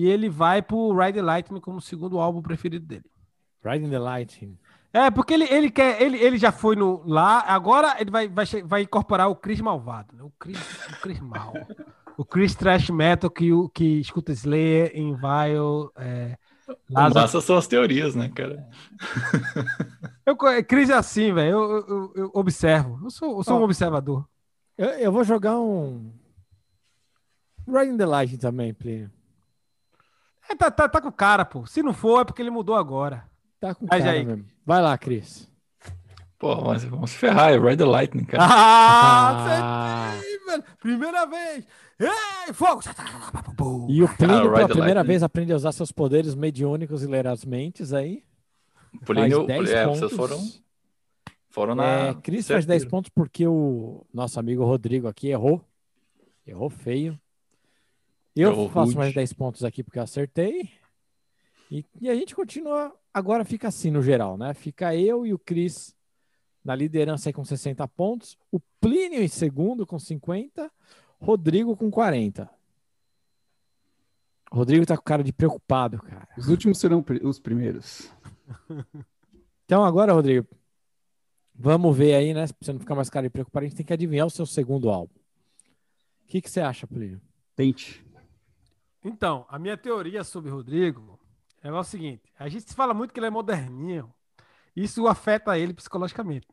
e 0.00 0.06
ele 0.08 0.28
vai 0.28 0.62
pro 0.62 0.96
Ride 0.96 1.14
the 1.18 1.22
Lightning 1.22 1.60
como 1.60 1.78
o 1.78 1.82
segundo 1.82 2.18
álbum 2.18 2.40
preferido 2.42 2.84
dele. 2.86 3.04
Riding 3.64 3.90
the 3.90 3.98
Lightning. 3.98 4.58
É, 4.92 5.10
porque 5.10 5.34
ele, 5.34 5.44
ele 5.44 5.70
quer, 5.70 6.00
ele, 6.00 6.16
ele 6.18 6.38
já 6.38 6.50
foi 6.50 6.74
no 6.76 7.02
lá, 7.06 7.40
agora 7.46 7.96
ele 8.00 8.10
vai, 8.10 8.26
vai, 8.28 8.44
vai 8.64 8.82
incorporar 8.82 9.28
o 9.28 9.36
Chris 9.36 9.60
malvado, 9.60 10.14
né? 10.16 10.22
O 10.22 10.32
Chris, 10.38 10.58
o 10.58 11.00
Chris 11.00 11.20
mal. 11.20 11.52
O 12.16 12.24
Chris 12.24 12.54
trash 12.54 12.88
metal 12.90 13.28
que, 13.30 13.52
o- 13.52 13.68
que 13.68 14.00
escuta 14.00 14.32
Slayer, 14.32 14.92
Invile, 14.96 15.90
é, 15.96 16.36
Lazarus 16.90 17.30
Essas 17.30 17.44
são 17.44 17.56
as 17.56 17.66
teorias, 17.66 18.14
né, 18.14 18.28
cara? 18.34 18.66
Eu, 20.26 20.36
Cris 20.66 20.90
é 20.90 20.94
assim, 20.94 21.32
velho. 21.32 21.50
Eu, 21.50 21.70
eu- 21.86 22.12
eu- 22.16 22.30
observo. 22.34 22.98
Eu 23.04 23.10
sou, 23.10 23.38
eu 23.38 23.42
sou 23.44 23.58
um 23.58 23.62
Ó. 23.62 23.64
observador. 23.64 24.26
Eu, 24.76 24.88
eu 24.90 25.12
vou 25.12 25.24
jogar 25.24 25.58
um. 25.58 26.12
Riding 27.66 27.96
the 27.98 28.06
Lightning 28.06 28.38
também, 28.38 28.72
Plínio. 28.74 29.10
É, 30.48 30.54
tá, 30.54 30.70
tá, 30.70 30.88
tá 30.88 31.00
com 31.00 31.12
cara, 31.12 31.44
pô. 31.44 31.66
Se 31.66 31.82
não 31.82 31.92
for, 31.92 32.22
é 32.22 32.24
porque 32.24 32.40
ele 32.40 32.50
mudou 32.50 32.74
agora. 32.74 33.24
Tá 33.60 33.74
com 33.74 33.86
Mas 33.90 34.02
cara 34.02 34.16
aí? 34.16 34.24
mesmo. 34.24 34.44
Vai 34.64 34.80
lá, 34.80 34.96
Cris. 34.96 35.48
Pô, 36.38 36.54
mas 36.62 36.84
vamos 36.84 37.10
se 37.10 37.16
ferrar, 37.16 37.52
é 37.52 37.58
Ride 37.58 37.78
the 37.78 37.84
Lightning, 37.84 38.24
cara. 38.24 38.44
Ah, 38.44 40.12
acertei, 40.12 40.38
velho. 40.46 40.64
Primeira 40.80 41.26
vez. 41.26 41.66
Ei, 41.98 42.52
fogo. 42.52 42.80
E 43.88 44.02
o 44.04 44.08
Plínio, 44.16 44.52
pela 44.52 44.68
primeira 44.68 45.02
vez, 45.02 45.22
aprende 45.24 45.52
a 45.52 45.56
usar 45.56 45.72
seus 45.72 45.90
poderes 45.90 46.36
mediúnicos 46.36 47.02
e 47.02 47.06
ler 47.08 47.26
as 47.26 47.44
mentes 47.44 47.92
aí. 47.92 48.22
Plínio, 49.04 49.46
faz 49.46 49.68
10 49.68 49.70
é, 49.70 49.84
pontos. 49.84 49.98
vocês 49.98 50.12
foram, 50.12 50.38
foram 51.50 51.74
na. 51.74 51.84
É, 51.84 52.14
Cris 52.14 52.46
faz 52.46 52.64
10 52.64 52.82
certeiro. 52.82 52.90
pontos 52.90 53.10
porque 53.12 53.46
o 53.46 54.06
nosso 54.14 54.38
amigo 54.38 54.64
Rodrigo 54.64 55.08
aqui 55.08 55.28
errou. 55.28 55.60
Errou 56.46 56.70
feio. 56.70 57.18
Eu 58.40 58.50
Errou 58.50 58.68
faço 58.68 58.86
rude. 58.86 58.98
mais 58.98 59.14
10 59.14 59.32
pontos 59.32 59.64
aqui 59.64 59.82
porque 59.82 59.98
eu 59.98 60.02
acertei. 60.02 60.70
E, 61.70 61.84
e 62.00 62.08
a 62.08 62.14
gente 62.14 62.34
continua. 62.34 62.94
Agora 63.12 63.44
fica 63.44 63.68
assim 63.68 63.90
no 63.90 64.02
geral, 64.02 64.36
né? 64.38 64.54
Fica 64.54 64.94
eu 64.94 65.26
e 65.26 65.34
o 65.34 65.38
Cris 65.38 65.94
na 66.64 66.74
liderança 66.74 67.28
aí 67.28 67.32
com 67.32 67.44
60 67.44 67.86
pontos. 67.88 68.38
O 68.50 68.60
Plínio 68.80 69.22
em 69.22 69.28
segundo 69.28 69.86
com 69.86 69.98
50. 69.98 70.70
Rodrigo 71.20 71.76
com 71.76 71.90
40. 71.90 72.48
Rodrigo 74.50 74.86
tá 74.86 74.96
com 74.96 75.02
cara 75.02 75.22
de 75.24 75.32
preocupado, 75.32 75.98
cara. 75.98 76.28
Os 76.38 76.48
últimos 76.48 76.78
serão 76.78 77.04
os 77.22 77.38
primeiros. 77.38 78.10
Então 79.66 79.84
agora, 79.84 80.14
Rodrigo, 80.14 80.48
vamos 81.54 81.94
ver 81.94 82.14
aí, 82.14 82.32
né? 82.32 82.46
Pra 82.46 82.56
você 82.58 82.72
não 82.72 82.80
ficar 82.80 82.94
mais 82.94 83.10
cara 83.10 83.26
de 83.26 83.30
preocupado, 83.30 83.66
a 83.66 83.68
gente 83.68 83.76
tem 83.76 83.84
que 83.84 83.92
adivinhar 83.92 84.26
o 84.26 84.30
seu 84.30 84.46
segundo 84.46 84.88
álbum. 84.88 85.12
O 86.24 86.26
que, 86.26 86.40
que 86.40 86.50
você 86.50 86.60
acha, 86.62 86.86
Plínio? 86.86 87.20
Tente. 87.54 88.02
Então, 89.04 89.46
a 89.48 89.58
minha 89.58 89.76
teoria 89.76 90.24
sobre 90.24 90.50
Rodrigo 90.50 91.18
é 91.62 91.72
o 91.72 91.84
seguinte: 91.84 92.32
a 92.38 92.48
gente 92.48 92.72
fala 92.74 92.94
muito 92.94 93.12
que 93.12 93.20
ele 93.20 93.26
é 93.26 93.30
moderninho. 93.30 94.12
Isso 94.74 95.06
afeta 95.06 95.58
ele 95.58 95.74
psicologicamente. 95.74 96.46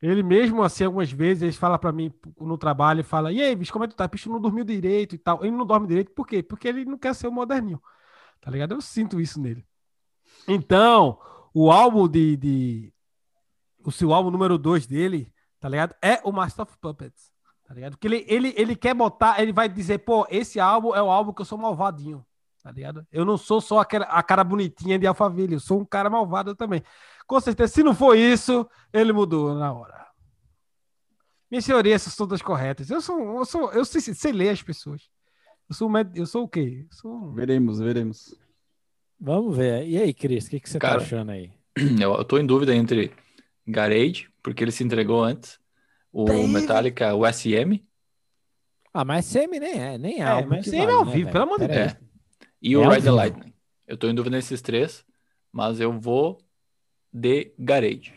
Ele 0.00 0.22
mesmo, 0.22 0.62
assim, 0.64 0.84
algumas 0.84 1.12
vezes, 1.12 1.42
ele 1.44 1.52
fala 1.52 1.78
pra 1.78 1.92
mim 1.92 2.12
no 2.40 2.58
trabalho 2.58 3.04
fala: 3.04 3.32
E 3.32 3.40
aí, 3.40 3.54
bicho, 3.54 3.72
como 3.72 3.84
é 3.84 3.88
que 3.88 3.94
tu 3.94 3.96
tá? 3.96 4.08
Bicho, 4.08 4.30
não 4.30 4.40
dormiu 4.40 4.64
direito 4.64 5.14
e 5.14 5.18
tal. 5.18 5.44
Ele 5.44 5.56
não 5.56 5.64
dorme 5.64 5.86
direito, 5.86 6.10
por 6.12 6.26
quê? 6.26 6.42
Porque 6.42 6.66
ele 6.68 6.84
não 6.84 6.98
quer 6.98 7.14
ser 7.14 7.28
o 7.28 7.32
moderninho. 7.32 7.80
Tá 8.40 8.50
ligado? 8.50 8.74
Eu 8.74 8.80
sinto 8.80 9.20
isso 9.20 9.40
nele. 9.40 9.64
Então, 10.48 11.20
o 11.54 11.70
álbum 11.70 12.08
de. 12.08 12.36
de 12.36 12.94
o 13.84 13.90
seu 13.90 14.12
álbum 14.12 14.30
número 14.30 14.58
2 14.58 14.86
dele, 14.86 15.32
tá 15.60 15.68
ligado? 15.68 15.94
É 16.02 16.20
o 16.24 16.32
Master 16.32 16.64
of 16.64 16.76
Puppets. 16.78 17.31
Tá 17.72 17.76
ligado? 17.76 17.92
Porque 17.92 18.06
ele, 18.06 18.26
ele, 18.28 18.54
ele 18.54 18.76
quer 18.76 18.92
botar, 18.92 19.40
ele 19.40 19.50
vai 19.50 19.66
dizer, 19.66 19.96
pô, 20.00 20.26
esse 20.28 20.60
álbum 20.60 20.94
é 20.94 21.02
o 21.02 21.10
álbum 21.10 21.32
que 21.32 21.40
eu 21.40 21.46
sou 21.46 21.56
malvadinho. 21.56 22.22
Tá 22.62 22.70
ligado? 22.70 23.06
Eu 23.10 23.24
não 23.24 23.38
sou 23.38 23.62
só 23.62 23.78
aquela, 23.78 24.04
a 24.04 24.22
cara 24.22 24.44
bonitinha 24.44 24.98
de 24.98 25.06
Alphaville, 25.06 25.54
eu 25.54 25.60
sou 25.60 25.80
um 25.80 25.84
cara 25.84 26.10
malvado 26.10 26.54
também. 26.54 26.82
Com 27.26 27.40
certeza, 27.40 27.72
se 27.72 27.82
não 27.82 27.94
for 27.94 28.14
isso, 28.14 28.68
ele 28.92 29.10
mudou 29.10 29.54
na 29.54 29.72
hora. 29.72 30.06
Minhas 31.50 31.64
teorias 31.64 32.02
são 32.02 32.26
todas 32.26 32.42
corretas. 32.42 32.90
Eu 32.90 33.00
sou, 33.00 33.38
eu 33.38 33.44
sou, 33.46 33.72
eu 33.72 33.86
sei, 33.86 34.02
sei 34.02 34.32
ler 34.32 34.50
as 34.50 34.62
pessoas. 34.62 35.08
Eu 35.66 35.74
sou, 35.74 35.90
eu 36.14 36.26
sou 36.26 36.44
o 36.44 36.48
quê? 36.48 36.86
Eu 36.90 36.94
sou... 36.94 37.32
Veremos, 37.32 37.80
veremos. 37.80 38.38
Vamos 39.18 39.56
ver. 39.56 39.88
E 39.88 39.96
aí, 39.96 40.12
Cris, 40.12 40.46
o 40.46 40.50
que, 40.50 40.60
que 40.60 40.68
você 40.68 40.78
Cara. 40.78 40.98
tá 40.98 41.04
achando 41.04 41.30
aí? 41.30 41.50
Eu, 41.98 42.12
eu 42.20 42.24
tô 42.24 42.36
em 42.36 42.44
dúvida 42.44 42.74
entre 42.74 43.14
Garage, 43.66 44.28
porque 44.42 44.62
ele 44.62 44.72
se 44.72 44.84
entregou 44.84 45.24
antes, 45.24 45.58
o 46.12 46.24
Dave. 46.24 46.46
Metallica, 46.48 47.14
o 47.14 47.24
SM, 47.26 47.80
Ah, 48.92 49.04
mas 49.04 49.24
semi 49.24 49.58
nem 49.58 49.80
é, 49.80 49.98
nem 49.98 50.20
é. 50.20 50.24
É, 50.24 50.28
álbum 50.28 50.50
mas 50.50 50.66
semi 50.66 50.78
vale, 50.78 50.92
ao 50.92 51.04
né, 51.06 51.12
vivo, 51.12 51.24
velho? 51.24 51.32
pelo 51.32 51.44
amor 51.44 51.58
de 51.60 51.68
Deus. 51.68 51.92
aí. 51.92 51.96
e 52.60 52.74
É 52.74 52.78
o 52.78 52.88
Ride 52.88 53.02
the. 53.04 53.10
Lightning. 53.10 53.54
Eu 53.86 53.96
tô 53.96 54.08
em 54.08 54.14
dúvida 54.14 54.36
nesses 54.36 54.60
três, 54.62 55.04
mas 55.50 55.80
eu 55.80 55.98
vou 55.98 56.38
de 57.12 57.52
Garage. 57.58 58.12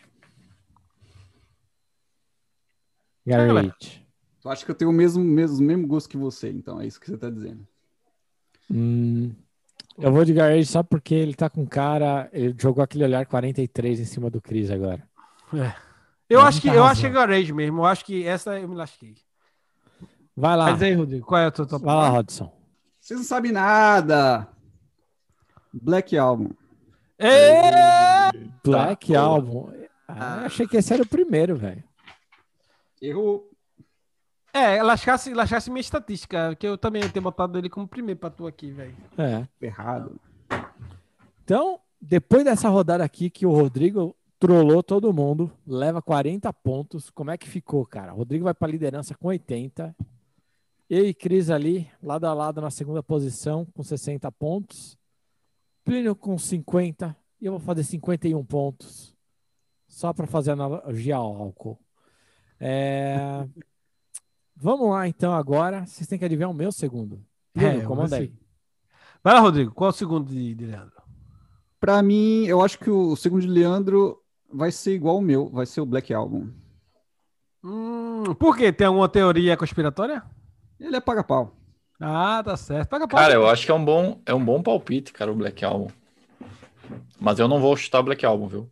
Garage. 3.26 4.06
Eu 4.44 4.52
acho 4.52 4.64
que 4.64 4.72
eu 4.72 4.76
tenho 4.76 4.92
o 4.92 4.94
mesmo, 4.94 5.24
mesmo, 5.24 5.66
mesmo 5.66 5.88
gosto 5.88 6.08
que 6.10 6.18
você, 6.18 6.50
então 6.52 6.80
é 6.80 6.86
isso 6.86 7.00
que 7.00 7.08
você 7.08 7.18
tá 7.18 7.30
dizendo. 7.30 7.68
Hum, 8.70 9.34
eu 9.98 10.12
vou 10.12 10.24
de 10.24 10.34
Garage 10.34 10.66
só 10.66 10.84
porque 10.84 11.16
ele 11.16 11.34
tá 11.34 11.50
com 11.50 11.66
cara. 11.66 12.30
Ele 12.32 12.56
jogou 12.60 12.84
aquele 12.84 13.04
olhar 13.06 13.26
43 13.26 14.00
em 14.00 14.06
cima 14.06 14.30
do 14.30 14.42
Cris 14.42 14.70
agora. 14.70 15.08
Eu 16.30 16.40
Não, 16.40 16.48
acho 16.48 16.62
que 16.62 16.68
tá 16.68 16.74
eu 16.74 16.82
razão. 16.82 16.92
acho 16.92 17.02
que 17.02 17.08
é 17.08 17.10
Garage 17.10 17.54
mesmo. 17.54 17.82
Eu 17.82 17.86
acho 17.86 18.06
que 18.06 18.26
essa 18.26 18.60
eu 18.60 18.68
me 18.68 18.76
lasquei. 18.76 19.16
Vai 20.36 20.58
lá. 20.58 20.72
Mas 20.72 20.82
aí, 20.82 20.94
Rodrigo, 20.94 21.26
qual 21.26 21.40
é 21.42 21.46
a 21.46 21.52
tua 21.52 21.66
top? 21.68 21.86
Vai 21.86 21.96
lá, 21.96 22.10
Rodson. 22.10 22.52
Vocês 23.00 23.20
não 23.20 23.26
sabem 23.26 23.52
nada! 23.52 24.48
Black 25.72 26.18
Album. 26.18 26.50
É! 27.20 28.32
Black 28.64 29.08
porra. 29.08 29.20
Album. 29.20 29.70
Ah, 30.08 30.38
eu 30.42 30.46
achei 30.48 30.68
que 30.68 30.78
esse 30.78 30.94
era 30.94 31.04
o 31.04 31.08
primeiro, 31.08 31.56
velho. 31.56 31.84
Errou. 33.02 33.50
É, 34.54 34.82
lascasse, 34.82 35.34
lascasse 35.34 35.70
minha 35.70 35.82
estatística, 35.82 36.56
que 36.56 36.66
eu 36.66 36.78
também 36.78 37.08
tenho 37.10 37.24
botado 37.24 37.58
ele 37.58 37.70
como 37.70 37.88
primeiro 37.88 38.20
pra 38.20 38.30
tu 38.30 38.48
aqui, 38.48 38.72
velho. 38.72 38.96
É. 39.18 39.46
Errado. 39.62 40.20
Então, 41.44 41.80
depois 42.02 42.44
dessa 42.44 42.70
rodada 42.70 43.04
aqui 43.04 43.30
que 43.30 43.46
o 43.46 43.52
Rodrigo 43.52 44.16
trollou 44.46 44.84
todo 44.84 45.12
mundo, 45.12 45.52
leva 45.66 46.02
40 46.02 46.54
pontos. 46.54 47.10
Como 47.10 47.32
é 47.32 47.38
que 47.38 47.50
ficou, 47.50 47.84
cara? 47.84 48.12
Rodrigo 48.12 48.44
vai 48.44 48.54
para 48.54 48.72
liderança 48.72 49.16
com 49.16 49.30
80. 49.30 49.96
Eu 50.88 51.04
e 51.08 51.16
Cris 51.16 51.50
ali, 51.50 51.90
lado 52.02 52.26
a 52.26 52.34
lado 52.34 52.62
na 52.62 52.70
segunda 52.70 53.02
posição, 53.02 53.66
com 53.74 53.82
60 53.82 54.32
pontos. 54.32 54.96
Plínio 55.84 56.16
com 56.16 56.38
50. 56.38 57.18
E 57.42 57.46
eu 57.48 57.54
vou 57.54 57.60
fazer 57.60 57.84
51 57.84 58.46
pontos. 58.46 59.16
Só 59.88 60.14
para 60.14 60.28
fazer 60.28 60.52
analogia 60.52 61.16
ao 61.16 61.36
álcool. 61.36 61.80
É, 62.60 63.48
Vamos 64.56 64.92
lá, 64.92 65.08
então, 65.08 65.34
agora. 65.34 65.88
Vocês 65.88 66.08
têm 66.08 66.20
que 66.20 66.26
adivinhar 66.26 66.52
o 66.52 66.54
meu 66.54 66.72
segundo. 66.72 67.26
Plínio, 67.52 67.82
É, 67.82 67.84
comanda 67.84 68.18
aí. 68.18 68.32
Vai 69.24 69.34
lá, 69.34 69.40
Rodrigo, 69.40 69.74
qual 69.74 69.90
é 69.90 69.94
o 69.94 69.96
segundo 69.96 70.30
de, 70.30 70.54
de 70.54 70.66
Leandro? 70.66 71.02
Pra 71.80 72.02
mim, 72.04 72.46
eu 72.46 72.62
acho 72.62 72.78
que 72.78 72.92
o 72.92 73.16
segundo 73.16 73.42
de 73.42 73.48
Leandro 73.48 74.22
vai 74.52 74.72
ser 74.72 74.94
igual 74.94 75.18
o 75.18 75.22
meu, 75.22 75.50
vai 75.50 75.66
ser 75.66 75.82
o 75.82 75.86
Black 75.86 76.14
Album. 76.14 76.50
Hum, 77.64 78.24
por 78.38 78.56
quê? 78.56 78.72
Tem 78.72 78.88
alguma 78.88 79.10
teoria 79.10 79.58
conspiratória? 79.58 80.24
Ele 80.80 80.96
é 80.96 81.02
paga-pau. 81.02 81.56
Ah, 82.00 82.42
tá 82.44 82.56
certo. 82.58 82.90
Paga 82.90 83.08
pau. 83.08 83.20
Cara, 83.20 83.34
eu 83.34 83.48
acho 83.48 83.66
que 83.66 83.72
é 83.72 83.76
um 83.76 83.84
bom, 83.84 84.22
é 84.26 84.34
um 84.34 84.44
bom 84.44 84.62
palpite, 84.62 85.14
cara, 85.14 85.32
o 85.32 85.36
Black 85.36 85.64
Album. 85.64 85.88
Mas 87.20 87.40
eu 87.40 87.48
não 87.48 87.60
vou 87.60 87.76
chutar 87.76 88.00
o 88.00 88.04
Black 88.04 88.26
Album, 88.26 88.48
viu? 88.48 88.70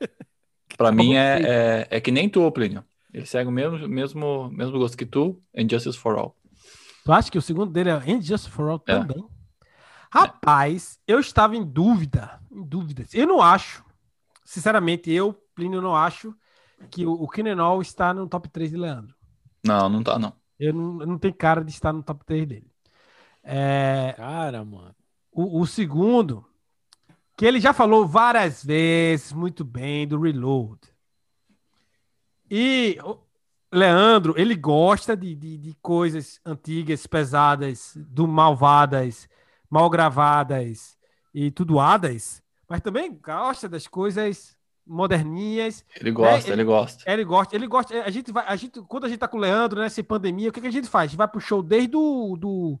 Pra 0.78 0.92
mim 0.92 1.14
é, 1.14 1.42
é, 1.42 1.88
é 1.90 2.00
que 2.00 2.10
nem 2.12 2.28
tu, 2.28 2.50
Plínio. 2.52 2.84
Ele 3.12 3.26
segue 3.26 3.48
o 3.48 3.52
mesmo, 3.52 3.88
mesmo, 3.88 4.50
mesmo 4.50 4.78
gosto 4.78 4.96
que 4.96 5.06
tu, 5.06 5.42
and 5.56 5.66
Justice 5.68 5.98
for 5.98 6.16
All. 6.16 6.36
Tu 7.04 7.12
acha 7.12 7.30
que 7.30 7.38
o 7.38 7.42
segundo 7.42 7.72
dele 7.72 7.90
é 7.90 8.20
Just 8.20 8.48
For 8.48 8.68
All 8.68 8.82
É. 8.86 8.98
também? 8.98 9.24
Rapaz, 10.10 10.98
eu 11.06 11.18
estava 11.18 11.56
em 11.56 11.64
dúvida. 11.64 12.40
Em 12.50 12.62
dúvidas. 12.62 13.12
Eu 13.14 13.26
não 13.26 13.42
acho. 13.42 13.82
Sinceramente, 14.48 15.12
eu, 15.12 15.34
Plínio, 15.54 15.82
não 15.82 15.94
acho 15.94 16.34
que 16.90 17.04
o, 17.04 17.12
o 17.12 17.28
Kinenol 17.28 17.82
está 17.82 18.14
no 18.14 18.26
top 18.26 18.48
3 18.48 18.70
de 18.70 18.78
Leandro. 18.78 19.14
Não, 19.62 19.90
não 19.90 20.02
tá, 20.02 20.18
não. 20.18 20.32
Eu 20.58 20.72
não, 20.72 21.02
eu 21.02 21.06
não 21.06 21.18
tenho 21.18 21.34
cara 21.34 21.62
de 21.62 21.70
estar 21.70 21.92
no 21.92 22.02
top 22.02 22.24
3 22.24 22.46
dele. 22.48 22.72
É, 23.42 24.14
Cara, 24.16 24.64
mano. 24.64 24.96
o, 25.30 25.60
o 25.60 25.66
segundo, 25.66 26.46
que 27.36 27.44
ele 27.44 27.60
já 27.60 27.74
falou 27.74 28.08
várias 28.08 28.64
vezes 28.64 29.34
muito 29.34 29.66
bem 29.66 30.08
do 30.08 30.18
Reload. 30.18 30.80
E 32.50 32.98
o 33.04 33.18
Leandro, 33.70 34.32
ele 34.34 34.54
gosta 34.54 35.14
de, 35.14 35.34
de, 35.34 35.58
de 35.58 35.74
coisas 35.82 36.40
antigas, 36.42 37.06
pesadas, 37.06 37.92
do 37.98 38.26
malvadas, 38.26 39.28
mal 39.68 39.90
gravadas 39.90 40.96
e 41.34 41.50
tudoadas, 41.50 42.42
mas 42.68 42.80
também 42.80 43.12
gosta 43.12 43.68
das 43.68 43.86
coisas 43.86 44.56
moderninhas. 44.86 45.84
Ele 46.00 46.10
gosta, 46.10 46.50
É, 46.50 46.52
ele 46.52 46.64
gosta. 46.64 47.10
Ele 47.12 47.24
gosta, 47.24 47.56
ele 47.56 47.66
gosta. 47.66 48.02
A 48.04 48.10
gente 48.10 48.32
vai, 48.32 48.44
a 48.46 48.56
gente, 48.56 48.80
quando 48.82 49.04
a 49.04 49.08
gente 49.08 49.18
tá 49.18 49.28
com 49.28 49.36
o 49.36 49.40
Leandro 49.40 49.80
nessa 49.80 50.02
pandemia, 50.02 50.48
o 50.48 50.52
que, 50.52 50.60
que 50.60 50.66
a 50.66 50.72
gente 50.72 50.88
faz? 50.88 51.04
A 51.04 51.08
gente 51.08 51.18
vai 51.18 51.28
pro 51.28 51.40
show 51.40 51.62
desde 51.62 51.96
o 51.96 52.36
do 52.36 52.78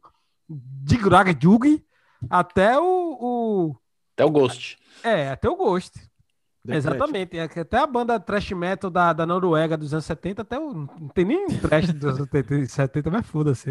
Digraga 0.48 1.36
Jug 1.38 1.84
até 2.30 2.78
o, 2.78 2.84
o- 3.20 3.76
Até 4.14 4.24
o 4.24 4.30
Ghost. 4.30 4.78
É, 5.02 5.28
até 5.30 5.48
o 5.48 5.56
Ghost. 5.56 5.92
The 6.66 6.74
Exatamente. 6.76 7.38
É 7.38 7.42
até 7.60 7.78
a 7.78 7.86
banda 7.86 8.18
thrash 8.18 8.50
metal 8.52 8.90
da, 8.90 9.12
da 9.12 9.24
Noruega 9.24 9.76
dos 9.76 9.92
anos 9.94 10.04
70, 10.04 10.42
até 10.42 10.58
o, 10.58 10.74
não 10.74 11.08
tem 11.14 11.24
nem 11.24 11.46
thrash 11.46 11.92
dos 11.92 12.04
anos 12.04 12.18
70, 12.30 12.54
e 12.56 12.66
70 12.66 13.10
mas 13.10 13.26
foda-se. 13.26 13.70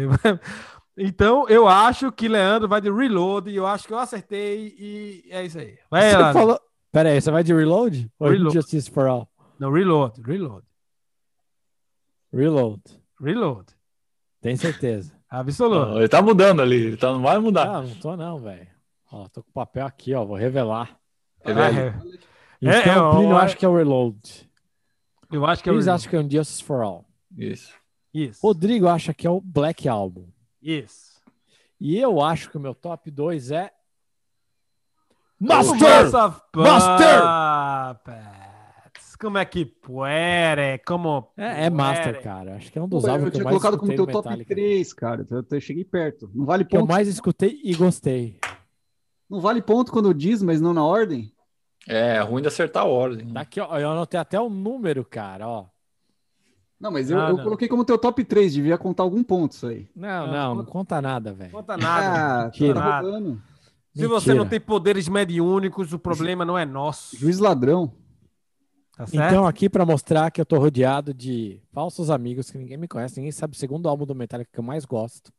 Então, 0.98 1.48
eu 1.48 1.68
acho 1.68 2.10
que 2.10 2.26
Leandro 2.28 2.68
vai 2.68 2.80
de 2.80 2.90
Reload 2.90 3.48
e 3.50 3.56
eu 3.56 3.66
acho 3.66 3.86
que 3.86 3.92
eu 3.92 3.98
acertei 3.98 4.74
e 4.78 5.24
é 5.30 5.44
isso 5.44 5.58
aí. 5.58 5.78
Vai, 5.90 6.10
Você 6.10 6.16
Leandro. 6.16 6.32
falou. 6.32 6.60
Pera 6.90 7.10
aí, 7.10 7.20
você 7.20 7.30
vai 7.30 7.44
de 7.44 7.54
Reload? 7.54 8.10
Ou 8.18 8.28
Reload. 8.30 8.54
Justice 8.54 8.90
for 8.90 9.06
All? 9.06 9.28
Não, 9.58 9.70
Reload, 9.70 10.20
Reload, 10.22 10.64
Reload. 12.32 12.82
Reload. 13.20 13.66
Tem 14.40 14.56
certeza. 14.56 15.12
Absoluto. 15.28 15.98
Ele 15.98 16.08
tá 16.08 16.22
mudando 16.22 16.62
ali, 16.62 16.76
ele 16.76 16.96
tá, 16.96 17.12
não 17.12 17.22
vai 17.22 17.38
mudar. 17.38 17.68
Ah, 17.76 17.82
não 17.82 17.94
tô 17.96 18.16
não, 18.16 18.40
velho. 18.40 18.66
Ó, 19.12 19.26
tô 19.28 19.42
com 19.42 19.50
o 19.50 19.52
papel 19.52 19.86
aqui, 19.86 20.14
ó. 20.14 20.24
Vou 20.24 20.36
revelar. 20.36 20.98
É 21.44 21.52
velho. 21.52 21.78
É, 21.80 21.94
Então, 22.80 22.92
é, 22.92 23.00
o 23.02 23.10
Plínio 23.16 23.36
ó, 23.36 23.38
acha 23.38 23.56
que 23.56 23.64
é 23.64 23.68
o 23.68 23.76
Reload. 23.76 24.50
Eu 25.30 25.44
acho 25.46 25.62
que 25.62 25.68
é 25.68 25.72
o 25.72 25.74
Eles 25.74 25.84
Reload. 25.86 26.00
acham 26.00 26.10
que 26.10 26.16
é 26.16 26.20
um 26.20 26.30
Justice 26.30 26.64
for 26.64 26.82
All. 26.82 27.04
Isso. 27.36 27.72
Isso. 28.12 28.40
Rodrigo 28.42 28.88
acha 28.88 29.12
que 29.12 29.26
é 29.26 29.30
o 29.30 29.40
Black 29.40 29.86
Album. 29.88 30.26
Isso. 30.62 31.18
E 31.80 31.96
eu 31.98 32.20
acho 32.20 32.50
que 32.50 32.56
o 32.56 32.60
meu 32.60 32.74
top 32.74 33.10
2 33.10 33.50
é. 33.52 33.70
Master! 35.40 36.10
Master! 36.54 37.22
Master! 37.24 38.48
Como 39.20 39.36
é 39.36 39.44
que 39.44 39.64
puere? 39.64 40.78
Como 40.86 41.32
É, 41.36 41.66
é 41.66 41.70
Master, 41.70 42.22
cara. 42.22 42.54
Acho 42.56 42.70
que 42.70 42.78
é 42.78 42.82
um 42.82 42.88
dos 42.88 43.02
Pô, 43.02 43.10
álbuns 43.10 43.26
eu 43.26 43.30
que 43.32 43.36
eu 43.36 43.40
tinha 43.40 43.44
mais 43.44 43.56
colocado 43.56 43.78
como 43.78 43.92
escutei 43.92 44.12
teu 44.12 44.22
top 44.22 44.28
Metallica. 44.28 44.54
3, 44.54 44.92
cara. 44.92 45.26
Eu, 45.28 45.44
eu 45.50 45.60
cheguei 45.60 45.84
perto. 45.84 46.30
Não 46.32 46.44
vale 46.46 46.64
Que 46.64 46.76
eu 46.76 46.80
ponto. 46.82 46.90
mais 46.90 47.08
escutei 47.08 47.60
e 47.64 47.74
gostei. 47.74 48.38
Não 49.28 49.40
vale 49.40 49.60
ponto 49.60 49.90
quando 49.90 50.14
diz, 50.14 50.40
mas 50.40 50.60
não 50.60 50.72
na 50.72 50.84
ordem? 50.84 51.32
É, 51.88 52.16
é 52.16 52.20
ruim 52.20 52.42
de 52.42 52.48
acertar 52.48 52.84
a 52.84 52.86
ordem. 52.86 53.32
Tá 53.32 53.40
aqui, 53.40 53.60
ó. 53.60 53.76
Eu 53.78 53.90
anotei 53.90 54.20
até 54.20 54.40
o 54.40 54.48
número, 54.48 55.04
cara, 55.04 55.48
ó. 55.48 55.66
Não, 56.80 56.90
mas 56.92 57.10
eu, 57.10 57.18
Ah, 57.20 57.30
eu 57.30 57.36
não. 57.36 57.44
coloquei 57.44 57.66
como 57.68 57.84
teu 57.84 57.98
top 57.98 58.24
3. 58.24 58.54
Devia 58.54 58.78
contar 58.78 59.02
algum 59.02 59.22
ponto 59.22 59.52
isso 59.52 59.66
aí. 59.66 59.88
Não, 59.96 60.26
Não, 60.28 60.54
não, 60.56 60.64
conta 60.64 61.02
nada, 61.02 61.32
velho. 61.32 61.50
Conta 61.50 61.76
nada. 61.76 62.46
Ah, 62.46 62.50
tá 62.50 63.00
roubando. 63.00 63.42
Se 63.94 64.06
você 64.06 64.28
Mentira. 64.30 64.34
não 64.44 64.48
tem 64.48 64.60
poderes 64.60 65.08
mediúnicos, 65.08 65.92
o 65.92 65.98
problema 65.98 66.44
não 66.44 66.56
é 66.56 66.64
nosso. 66.64 67.16
Juiz 67.16 67.38
ladrão. 67.40 67.92
Tá 68.96 69.06
certo? 69.06 69.30
Então, 69.32 69.46
aqui 69.46 69.68
pra 69.68 69.84
mostrar 69.84 70.30
que 70.30 70.40
eu 70.40 70.46
tô 70.46 70.56
rodeado 70.58 71.12
de 71.14 71.60
falsos 71.72 72.10
amigos 72.10 72.50
que 72.50 72.58
ninguém 72.58 72.76
me 72.76 72.86
conhece, 72.88 73.16
ninguém 73.16 73.32
sabe 73.32 73.54
o 73.54 73.58
segundo 73.58 73.88
álbum 73.88 74.04
do 74.06 74.14
Metallica 74.14 74.50
que 74.52 74.58
eu 74.58 74.64
mais 74.64 74.84
gosto. 74.84 75.32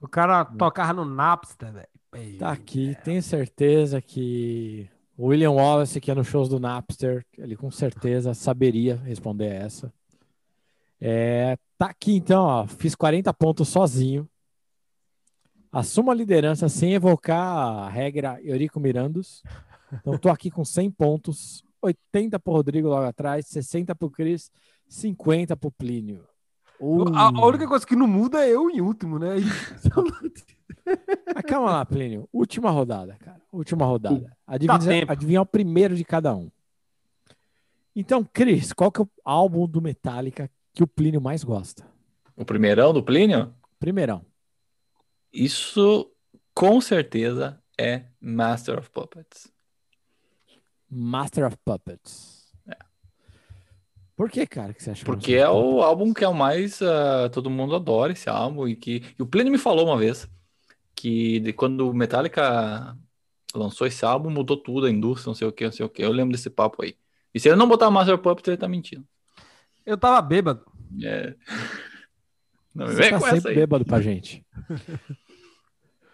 o 0.00 0.08
cara 0.08 0.44
tocava 0.44 0.92
no 0.92 1.04
Napster, 1.04 1.72
velho. 1.72 2.38
Tá 2.38 2.50
aqui, 2.52 2.96
tenho 3.04 3.20
certeza 3.22 4.00
que 4.00 4.88
o 5.16 5.26
William 5.28 5.50
Wallace, 5.52 6.00
que 6.00 6.10
é 6.10 6.14
nos 6.14 6.26
shows 6.28 6.48
do 6.48 6.60
Napster, 6.60 7.24
ele 7.38 7.56
com 7.56 7.70
certeza 7.70 8.34
saberia 8.34 8.96
responder 8.96 9.46
essa. 9.46 9.92
É, 11.06 11.58
tá 11.76 11.88
aqui 11.88 12.16
então, 12.16 12.42
ó, 12.44 12.66
fiz 12.66 12.94
40 12.94 13.30
pontos 13.34 13.68
sozinho. 13.68 14.26
Assumo 15.70 16.10
a 16.10 16.14
liderança 16.14 16.66
sem 16.66 16.94
evocar 16.94 17.46
a 17.46 17.90
regra 17.90 18.40
Eurico 18.42 18.80
Mirandos. 18.80 19.42
Então 19.92 20.16
tô 20.16 20.30
aqui 20.30 20.50
com 20.50 20.64
100 20.64 20.90
pontos, 20.92 21.62
80 21.82 22.38
pro 22.38 22.54
Rodrigo 22.54 22.88
logo 22.88 23.04
atrás, 23.06 23.46
60 23.48 23.94
pro 23.94 24.08
Cris, 24.08 24.50
50 24.88 25.54
pro 25.58 25.70
Plínio. 25.70 26.24
Uh, 26.80 27.14
A, 27.14 27.26
a 27.26 27.46
única 27.46 27.68
coisa 27.68 27.86
que 27.86 27.94
não 27.94 28.06
muda 28.06 28.42
é 28.42 28.54
eu 28.54 28.70
em 28.70 28.80
último, 28.80 29.18
né? 29.18 29.34
Mas 31.34 31.44
calma 31.46 31.70
lá, 31.70 31.84
Plínio. 31.84 32.26
Última 32.32 32.70
rodada, 32.70 33.14
cara. 33.20 33.42
Última 33.52 33.84
rodada. 33.84 34.34
Adivinha, 34.46 34.78
tempo. 34.78 35.12
adivinhar 35.12 35.42
o 35.42 35.46
primeiro 35.46 35.94
de 35.94 36.04
cada 36.04 36.34
um. 36.34 36.50
Então, 37.94 38.24
Cris, 38.24 38.72
qual 38.72 38.90
que 38.90 39.02
é 39.02 39.04
o 39.04 39.08
álbum 39.22 39.68
do 39.68 39.82
Metallica 39.82 40.50
que 40.74 40.82
o 40.82 40.86
Plínio 40.86 41.20
mais 41.20 41.44
gosta? 41.44 41.86
O 42.36 42.44
primeirão 42.44 42.92
do 42.92 43.02
Plínio? 43.02 43.54
Primeirão. 43.78 44.24
Isso 45.32 46.10
com 46.54 46.80
certeza 46.80 47.62
é 47.78 48.06
Master 48.20 48.78
of 48.78 48.90
Puppets. 48.90 49.52
Master 50.90 51.46
of 51.46 51.56
Puppets. 51.64 52.34
Por 54.16 54.30
que, 54.30 54.46
cara, 54.46 54.72
que 54.72 54.82
você 54.82 54.90
acha? 54.92 55.00
que 55.00 55.04
Porque 55.04 55.34
é 55.34 55.48
o 55.48 55.82
álbum 55.82 56.14
que 56.14 56.24
é 56.24 56.28
o 56.28 56.34
mais. 56.34 56.80
ah, 56.80 57.28
todo 57.32 57.50
mundo 57.50 57.74
adora 57.74 58.12
esse 58.12 58.28
álbum. 58.28 58.68
E 58.68 58.76
que 58.76 59.02
e 59.18 59.22
o 59.22 59.26
Plínio 59.26 59.52
me 59.52 59.58
falou 59.58 59.86
uma 59.86 59.98
vez 59.98 60.28
que 60.94 61.40
de 61.40 61.52
quando 61.52 61.88
o 61.90 61.94
Metallica 61.94 62.96
lançou 63.54 63.86
esse 63.86 64.04
álbum, 64.04 64.30
mudou 64.30 64.56
tudo, 64.56 64.86
a 64.86 64.90
indústria, 64.90 65.30
não 65.30 65.34
sei 65.34 65.48
o 65.48 65.52
que, 65.52 65.64
não 65.64 65.72
sei 65.72 65.84
o 65.86 65.88
que. 65.88 66.02
Eu 66.02 66.12
lembro 66.12 66.32
desse 66.32 66.50
papo 66.50 66.82
aí. 66.84 66.96
E 67.34 67.40
se 67.40 67.48
ele 67.48 67.56
não 67.56 67.68
botar 67.68 67.90
Master 67.90 68.14
of 68.14 68.22
Puppets, 68.22 68.48
ele 68.48 68.56
tá 68.56 68.68
mentindo. 68.68 69.06
Eu 69.84 69.96
tava 69.98 70.20
bêbado. 70.22 70.64
É. 71.02 71.34
Não 72.74 72.86
Você 72.86 72.94
vem 72.94 73.10
tá 73.10 73.18
com 73.18 73.26
essa 73.26 73.36
sempre 73.36 73.50
aí. 73.50 73.56
bêbado 73.56 73.84
pra 73.84 74.00
gente. 74.00 74.44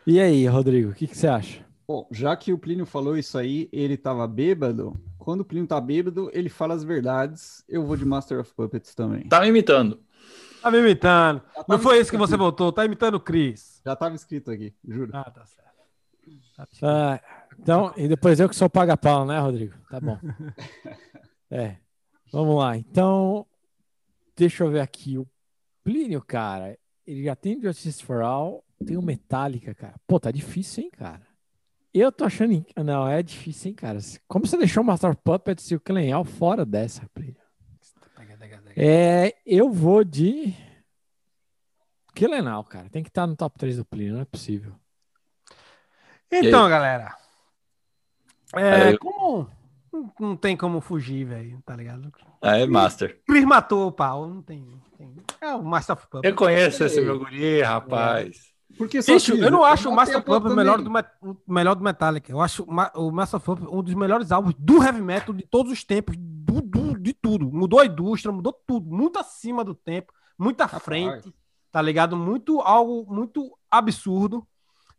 E 0.06 0.20
aí, 0.20 0.46
Rodrigo, 0.46 0.90
o 0.90 0.94
que, 0.94 1.06
que 1.06 1.16
você 1.16 1.26
acha? 1.28 1.64
Bom, 1.86 2.06
já 2.10 2.36
que 2.36 2.52
o 2.52 2.58
Plínio 2.58 2.86
falou 2.86 3.16
isso 3.16 3.36
aí, 3.38 3.68
ele 3.72 3.96
tava 3.96 4.26
bêbado. 4.26 4.94
Quando 5.18 5.40
o 5.40 5.44
Plínio 5.44 5.66
tá 5.66 5.80
bêbado, 5.80 6.30
ele 6.32 6.48
fala 6.48 6.74
as 6.74 6.84
verdades. 6.84 7.64
Eu 7.68 7.84
vou 7.84 7.96
de 7.96 8.04
Master 8.04 8.40
of 8.40 8.52
Puppets 8.54 8.94
também. 8.94 9.28
Tá 9.28 9.40
me 9.40 9.48
imitando. 9.48 10.00
Tá 10.62 10.70
me 10.70 10.78
imitando. 10.78 11.42
Não 11.68 11.78
foi 11.78 11.98
isso 12.00 12.10
que 12.10 12.16
você 12.16 12.34
aqui. 12.34 12.42
votou, 12.42 12.72
tá 12.72 12.84
imitando 12.84 13.14
o 13.14 13.20
Cris. 13.20 13.80
Já 13.84 13.96
tava 13.96 14.14
escrito 14.14 14.50
aqui, 14.50 14.74
juro. 14.86 15.10
Ah, 15.14 15.30
tá 15.30 15.44
certo. 15.44 15.70
Tá 16.56 16.66
certo. 16.66 16.84
Ah, 16.84 17.20
então, 17.58 17.92
e 17.96 18.06
depois 18.08 18.38
eu 18.38 18.48
que 18.48 18.54
sou 18.56 18.68
paga-pau, 18.70 19.24
né, 19.26 19.38
Rodrigo? 19.38 19.74
Tá 19.90 20.00
bom. 20.00 20.18
É. 21.52 21.78
Vamos 22.32 22.56
lá. 22.56 22.76
Então, 22.76 23.44
deixa 24.40 24.64
eu 24.64 24.70
ver 24.70 24.80
aqui. 24.80 25.18
O 25.18 25.26
Plínio, 25.84 26.22
cara, 26.22 26.78
ele 27.06 27.24
já 27.24 27.36
tem 27.36 27.60
Justice 27.60 28.02
for 28.02 28.22
All, 28.22 28.64
tem 28.86 28.96
o 28.96 29.02
Metallica, 29.02 29.74
cara. 29.74 29.94
Pô, 30.06 30.18
tá 30.18 30.30
difícil, 30.30 30.84
hein, 30.84 30.90
cara? 30.90 31.26
Eu 31.92 32.10
tô 32.12 32.24
achando. 32.24 32.52
in- 32.52 32.64
Não, 32.84 33.06
é 33.08 33.22
difícil, 33.22 33.68
hein, 33.70 33.74
cara? 33.74 33.98
Como 34.28 34.46
você 34.46 34.56
deixou 34.56 34.82
o 34.82 34.86
Master 34.86 35.16
Puppets 35.16 35.70
e 35.70 35.74
o 35.74 35.80
Clenhal 35.80 36.24
fora 36.24 36.64
dessa, 36.64 37.08
Plínio? 37.12 37.36
É, 38.76 39.36
eu 39.44 39.70
vou 39.70 40.04
de. 40.04 40.54
Killenal, 42.14 42.64
cara. 42.64 42.88
Tem 42.90 43.02
que 43.02 43.08
estar 43.08 43.26
no 43.26 43.36
top 43.36 43.58
3 43.58 43.76
do 43.76 43.84
Plínio, 43.84 44.14
não 44.14 44.20
é 44.20 44.24
possível. 44.24 44.74
Então, 46.30 46.68
galera. 46.68 47.16
É, 48.54 48.72
Aí 48.84 48.92
eu- 48.92 48.98
como. 48.98 49.50
Não, 50.00 50.28
não 50.28 50.36
tem 50.36 50.56
como 50.56 50.80
fugir, 50.80 51.24
velho, 51.24 51.60
tá 51.64 51.76
ligado? 51.76 52.10
Ah, 52.42 52.56
é 52.56 52.66
Master. 52.66 53.20
Cris 53.26 53.44
matou 53.44 53.86
o 53.88 53.92
pau, 53.92 54.26
não 54.26 54.40
tem. 54.42 54.60
não 54.60 54.80
tem. 54.96 55.14
É 55.40 55.54
o 55.54 55.62
Master 55.62 55.94
of 55.96 56.06
Puppets. 56.08 56.30
Eu 56.30 56.36
conheço 56.36 56.84
esse 56.84 57.00
meu 57.00 57.18
guri, 57.18 57.60
rapaz. 57.62 58.50
Porque 58.78 59.02
só 59.02 59.12
Bicho, 59.14 59.34
eu 59.34 59.50
não 59.50 59.64
acho 59.64 59.88
o 59.90 59.94
Master 59.94 60.18
of 60.18 60.24
Puppets 60.26 60.52
o 60.52 60.56
melhor 60.56 60.80
do, 60.80 60.90
melhor 61.46 61.74
do 61.74 61.82
Metallica. 61.84 62.30
Eu 62.30 62.40
acho 62.40 62.62
o 62.62 62.72
Ma- 62.72 62.92
o 62.94 63.10
Master 63.10 63.36
of 63.38 63.44
Puppets 63.46 63.68
um 63.72 63.82
dos 63.82 63.94
melhores 63.94 64.30
álbuns 64.32 64.54
do 64.58 64.82
heavy 64.82 65.02
metal 65.02 65.34
de 65.34 65.44
todos 65.46 65.72
os 65.72 65.84
tempos, 65.84 66.16
do, 66.18 66.60
do- 66.62 66.98
de 66.98 67.12
tudo. 67.12 67.50
Mudou 67.52 67.80
a 67.80 67.86
indústria, 67.86 68.32
mudou 68.32 68.52
tudo, 68.66 68.88
muito 68.88 69.18
acima 69.18 69.64
do 69.64 69.74
tempo, 69.74 70.12
muito 70.38 70.60
à 70.60 70.64
Rapaz. 70.66 70.84
frente, 70.84 71.34
tá 71.70 71.82
ligado? 71.82 72.16
Muito 72.16 72.60
algo 72.60 73.04
muito 73.12 73.56
absurdo, 73.70 74.46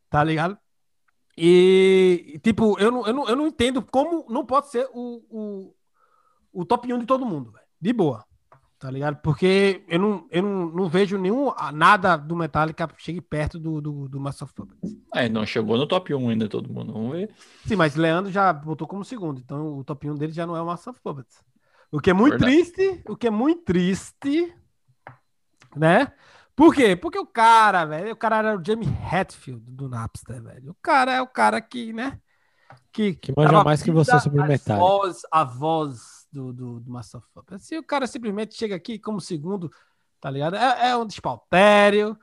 tá 0.09 0.23
ligado? 0.23 0.57
E, 1.37 2.39
tipo, 2.43 2.77
eu 2.79 2.91
não, 2.91 3.07
eu 3.07 3.13
não, 3.13 3.29
eu 3.29 3.35
não 3.35 3.47
entendo 3.47 3.81
como 3.81 4.25
não 4.29 4.45
pode 4.45 4.69
ser 4.69 4.87
o, 4.93 5.23
o, 5.29 5.75
o 6.51 6.65
top 6.65 6.91
1 6.91 6.99
de 6.99 7.05
todo 7.05 7.25
mundo, 7.25 7.51
velho. 7.51 7.65
De 7.79 7.93
boa. 7.93 8.25
Tá 8.81 8.89
ligado? 8.89 9.17
Porque 9.17 9.83
eu 9.87 9.99
não, 9.99 10.27
eu 10.31 10.41
não, 10.41 10.65
não 10.65 10.89
vejo 10.89 11.15
nenhum 11.15 11.51
nada 11.71 12.17
do 12.17 12.35
Metallica 12.35 12.89
chegue 12.97 13.21
perto 13.21 13.59
do, 13.59 13.79
do, 13.79 14.09
do 14.09 14.19
Master 14.19 14.45
of 14.45 14.55
Puppets. 14.55 14.97
É, 15.13 15.29
não 15.29 15.45
chegou 15.45 15.77
no 15.77 15.85
top 15.85 16.11
1 16.15 16.29
ainda 16.29 16.49
todo 16.49 16.73
mundo. 16.73 16.91
Vamos 16.91 17.11
ver. 17.11 17.29
Sim, 17.63 17.75
mas 17.75 17.95
Leandro 17.95 18.31
já 18.31 18.51
botou 18.51 18.87
como 18.87 19.05
segundo, 19.05 19.39
então 19.39 19.77
o 19.77 19.83
top 19.83 20.09
1 20.09 20.15
dele 20.15 20.33
já 20.33 20.47
não 20.47 20.57
é 20.57 20.61
o 20.63 20.65
Master 20.65 20.93
of 20.93 20.99
Puppets. 20.99 21.43
O 21.91 21.99
que 21.99 22.09
é 22.09 22.13
muito 22.13 22.39
Verdade. 22.39 22.53
triste, 22.53 23.03
o 23.07 23.15
que 23.15 23.27
é 23.27 23.29
muito 23.29 23.61
triste, 23.65 24.51
né? 25.75 26.11
Por 26.55 26.73
quê? 26.73 26.95
Porque 26.95 27.17
o 27.17 27.25
cara, 27.25 27.85
velho, 27.85 28.13
o 28.13 28.15
cara 28.15 28.37
era 28.37 28.59
o 28.59 28.63
Jamie 28.63 28.87
Hatfield 29.11 29.63
do 29.71 29.89
Napster, 29.89 30.41
velho. 30.41 30.71
O 30.71 30.75
cara 30.81 31.13
é 31.13 31.21
o 31.21 31.27
cara 31.27 31.61
que, 31.61 31.93
né? 31.93 32.19
Que, 32.91 33.13
Que 33.15 33.33
manja 33.35 33.63
mais 33.63 33.81
que 33.81 33.91
você 33.91 34.19
sobre 34.19 34.43
Metallica. 34.43 34.85
Voz, 34.85 35.21
a 35.31 35.43
voz 35.43 36.27
do, 36.31 36.53
do, 36.53 36.79
do 36.79 36.91
Master. 36.91 37.21
Se 37.59 37.77
o 37.77 37.83
cara 37.83 38.05
simplesmente 38.05 38.55
chega 38.55 38.75
aqui 38.75 38.99
como 38.99 39.19
segundo, 39.19 39.71
tá 40.19 40.29
ligado? 40.29 40.55
É, 40.55 40.89
é 40.89 40.97
um 40.97 41.05
despautério. 41.05 42.17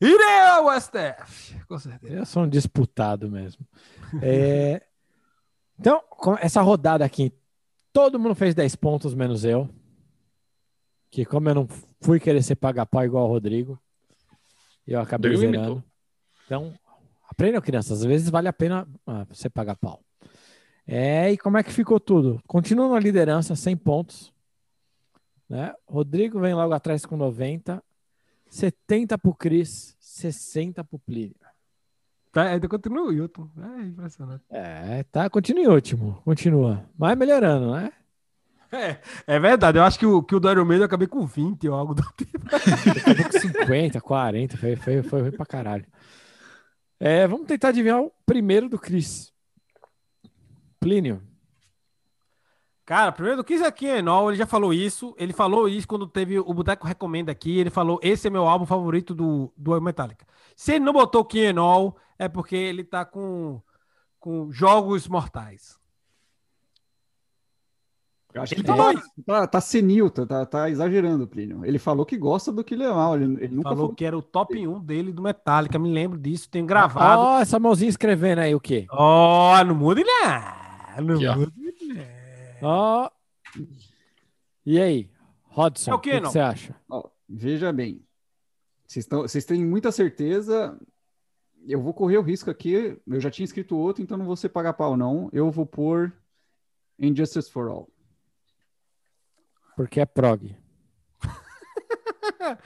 Ireu 0.00 0.68
STF, 0.80 1.64
com 1.66 1.78
certeza. 1.78 2.14
Eu 2.14 2.26
sou 2.26 2.42
um 2.42 2.48
disputado 2.48 3.30
mesmo. 3.30 3.66
É, 4.20 4.82
Então, 5.82 6.00
com 6.08 6.36
essa 6.38 6.62
rodada 6.62 7.04
aqui, 7.04 7.32
todo 7.92 8.16
mundo 8.16 8.36
fez 8.36 8.54
10 8.54 8.76
pontos, 8.76 9.14
menos 9.14 9.44
eu. 9.44 9.68
Que 11.12 11.26
como 11.26 11.46
eu 11.50 11.54
não 11.54 11.68
fui 12.00 12.18
querer 12.18 12.42
ser 12.42 12.56
paga-pau 12.56 13.04
igual 13.04 13.28
o 13.28 13.28
Rodrigo, 13.28 13.78
eu 14.86 14.98
acabei 14.98 15.30
Rodrigo 15.32 15.52
zerando. 15.52 15.84
Então, 16.46 16.72
aprendam, 17.28 17.60
crianças. 17.60 18.00
Às 18.00 18.04
vezes 18.04 18.30
vale 18.30 18.48
a 18.48 18.52
pena 18.52 18.88
ah, 19.06 19.24
você 19.30 19.50
pagar 19.50 19.76
pau. 19.76 20.02
É, 20.86 21.30
e 21.30 21.36
como 21.36 21.58
é 21.58 21.62
que 21.62 21.70
ficou 21.70 22.00
tudo? 22.00 22.42
Continua 22.46 22.88
na 22.88 22.98
liderança, 22.98 23.54
100 23.54 23.76
pontos. 23.76 24.32
Né? 25.48 25.74
Rodrigo 25.86 26.40
vem 26.40 26.54
logo 26.54 26.72
atrás 26.72 27.04
com 27.04 27.14
90. 27.14 27.84
70 28.48 29.18
pro 29.18 29.34
Cris, 29.34 29.94
60 30.00 30.82
pro 30.82 30.98
Plínio. 30.98 31.36
Tá, 32.32 32.44
ainda 32.44 32.66
continua 32.66 33.02
o 33.02 33.08
Wilton. 33.08 33.50
É 33.58 33.82
impressionante. 33.82 34.44
É, 34.48 35.02
tá, 35.04 35.28
continua 35.28 35.62
em 35.62 35.68
último, 35.68 36.22
continua. 36.24 36.82
Mas 36.98 37.18
melhorando, 37.18 37.72
né? 37.72 37.92
É, 38.72 38.98
é 39.26 39.38
verdade. 39.38 39.78
Eu 39.78 39.84
acho 39.84 39.98
que 39.98 40.06
o, 40.06 40.22
que 40.22 40.34
o 40.34 40.40
do 40.40 40.50
Iron 40.50 40.72
eu 40.72 40.84
acabei 40.84 41.06
com 41.06 41.26
20 41.26 41.68
ou 41.68 41.74
algo 41.74 41.94
do 41.94 42.02
tipo. 42.16 42.38
Acabou 42.46 43.24
com 43.30 43.38
50, 43.38 44.00
40, 44.00 44.56
foi, 44.56 44.76
foi, 44.76 45.02
foi 45.02 45.20
ruim 45.20 45.30
pra 45.32 45.44
caralho. 45.44 45.86
É, 46.98 47.26
vamos 47.26 47.46
tentar 47.46 47.68
adivinhar 47.68 48.00
o 48.00 48.10
primeiro 48.24 48.68
do 48.68 48.78
Cris. 48.78 49.32
Plínio. 50.80 51.22
Cara, 52.84 53.12
primeiro 53.12 53.38
do 53.38 53.44
Kiss 53.44 53.62
aqui 53.62 53.86
Enol, 53.86 54.30
ele 54.30 54.38
já 54.38 54.46
falou 54.46 54.74
isso. 54.74 55.14
Ele 55.16 55.32
falou 55.32 55.68
isso 55.68 55.86
quando 55.86 56.06
teve 56.06 56.38
o 56.38 56.54
Boteco 56.54 56.86
Recomenda 56.86 57.30
aqui. 57.30 57.58
Ele 57.58 57.70
falou: 57.70 58.00
esse 58.02 58.26
é 58.26 58.30
meu 58.30 58.46
álbum 58.46 58.66
favorito 58.66 59.14
do, 59.14 59.52
do 59.56 59.80
Metallica. 59.80 60.26
Se 60.56 60.74
ele 60.74 60.84
não 60.84 60.92
botou 60.92 61.26
Enol, 61.34 61.96
é 62.18 62.28
porque 62.28 62.56
ele 62.56 62.82
tá 62.82 63.04
com, 63.04 63.62
com 64.18 64.50
jogos 64.50 65.06
mortais. 65.06 65.78
Eu 68.34 68.40
acho 68.42 68.54
Ele 68.54 68.62
que 68.62 68.66
falou 68.66 68.94
tá, 68.94 69.02
tá, 69.26 69.46
tá 69.46 69.60
senil, 69.60 70.08
tá, 70.08 70.24
tá, 70.24 70.46
tá 70.46 70.70
exagerando, 70.70 71.26
Plínio. 71.26 71.64
Ele 71.64 71.78
falou 71.78 72.06
que 72.06 72.16
gosta 72.16 72.50
do 72.50 72.64
que. 72.64 72.74
Ele, 72.74 72.84
ele 72.84 73.48
nunca 73.48 73.68
falou 73.68 73.84
falou. 73.84 73.94
que 73.94 74.04
era 74.04 74.16
o 74.16 74.22
top 74.22 74.66
1 74.66 74.80
dele 74.80 75.12
do 75.12 75.22
Metallica. 75.22 75.78
Me 75.78 75.92
lembro 75.92 76.18
disso, 76.18 76.48
tenho 76.48 76.64
gravado. 76.64 77.20
Ó, 77.20 77.40
essa 77.40 77.58
mãozinha 77.58 77.90
escrevendo 77.90 78.38
aí 78.38 78.54
o 78.54 78.60
quê? 78.60 78.86
Ó, 78.90 79.62
não 79.64 79.74
mude 79.74 80.02
não. 80.02 81.04
Não 81.04 81.30
ó. 81.30 81.36
mude 81.36 81.54
não. 81.82 82.68
Ó. 82.68 83.10
E 84.64 84.80
aí, 84.80 85.10
Rodson, 85.42 85.90
É 85.90 85.94
o 85.94 85.98
que, 85.98 86.20
você 86.20 86.40
acha? 86.40 86.74
Ó, 86.88 87.08
veja 87.28 87.70
bem. 87.70 88.02
Vocês 88.86 89.44
têm 89.44 89.64
muita 89.64 89.92
certeza. 89.92 90.78
Eu 91.66 91.82
vou 91.82 91.92
correr 91.92 92.16
o 92.16 92.22
risco 92.22 92.50
aqui. 92.50 92.96
Eu 93.06 93.20
já 93.20 93.30
tinha 93.30 93.44
escrito 93.44 93.76
outro, 93.76 94.02
então 94.02 94.16
não 94.16 94.24
vou 94.24 94.36
ser 94.36 94.48
pagar 94.48 94.72
pau, 94.72 94.96
não. 94.96 95.28
Eu 95.32 95.50
vou 95.50 95.66
pôr 95.66 96.12
Injustice 96.98 97.50
for 97.50 97.68
All. 97.68 97.88
Porque 99.76 100.00
é 100.00 100.06
prog. 100.06 100.54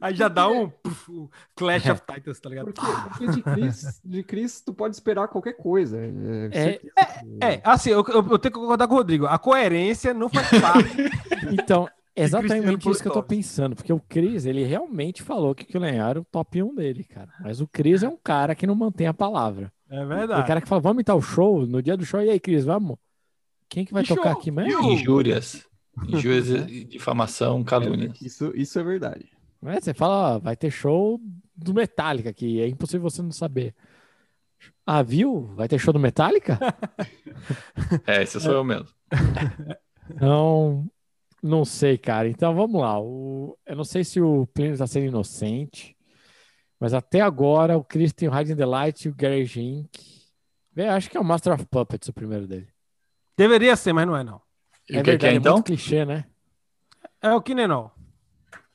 Aí 0.00 0.14
já 0.14 0.28
dá 0.28 0.48
um, 0.48 0.68
puf, 0.68 1.28
Clash 1.56 1.86
of 1.88 2.02
Titans, 2.06 2.40
tá 2.40 2.48
ligado? 2.48 2.72
Porque, 2.72 2.92
porque 3.08 3.26
de, 3.28 3.42
Chris, 3.42 4.00
de 4.04 4.22
Chris, 4.22 4.60
tu 4.60 4.72
pode 4.72 4.94
esperar 4.94 5.26
qualquer 5.28 5.54
coisa. 5.54 5.98
É, 5.98 6.48
É, 6.52 6.62
certeza. 6.64 6.92
É, 7.42 7.60
assim, 7.64 7.90
eu, 7.90 8.04
eu- 8.06 8.38
tenho 8.38 8.52
que 8.52 8.60
concordar 8.60 8.86
com 8.86 8.94
o 8.94 8.98
Rodrigo. 8.98 9.26
A 9.26 9.38
coerência 9.38 10.14
não 10.14 10.28
faz 10.28 10.48
parte. 10.60 10.88
Então, 11.50 11.88
exatamente 12.14 12.90
isso 12.90 13.00
que 13.00 13.08
eu 13.08 13.12
tô 13.12 13.22
pensando, 13.22 13.74
porque 13.74 13.92
o 13.92 14.00
Cris, 14.00 14.44
ele 14.44 14.64
realmente 14.64 15.22
falou 15.22 15.54
que 15.54 15.76
o 15.76 15.80
Lenhar 15.80 16.10
era 16.10 16.20
o 16.20 16.24
top 16.24 16.62
1 16.62 16.74
dele, 16.74 17.04
cara. 17.04 17.28
Mas 17.40 17.60
o 17.60 17.66
Cris 17.66 18.02
é 18.02 18.08
um 18.08 18.16
cara 18.22 18.54
que 18.54 18.66
não 18.66 18.74
mantém 18.74 19.06
a 19.06 19.14
palavra. 19.14 19.72
É 19.88 20.04
O 20.04 20.08
verdade. 20.08 20.46
cara 20.46 20.60
que 20.60 20.68
fala, 20.68 20.80
vamos 20.82 20.96
imitar 20.96 21.16
o 21.16 21.22
show, 21.22 21.64
no 21.64 21.80
dia 21.82 21.96
do 21.96 22.04
show, 22.04 22.20
e 22.20 22.28
aí, 22.28 22.38
Cris, 22.38 22.64
vamos? 22.66 22.98
Quem 23.68 23.84
que 23.84 23.94
vai 23.94 24.02
Que 24.02 24.14
tocar 24.14 24.32
show? 24.32 24.40
aqui 24.40 24.50
mesmo? 24.50 24.82
Injúrias. 24.90 25.64
Injúrias, 26.06 26.66
difamação, 26.88 27.62
calúnias. 27.64 28.20
Isso, 28.20 28.52
isso 28.54 28.78
é 28.78 28.82
verdade. 28.82 29.30
É, 29.64 29.80
você 29.80 29.92
fala, 29.92 30.36
ó, 30.36 30.38
vai 30.38 30.56
ter 30.56 30.70
show 30.70 31.20
do 31.56 31.74
Metallica 31.74 32.30
aqui, 32.30 32.60
é 32.60 32.68
impossível 32.68 33.08
você 33.10 33.22
não 33.22 33.32
saber. 33.32 33.74
Ah, 34.86 35.02
viu? 35.02 35.46
Vai 35.54 35.68
ter 35.68 35.78
show 35.78 35.92
do 35.92 35.98
Metallica? 36.00 36.58
É, 38.06 38.22
esse 38.22 38.40
sou 38.40 38.52
eu 38.52 38.64
mesmo. 38.64 38.88
Não, 40.20 40.90
não 41.42 41.64
sei, 41.64 41.96
cara. 41.96 42.28
Então 42.28 42.54
vamos 42.54 42.80
lá. 42.80 42.98
O- 43.00 43.56
eu 43.66 43.76
não 43.76 43.84
sei 43.84 44.02
se 44.02 44.20
o 44.20 44.46
Plínio 44.48 44.72
está 44.72 44.86
sendo 44.86 45.06
inocente, 45.06 45.96
mas 46.80 46.92
até 46.94 47.20
agora 47.20 47.76
o 47.76 47.84
Chris 47.84 48.12
tem 48.12 48.28
o 48.28 48.36
Hiding 48.36 48.56
the 48.56 48.66
Light 48.66 49.04
e 49.04 49.08
o 49.10 49.14
Garage 49.14 49.60
Inc. 49.60 49.88
Véi, 50.72 50.88
acho 50.88 51.08
que 51.10 51.16
é 51.16 51.20
o 51.20 51.24
Master 51.24 51.52
of 51.54 51.66
Puppets 51.66 52.08
o 52.08 52.12
primeiro 52.12 52.46
dele. 52.46 52.68
Deveria 53.36 53.76
ser, 53.76 53.92
mas 53.92 54.06
não 54.06 54.16
é, 54.16 54.24
não. 54.24 54.40
E 54.90 54.96
é 54.96 55.00
o 55.00 55.04
que, 55.04 55.04
que 55.04 55.10
verdade, 55.10 55.34
é 55.34 55.36
então? 55.38 55.52
muito 55.54 55.66
clichê, 55.66 56.04
né? 56.04 56.24
É 57.20 57.32
o 57.32 57.42
Kinenol. 57.42 57.92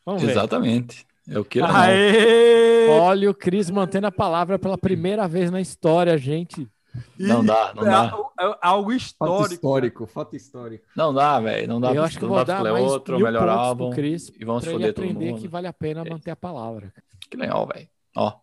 Vamos 0.05 0.21
ver. 0.21 0.31
Exatamente. 0.31 1.05
É 1.27 1.39
o 1.39 1.45
que 1.45 1.59
não. 1.61 1.73
Aê! 1.73 2.87
Olha 2.89 3.29
o 3.29 3.33
Chris 3.33 3.69
mantendo 3.71 4.07
a 4.07 4.11
palavra 4.11 4.59
pela 4.59 4.77
primeira 4.77 5.27
vez 5.27 5.49
na 5.49 5.61
história, 5.61 6.17
gente. 6.17 6.67
Não 7.17 7.43
dá, 7.43 7.73
não 7.73 7.83
É 7.87 7.89
dá. 7.89 8.11
algo- 8.11 8.31
é 8.39 8.57
algo 8.61 8.91
Fato 8.91 8.97
histórico. 9.01 9.53
histórico, 9.53 10.05
fato 10.05 10.35
histórico. 10.35 10.85
Não 10.95 11.13
dá, 11.13 11.39
velho. 11.39 11.67
Não 11.67 11.81
dá 11.81 11.87
eu 11.89 11.93
pra- 11.95 12.03
acho 12.03 12.19
que 12.19 12.25
vou 12.25 12.43
dar 12.45 12.61
mais 12.61 12.85
outro, 12.85 13.15
mil 13.15 13.25
melhor 13.25 13.47
álbum. 13.49 13.89
Chris 13.91 14.29
E 14.39 14.45
vamos 14.45 14.65
foder 14.65 14.93
todo 14.93 15.03
aprender 15.05 15.31
mundo. 15.31 15.41
que 15.41 15.47
vale 15.47 15.65
a 15.67 15.73
pena 15.73 16.01
É 16.05 16.09
manter 16.09 16.29
a 16.31 16.35
palavra. 16.35 16.93
Que 17.29 17.37
legal, 17.37 17.65
velho. 17.65 17.87
Ó, 18.15 18.33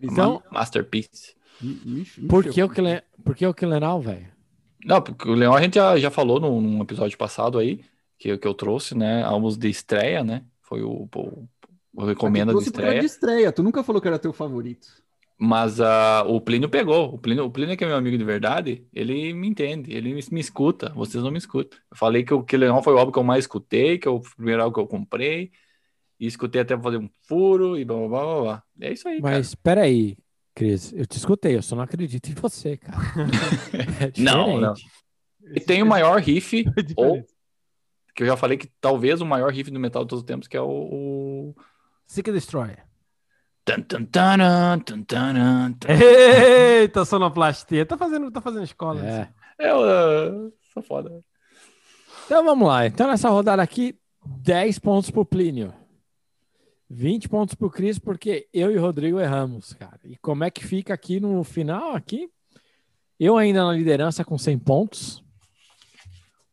Então, 0.00 0.42
Masterpiece. 0.52 1.34
Por 2.28 2.44
que 2.44 2.62
o 2.62 2.68
Killen- 2.68 3.02
por 3.24 3.34
que 3.34 3.46
o 3.46 3.54
Killenal, 3.54 4.00
velho? 4.00 4.28
Não, 4.86 5.02
porque 5.02 5.28
o 5.28 5.34
Leão 5.34 5.52
a 5.52 5.60
gente 5.60 5.74
já, 5.74 5.98
já 5.98 6.10
falou 6.10 6.38
num, 6.38 6.60
num 6.60 6.80
episódio 6.80 7.18
passado 7.18 7.58
aí, 7.58 7.80
que, 8.16 8.38
que 8.38 8.46
eu 8.46 8.54
trouxe, 8.54 8.96
né? 8.96 9.24
Álbuns 9.24 9.58
de 9.58 9.68
estreia, 9.68 10.22
né? 10.22 10.44
Foi 10.62 10.80
o, 10.82 11.08
o, 11.12 11.48
o 11.92 12.04
recomenda 12.04 12.52
Tu 12.52 12.58
de 12.60 12.64
estreia. 12.66 13.00
de 13.00 13.06
estreia. 13.06 13.52
Tu 13.52 13.62
nunca 13.64 13.82
falou 13.82 14.00
que 14.00 14.06
era 14.06 14.18
teu 14.18 14.32
favorito. 14.32 14.86
Mas 15.36 15.80
ah, 15.80 16.24
o 16.26 16.40
Plínio 16.40 16.68
pegou. 16.68 17.12
O 17.12 17.18
Plínio, 17.18 17.44
o 17.44 17.50
Plínio, 17.50 17.76
que 17.76 17.82
é 17.84 17.86
meu 17.86 17.96
amigo 17.96 18.16
de 18.16 18.24
verdade, 18.24 18.86
ele 18.92 19.32
me 19.34 19.48
entende, 19.48 19.92
ele 19.92 20.14
me, 20.14 20.20
me 20.30 20.40
escuta. 20.40 20.90
Vocês 20.94 21.22
não 21.22 21.32
me 21.32 21.38
escutam. 21.38 21.78
Eu 21.90 21.96
falei 21.96 22.24
que 22.24 22.32
o 22.32 22.44
que 22.44 22.56
Leão 22.56 22.80
foi 22.80 22.94
o 22.94 22.98
álbum 22.98 23.10
que 23.12 23.18
eu 23.18 23.24
mais 23.24 23.44
escutei, 23.44 23.98
que 23.98 24.06
é 24.06 24.10
o 24.10 24.20
primeiro 24.20 24.62
álbum 24.62 24.74
que 24.74 24.80
eu 24.80 24.86
comprei. 24.86 25.50
E 26.18 26.26
escutei 26.26 26.62
até 26.62 26.78
fazer 26.78 26.96
um 26.96 27.10
furo 27.24 27.76
e 27.76 27.84
blá 27.84 27.96
blá 27.96 28.08
blá 28.08 28.24
blá. 28.24 28.42
blá. 28.42 28.62
É 28.80 28.92
isso 28.92 29.06
aí, 29.08 29.20
Mas 29.20 29.54
peraí, 29.54 30.16
Cris, 30.56 30.90
eu 30.94 31.04
te 31.04 31.18
escutei, 31.18 31.54
eu 31.54 31.62
só 31.62 31.76
não 31.76 31.82
acredito 31.82 32.30
em 32.30 32.34
você, 32.34 32.78
cara. 32.78 32.96
É 34.16 34.20
Não, 34.20 34.58
não. 34.58 34.74
E 35.54 35.60
tem 35.60 35.82
o 35.82 35.86
maior 35.86 36.18
riff, 36.18 36.64
É 36.66 36.82
ou 36.96 37.22
que 38.14 38.22
eu 38.22 38.26
já 38.26 38.36
falei 38.36 38.56
que 38.56 38.66
talvez 38.80 39.20
o 39.20 39.26
maior 39.26 39.52
riff 39.52 39.70
do 39.70 39.78
metal 39.78 40.02
de 40.02 40.08
todos 40.08 40.22
os 40.22 40.26
tempos, 40.26 40.48
que 40.48 40.56
é 40.56 40.60
o. 40.60 40.66
o... 40.66 41.54
Seek 42.06 42.30
and 42.30 42.32
Destroy. 42.32 42.74
Tan, 43.66 43.82
tan, 43.82 44.04
taran, 44.06 44.78
tan, 44.78 45.02
taran, 45.02 45.72
tan. 45.74 45.88
Eita, 45.92 47.04
sonoplastia. 47.04 47.84
Tá 47.84 47.98
fazendo, 47.98 48.30
tá 48.30 48.40
fazendo 48.40 48.64
escola. 48.64 49.04
É. 49.04 49.20
assim. 49.20 49.30
É, 49.58 49.70
eu 49.70 50.52
sou 50.72 50.82
foda. 50.82 51.22
Então 52.24 52.42
vamos 52.42 52.66
lá. 52.66 52.86
Então 52.86 53.08
nessa 53.08 53.28
rodada 53.28 53.62
aqui, 53.62 53.94
10 54.24 54.78
pontos 54.78 55.10
pro 55.10 55.26
Plínio. 55.26 55.74
20 56.88 57.28
pontos 57.28 57.54
pro 57.54 57.70
Cris, 57.70 57.98
porque 57.98 58.48
eu 58.52 58.70
e 58.70 58.78
o 58.78 58.80
Rodrigo 58.80 59.18
erramos, 59.18 59.72
cara. 59.72 60.00
E 60.04 60.16
como 60.16 60.44
é 60.44 60.50
que 60.50 60.64
fica 60.64 60.94
aqui 60.94 61.18
no 61.18 61.42
final 61.42 61.94
aqui? 61.94 62.30
Eu 63.18 63.36
ainda 63.36 63.64
na 63.64 63.72
liderança 63.72 64.24
com 64.24 64.38
100 64.38 64.58
pontos. 64.58 65.24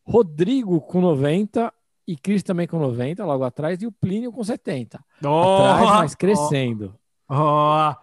Rodrigo 0.03 0.81
com 0.81 1.01
90 1.01 1.71
e 2.07 2.17
Cris 2.17 2.43
também 2.43 2.67
com 2.67 2.77
90, 2.77 3.25
logo 3.25 3.43
atrás, 3.43 3.81
e 3.81 3.87
o 3.87 3.91
Plínio 3.91 4.31
com 4.31 4.43
70. 4.43 5.03
Atrás, 5.19 5.89
mas 5.99 6.15
crescendo. 6.15 6.97
Ó, 7.29 7.95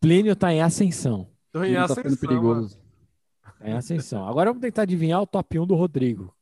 Plínio 0.00 0.36
tá 0.36 0.52
em 0.52 0.62
ascensão. 0.62 1.28
tô 1.52 1.64
em 1.64 1.74
tá 1.74 1.84
ascensão, 1.84 2.16
perigoso. 2.16 2.78
Tá 3.58 3.68
em 3.68 3.72
ascensão. 3.72 4.28
Agora 4.28 4.50
vamos 4.50 4.62
tentar 4.62 4.82
adivinhar 4.82 5.20
o 5.20 5.26
top 5.26 5.58
1 5.58 5.66
do 5.66 5.74
Rodrigo. 5.74 6.32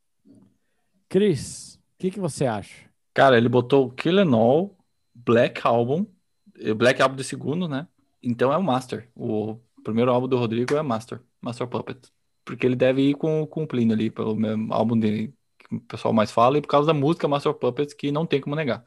Cris, 1.09 1.75
o 1.75 1.79
que, 1.97 2.11
que 2.11 2.19
você 2.19 2.45
acha? 2.45 2.87
Cara, 3.13 3.37
ele 3.37 3.49
botou 3.49 3.89
Kill 3.89 4.19
and 4.19 4.35
All, 4.35 4.76
Black 5.27 5.59
Album, 5.67 6.05
eh, 6.57 6.73
Black 6.73 7.01
Album 7.01 7.17
de 7.17 7.23
segundo, 7.25 7.67
né? 7.67 7.85
Então 8.23 8.51
é 8.53 8.57
o 8.57 8.63
Master. 8.63 9.09
O 9.13 9.59
primeiro 9.83 10.09
álbum 10.09 10.25
do 10.25 10.37
Rodrigo 10.37 10.73
é 10.73 10.81
Master, 10.81 11.21
Master 11.41 11.67
Puppet. 11.67 11.99
Porque 12.45 12.65
ele 12.65 12.77
deve 12.77 13.01
ir 13.01 13.15
com, 13.15 13.45
com 13.45 13.63
o 13.63 13.67
Plínio 13.67 13.93
ali, 13.93 14.09
pelo 14.09 14.33
mesmo 14.33 14.73
álbum 14.73 14.97
dele 14.97 15.33
que 15.59 15.75
o 15.75 15.81
pessoal 15.81 16.13
mais 16.13 16.31
fala, 16.31 16.57
e 16.57 16.61
por 16.61 16.69
causa 16.69 16.87
da 16.87 16.93
música 16.93 17.27
Master 17.27 17.53
Puppets, 17.53 17.93
que 17.93 18.09
não 18.09 18.25
tem 18.25 18.39
como 18.39 18.55
negar. 18.55 18.85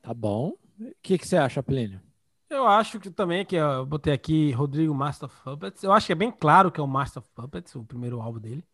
Tá 0.00 0.14
bom. 0.14 0.54
O 0.78 0.92
que, 1.02 1.18
que 1.18 1.26
você 1.26 1.36
acha, 1.36 1.60
Plínio? 1.60 2.00
Eu 2.48 2.66
acho 2.66 3.00
que 3.00 3.10
também, 3.10 3.44
que 3.44 3.56
eu 3.56 3.84
botei 3.84 4.12
aqui 4.12 4.52
Rodrigo 4.52 4.94
Master 4.94 5.26
of 5.26 5.36
Puppets. 5.42 5.82
Eu 5.82 5.92
acho 5.92 6.06
que 6.06 6.12
é 6.12 6.16
bem 6.16 6.30
claro 6.30 6.70
que 6.70 6.80
é 6.80 6.82
o 6.82 6.86
Master 6.86 7.20
of 7.20 7.28
Puppets, 7.34 7.74
o 7.74 7.84
primeiro 7.84 8.20
álbum 8.20 8.38
dele. 8.38 8.64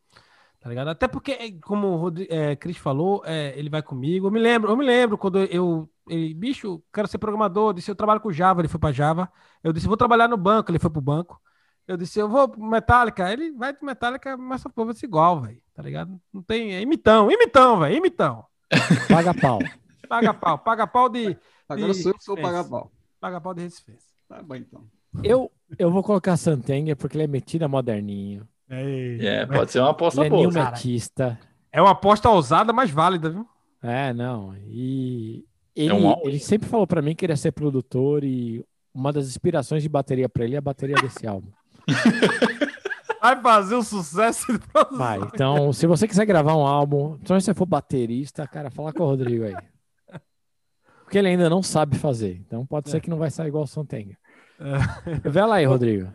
Tá 0.67 0.71
ligado? 0.71 0.89
Até 0.89 1.07
porque, 1.07 1.31
é, 1.31 1.53
como 1.63 1.87
o 1.87 1.97
Rodrigo, 1.97 2.35
é, 2.35 2.57
Chris 2.57 2.77
falou, 2.77 3.23
é, 3.25 3.57
ele 3.57 3.71
vai 3.71 3.81
comigo. 3.81 4.27
Eu 4.27 4.33
me 4.33 4.41
lembro, 4.41 4.73
eu 4.73 4.77
me 4.77 4.85
lembro 4.85 5.17
quando 5.17 5.39
eu. 5.39 5.89
Ele, 6.09 6.35
bicho, 6.35 6.83
quero 6.93 7.07
ser 7.07 7.19
programador. 7.19 7.69
Eu 7.69 7.73
disse, 7.73 7.89
eu 7.89 7.95
trabalho 7.95 8.21
com 8.21 8.33
Java, 8.33 8.63
ele 8.63 8.67
foi 8.67 8.81
pra 8.81 8.91
Java. 8.91 9.31
Eu 9.63 9.73
disse, 9.73 9.87
vou 9.87 9.97
trabalhar 9.97 10.27
no 10.27 10.37
banco, 10.37 10.69
ele 10.69 10.81
foi 10.81 10.91
pro 10.91 11.01
banco. 11.01 11.41
Eu 11.87 11.97
disse, 11.97 12.19
eu 12.19 12.29
vou 12.29 12.49
pro 12.49 12.61
Metallica. 12.61 13.33
Ele 13.33 13.53
vai 13.53 13.73
de 13.73 13.79
Metallica, 13.81 14.37
Master 14.37 14.69
of 14.69 14.75
Puppets 14.75 15.05
igual, 15.05 15.41
velho. 15.41 15.63
Tá 15.73 15.85
ligado? 15.85 16.21
Não 16.35 16.43
tem. 16.43 16.75
É 16.75 16.81
imitão, 16.81 17.31
imitão, 17.31 17.79
velho, 17.79 17.97
imitão. 17.97 18.45
Paga 19.09 19.33
pau. 19.33 19.61
Paga 20.09 20.35
pau, 20.35 20.59
paga 20.59 20.87
pau 20.89 21.09
de. 21.09 21.39
Agora 21.69 21.93
de 21.93 22.03
sou 22.03 22.11
eu 22.11 22.19
que 22.19 22.25
sou 22.25 22.35
resistência. 22.35 22.65
paga-pau. 22.65 22.93
Paga 23.21 23.41
pau 23.41 23.55
de 23.55 23.63
resistência. 23.63 24.09
Tá 24.29 24.43
bom, 24.43 24.57
então. 24.57 24.85
Eu, 25.23 25.49
eu 25.79 25.93
vou 25.93 26.03
colocar 26.03 26.37
Santenger 26.37 26.97
porque 26.97 27.17
ele 27.17 27.25
é 27.25 27.29
metido 27.29 27.65
a 27.65 27.69
moderninho. 27.69 28.49
É, 28.69 29.47
pode 29.47 29.71
ser 29.71 29.81
uma 29.81 29.91
aposta 29.91 30.25
é 30.25 30.29
boa. 30.29 30.43
new 30.43 30.51
cara. 30.51 30.71
metista. 30.71 31.39
É 31.73 31.81
uma 31.81 31.93
aposta 31.93 32.29
ousada, 32.29 32.73
mas 32.73 32.91
válida, 32.91 33.31
viu? 33.31 33.47
É, 33.83 34.13
não. 34.13 34.57
E 34.67 35.45
ele, 35.75 35.91
É 35.91 35.95
um 35.95 36.21
ele 36.25 36.39
sempre 36.39 36.69
falou 36.69 36.87
pra 36.87 37.03
mim 37.03 37.11
que 37.11 37.17
queria 37.17 37.37
ser 37.37 37.53
produtor 37.53 38.25
e 38.25 38.65
uma 38.95 39.13
das 39.13 39.27
inspirações 39.27 39.83
de 39.83 39.89
bateria 39.89 40.29
pra 40.29 40.45
ele 40.45 40.55
é 40.55 40.59
a 40.59 40.63
bateria 40.63 40.97
desse 40.97 41.27
álbum. 41.27 41.51
Vai 43.21 43.41
fazer 43.43 43.75
um 43.75 43.83
sucesso 43.83 44.53
de 44.53 44.59
produção. 44.59 44.99
Vai. 44.99 45.19
Então, 45.19 45.73
se 45.73 45.87
você 45.87 46.07
quiser 46.07 46.25
gravar 46.25 46.57
um 46.57 46.65
álbum, 46.67 47.19
se 47.25 47.33
você 47.33 47.53
for 47.53 47.67
baterista, 47.67 48.47
cara, 48.47 48.71
fala 48.71 48.93
com 48.93 49.03
o 49.03 49.07
Rodrigo 49.07 49.45
aí. 49.45 49.57
Porque 51.03 51.19
ele 51.19 51.29
ainda 51.29 51.51
não 51.51 51.63
sabe 51.63 51.97
fazer. 51.99 52.41
Então 52.47 52.65
pode 52.65 52.91
ser 52.91 53.01
que 53.01 53.11
não 53.11 53.19
vai 53.19 53.31
sair 53.31 53.49
igual 53.49 53.65
o 53.65 53.67
Santenger. 53.67 54.17
Vê 55.25 55.45
lá 55.45 55.57
aí, 55.57 55.65
Rodrigo. 55.65 56.09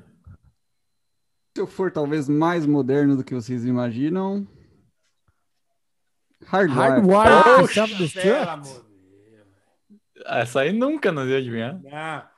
Se 1.55 1.61
eu 1.61 1.67
for 1.67 1.91
talvez 1.91 2.29
mais 2.29 2.65
moderno 2.65 3.17
do 3.17 3.23
que 3.23 3.33
vocês 3.35 3.65
imaginam. 3.65 4.47
Self-Destruct. 7.67 8.61
de 8.61 8.69
Deus. 8.69 8.85
Essa 10.25 10.61
aí 10.61 10.71
nunca 10.71 11.11
nos 11.11 11.27
ia 11.27 11.37
adivinhar. 11.37 11.79
Não. 11.83 12.31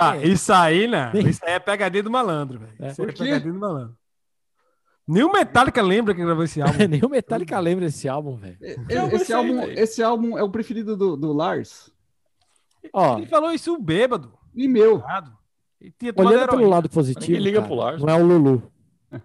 Ah, 0.00 0.16
isso 0.22 0.52
aí, 0.52 0.88
né? 0.88 1.12
Isso 1.14 1.40
aí 1.44 1.52
é 1.52 1.58
pegadinha 1.58 2.02
do 2.02 2.10
malandro, 2.10 2.58
velho. 2.58 2.72
É. 2.80 2.88
Isso 2.88 3.02
aí 3.02 3.08
é 3.08 3.12
pegadinha 3.12 3.52
do 3.52 3.58
malandro. 3.58 3.96
Nenhum 5.06 5.32
Metallica 5.32 5.80
lembra 5.80 6.14
que 6.14 6.22
gravou 6.22 6.44
esse 6.44 6.60
álbum. 6.60 6.76
Nem 6.88 7.02
o 7.02 7.08
Metallica 7.08 7.58
lembra 7.60 7.86
desse 7.86 8.08
álbum, 8.08 8.36
velho. 8.36 8.58
Já 8.90 9.06
Esse 9.06 9.32
álbum, 9.32 9.60
velho. 9.60 9.78
esse 9.78 10.02
álbum 10.02 10.36
é 10.36 10.42
o 10.42 10.50
preferido 10.50 10.96
do, 10.96 11.16
do 11.16 11.32
Lars. 11.32 11.90
Ó, 12.92 13.18
Ele 13.18 13.26
falou 13.26 13.52
isso 13.52 13.78
bêbado. 13.80 14.36
E 14.54 14.66
meu. 14.66 14.98
errado. 14.98 15.37
Olhando 16.16 16.48
pelo 16.50 16.68
lado 16.68 16.88
positivo, 16.88 17.38
liga 17.38 17.58
cara, 17.58 17.66
pro 17.68 17.76
Lars. 17.76 18.02
não 18.02 18.08
é 18.08 18.14
o 18.20 18.26
Lulu. 18.26 18.72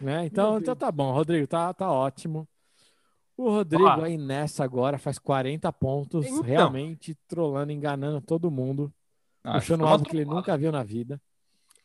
Né? 0.00 0.26
Então, 0.26 0.58
então 0.58 0.76
tá 0.76 0.90
bom, 0.92 1.12
Rodrigo, 1.12 1.46
tá, 1.46 1.72
tá 1.72 1.90
ótimo. 1.90 2.46
O 3.36 3.48
Rodrigo 3.48 4.02
aí 4.02 4.18
nessa 4.18 4.62
agora 4.64 4.98
faz 4.98 5.18
40 5.18 5.72
pontos, 5.72 6.26
Então. 6.26 6.42
realmente 6.42 7.16
trolando, 7.26 7.72
enganando 7.72 8.20
todo 8.20 8.50
mundo, 8.50 8.92
Ah, 9.42 9.54
puxando 9.54 9.80
um 9.80 9.84
ficou 9.84 9.92
álbum 9.92 10.04
que 10.04 10.16
ele 10.16 10.24
nunca 10.24 10.56
viu 10.58 10.70
na 10.70 10.82
vida. 10.82 11.20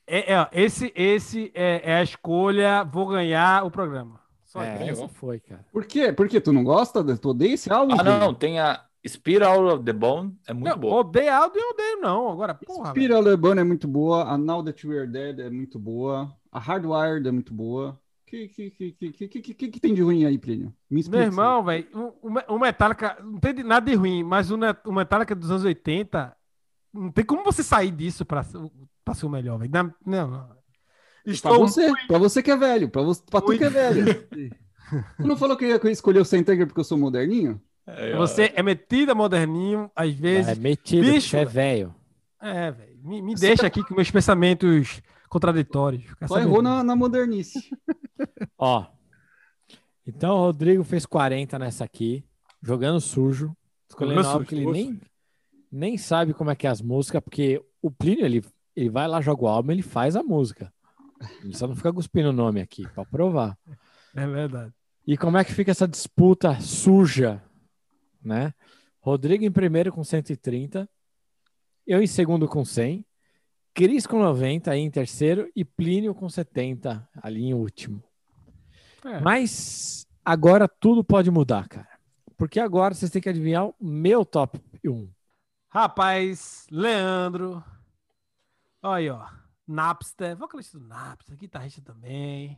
É, 0.05 0.33
é, 0.33 0.49
esse 0.51 0.91
esse 0.95 1.51
é, 1.53 1.81
é 1.91 1.95
a 1.97 2.03
escolha, 2.03 2.83
vou 2.83 3.07
ganhar 3.07 3.63
o 3.63 3.71
programa. 3.71 4.19
Só 4.43 4.61
É, 4.63 4.89
essa 4.89 5.07
foi, 5.07 5.39
cara. 5.39 5.63
Por 5.71 5.85
quê? 5.85 6.11
Porque 6.11 6.41
tu 6.41 6.51
não 6.51 6.63
gosta? 6.63 7.03
de- 7.03 7.17
Tu 7.17 7.29
odeia 7.29 7.53
esse 7.53 7.71
álbum? 7.71 7.95
Ah, 7.97 8.03
não, 8.03 8.33
tem 8.33 8.59
a 8.59 8.83
Spear 9.09 9.43
Out 9.43 9.73
of 9.75 9.83
the 9.83 9.93
Bone, 9.93 10.37
é 10.47 10.53
muito 10.53 10.69
Não, 10.69 10.77
boa. 10.77 10.95
odeio 11.01 11.33
áudio 11.33 11.59
e 11.59 11.73
odeio 11.73 11.97
não. 12.01 12.29
Agora, 12.29 12.53
porra, 12.53 12.93
velho. 12.93 13.05
Spira 13.05 13.19
Lebano 13.19 13.59
é 13.61 13.63
muito 13.63 13.87
boa. 13.87 14.23
A 14.23 14.37
Now 14.37 14.63
That 14.63 14.87
We 14.87 14.97
Are 14.99 15.07
Dead 15.07 15.39
é 15.39 15.49
muito 15.49 15.77
boa. 15.79 16.33
A 16.51 16.59
Hardwired 16.59 17.27
é 17.27 17.31
muito 17.31 17.53
boa. 17.53 17.91
O 17.91 18.29
que, 18.29 18.47
que, 18.47 18.69
que, 18.71 18.91
que, 18.91 19.11
que, 19.27 19.41
que, 19.53 19.67
que, 19.69 19.79
tem 19.79 19.93
de 19.93 20.01
ruim 20.03 20.23
aí, 20.25 20.37
Plínio? 20.37 20.71
Me 20.89 20.99
explica. 21.01 21.23
Meu 21.23 21.31
irmão, 21.31 21.63
velho, 21.63 21.87
o, 22.21 22.27
o 22.27 22.31
Me- 22.31 22.45
o 22.47 22.59
Metallica, 22.59 23.17
não 23.23 23.39
tem 23.39 23.53
nada 23.63 23.89
de 23.89 23.95
ruim, 23.97 24.23
mas 24.23 24.51
o, 24.51 24.57
o 24.85 24.91
Metallica 24.93 25.33
dos 25.33 25.49
anos 25.49 25.63
80, 25.63 26.35
não 26.93 27.11
tem 27.11 27.25
como 27.25 27.43
você 27.43 27.63
sair 27.63 27.89
disso 27.89 28.23
pra, 28.25 28.43
ser- 28.43 28.59
pra 29.03 29.15
ser 29.15 29.25
o 29.25 29.29
melhor, 29.29 29.57
velho. 29.57 29.71
Não, 29.73 29.93
não. 30.05 30.27
não. 30.29 30.47
Pra 30.47 31.33
Estou 31.33 31.59
você, 31.59 31.91
pra 32.07 32.17
você 32.19 32.41
que 32.43 32.51
é 32.51 32.55
velho, 32.57 32.89
pra, 32.89 33.01
você, 33.01 33.21
pra 33.29 33.41
tu 33.41 33.47
Muito. 33.47 33.59
que 33.59 33.65
é 33.65 33.69
velho. 33.69 34.27
Tu 35.17 35.27
não 35.27 35.37
falou 35.37 35.55
que 35.55 35.65
eu 35.65 35.69
ia 35.69 35.91
escolher 35.91 36.19
o 36.19 36.25
Sentenger 36.25 36.65
porque 36.65 36.79
eu 36.79 36.83
sou 36.83 36.97
moderninho? 36.97 37.61
É, 37.97 38.15
Você 38.17 38.51
é 38.55 38.61
metido 38.63 39.11
a 39.11 39.15
moderninho, 39.15 39.89
às 39.95 40.09
É 40.09 40.11
vezes. 40.11 40.57
metido, 40.57 41.11
bicho, 41.11 41.35
é 41.37 41.45
velho. 41.45 41.93
É, 42.41 42.71
velho. 42.71 42.97
Me, 43.03 43.21
me 43.21 43.35
deixa 43.35 43.65
aqui 43.67 43.83
com 43.83 43.95
meus 43.95 44.11
pensamentos 44.11 45.01
contraditórios. 45.29 46.03
Só 46.27 46.39
errou 46.39 46.61
na, 46.61 46.83
na 46.83 46.95
modernice. 46.95 47.59
Ó. 48.57 48.85
Então 50.05 50.35
o 50.35 50.39
Rodrigo 50.39 50.83
fez 50.83 51.05
40 51.05 51.57
nessa 51.59 51.83
aqui, 51.83 52.23
jogando 52.61 52.99
sujo. 52.99 53.55
Escolhendo 53.89 54.27
algo 54.27 54.45
que 54.45 54.55
ele 54.55 54.63
sujo. 54.63 54.73
nem, 54.73 55.01
nem 55.71 55.97
sabe 55.97 56.33
como 56.33 56.49
é 56.51 56.55
que 56.55 56.67
é 56.67 56.69
as 56.69 56.81
músicas, 56.81 57.21
porque 57.23 57.61
o 57.81 57.89
Plínio, 57.91 58.25
ele, 58.25 58.43
ele 58.75 58.89
vai 58.89 59.07
lá, 59.07 59.21
joga 59.21 59.43
o 59.43 59.47
álbum, 59.47 59.71
ele 59.71 59.81
faz 59.81 60.15
a 60.15 60.23
música. 60.23 60.71
Ele 61.43 61.55
só 61.55 61.67
não 61.67 61.75
fica 61.75 61.91
cuspindo 61.93 62.29
o 62.29 62.33
nome 62.33 62.61
aqui, 62.61 62.87
pra 62.89 63.05
provar. 63.05 63.57
É 64.15 64.25
verdade. 64.25 64.73
E 65.05 65.17
como 65.17 65.37
é 65.37 65.43
que 65.43 65.53
fica 65.53 65.71
essa 65.71 65.87
disputa 65.87 66.59
suja, 66.59 67.41
né? 68.21 68.53
Rodrigo 68.99 69.43
em 69.43 69.51
primeiro 69.51 69.91
com 69.91 70.03
130, 70.03 70.89
eu 71.87 72.01
em 72.01 72.07
segundo 72.07 72.47
com 72.47 72.63
100, 72.63 73.05
Cris 73.73 74.05
com 74.05 74.19
90 74.19 74.71
aí 74.71 74.81
em 74.81 74.91
terceiro 74.91 75.49
e 75.55 75.63
Plínio 75.63 76.13
com 76.13 76.29
70 76.29 77.07
ali 77.21 77.45
em 77.45 77.53
último. 77.53 78.03
É. 79.05 79.19
Mas 79.21 80.05
agora 80.23 80.67
tudo 80.67 81.03
pode 81.03 81.31
mudar, 81.31 81.67
cara. 81.67 81.87
Porque 82.37 82.59
agora 82.59 82.93
vocês 82.93 83.11
têm 83.11 83.21
que 83.21 83.29
adivinhar 83.29 83.67
o 83.67 83.75
meu 83.79 84.25
top 84.25 84.61
1. 84.85 85.09
Rapaz, 85.69 86.65
Leandro. 86.71 87.63
Olha 88.81 88.95
aí, 88.95 89.09
ó. 89.09 89.27
Napster, 89.67 90.35
vocalista 90.35 90.79
do 90.79 90.87
Napster, 90.87 91.37
guitarrista 91.37 91.81
também. 91.81 92.57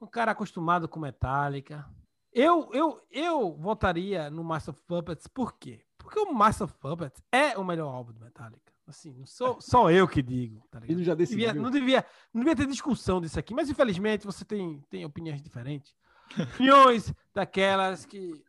Um 0.00 0.06
cara 0.06 0.32
acostumado 0.32 0.88
com 0.88 0.98
Metallica. 0.98 1.86
Eu, 2.32 2.70
eu, 2.72 3.00
eu 3.10 3.54
votaria 3.56 4.30
no 4.30 4.42
Master 4.42 4.72
of 4.74 4.82
Puppets, 4.86 5.26
por 5.26 5.52
quê? 5.58 5.84
Porque 5.98 6.18
o 6.18 6.32
Master 6.32 6.64
of 6.64 6.74
Puppets 6.78 7.22
é 7.30 7.56
o 7.58 7.64
melhor 7.64 7.92
álbum 7.92 8.12
do 8.12 8.20
Metallica. 8.20 8.72
Assim, 8.86 9.12
não 9.12 9.26
sou 9.26 9.60
só 9.60 9.90
eu 9.90 10.08
que 10.08 10.22
digo, 10.22 10.66
tá 10.70 10.80
ligado? 10.80 10.96
Ele 10.96 11.04
já 11.04 11.14
decidiu. 11.14 11.46
Devia- 11.46 11.62
não, 11.62 11.70
devia, 11.70 12.06
não 12.32 12.40
devia 12.40 12.56
ter 12.56 12.66
discussão 12.66 13.20
disso 13.20 13.38
aqui, 13.38 13.54
mas 13.54 13.68
infelizmente 13.68 14.24
você 14.26 14.44
tem, 14.44 14.80
tem 14.90 15.04
opiniões 15.04 15.42
diferentes. 15.42 15.94
Opiniões 16.54 17.12
daquelas 17.34 18.06
que 18.06 18.42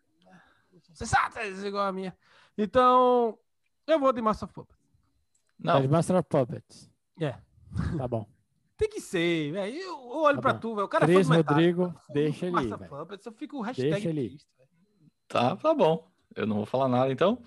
não 0.72 0.80
são 0.82 0.96
sensatas 0.96 1.64
igual 1.64 1.86
a 1.86 1.92
minha. 1.92 2.18
Então, 2.58 3.38
eu 3.86 4.00
vou 4.00 4.14
de 4.14 4.22
Master 4.22 4.46
of 4.46 4.54
Puppets. 4.54 4.82
Tá 5.64 5.80
de 5.80 5.88
Não, 5.88 5.92
Master 5.92 6.16
of 6.16 6.28
Puppets. 6.30 6.90
É. 7.20 7.38
Tá 7.98 8.08
bom. 8.08 8.26
Tem 8.84 8.90
que 8.90 9.00
ser, 9.00 9.52
velho. 9.54 9.76
Eu 9.78 10.08
olho 10.10 10.36
Tá 10.36 10.42
pra 10.42 10.54
bom. 10.54 10.60
tu, 10.60 10.76
velho. 10.76 10.86
O 10.86 10.90
cara 10.90 11.06
é 11.06 11.08
Cris 11.08 11.26
fã 11.28 11.38
Metallica. 11.38 11.82
Rodrigo, 11.84 12.02
deixa 12.14 12.46
ele. 12.48 12.78
Puppets, 12.90 13.26
eu 13.26 13.32
fico 13.32 13.58
o 13.58 13.62
hashtag 13.62 13.92
Deixa 13.92 14.10
ele 14.10 14.38
tá, 15.30 15.56
tá 15.56 15.74
bom. 15.74 16.06
Eu 16.36 16.46
não 16.46 16.58
vou 16.58 16.66
falar 16.66 16.90
nada, 16.90 17.10
então. 17.12 17.38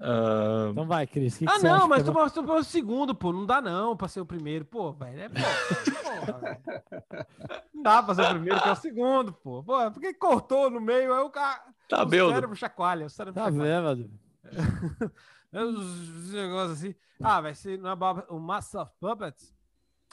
Ah, 0.00 0.68
Então 0.70 0.86
vai, 0.86 1.04
Cris. 1.04 1.36
que 1.36 1.44
que 1.44 1.50
Ah, 1.50 1.56
acha 1.56 1.62
não, 1.78 1.88
mas 1.88 2.04
que 2.04 2.10
tu 2.10 2.14
passou 2.14 2.44
o 2.44 2.62
segundo, 2.62 3.12
pô. 3.12 3.32
Não 3.32 3.44
dá 3.44 3.60
não 3.60 3.96
pra 3.96 4.06
ser 4.06 4.20
o 4.20 4.26
primeiro. 4.26 4.64
Pô, 4.64 4.92
velho. 4.92 5.20
É, 5.22 5.28
porra, 5.28 6.38
velho. 6.38 7.26
Não 7.74 7.82
dá 7.82 8.00
pra 8.02 8.14
ser 8.14 8.22
o 8.22 8.30
primeiro, 8.30 8.62
que 8.62 8.68
é 8.68 8.72
o 8.72 8.76
segundo, 8.76 9.32
pô. 9.32 9.64
Pô, 9.64 9.90
porque 9.90 10.14
cortou 10.14 10.70
no 10.70 10.80
meio, 10.80 11.12
aí 11.12 11.22
o 11.24 11.30
cara. 11.30 11.60
tá, 11.88 12.04
o 12.04 12.06
Beldo. 12.06 12.32
cérebro 12.34 12.54
chacoalha. 12.54 13.06
O 13.06 13.10
cérebro 13.10 13.34
Tá 13.40 13.50
chacoalha. 13.50 13.94
vendo? 13.96 14.10
É 15.50 15.62
Os 15.64 16.30
negócios 16.30 16.72
assim. 16.78 16.94
Ah, 17.22 17.40
vai 17.40 17.54
ser 17.54 17.82
é 17.82 17.96
Bob- 17.96 18.22
o 18.28 18.38
Master 18.38 18.82
of 18.82 18.92
Puppets. 19.00 19.54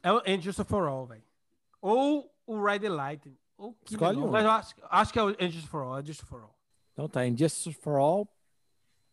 É 0.05 0.13
o 0.13 0.21
Angels 0.27 0.57
for 0.67 0.87
All, 0.87 1.07
velho. 1.07 1.23
Ou 1.81 2.31
o 2.45 2.63
Ride 2.63 2.81
the 2.85 2.89
Lightning. 2.89 3.35
Ou 3.57 3.73
que 3.83 3.93
Escolhe 3.93 4.17
um. 4.19 4.29
Mas 4.29 4.43
eu 4.45 4.51
acho, 4.51 4.75
acho 4.91 5.11
que 5.13 5.17
é 5.17 5.23
o 5.23 5.27
Angels 5.29 5.65
for 5.65 5.81
All. 5.81 5.95
Angels 5.95 6.19
for 6.21 6.41
All. 6.43 6.55
Então 6.93 7.09
tá, 7.09 7.25
Injustice 7.25 7.73
for 7.81 7.97
All. 7.97 8.27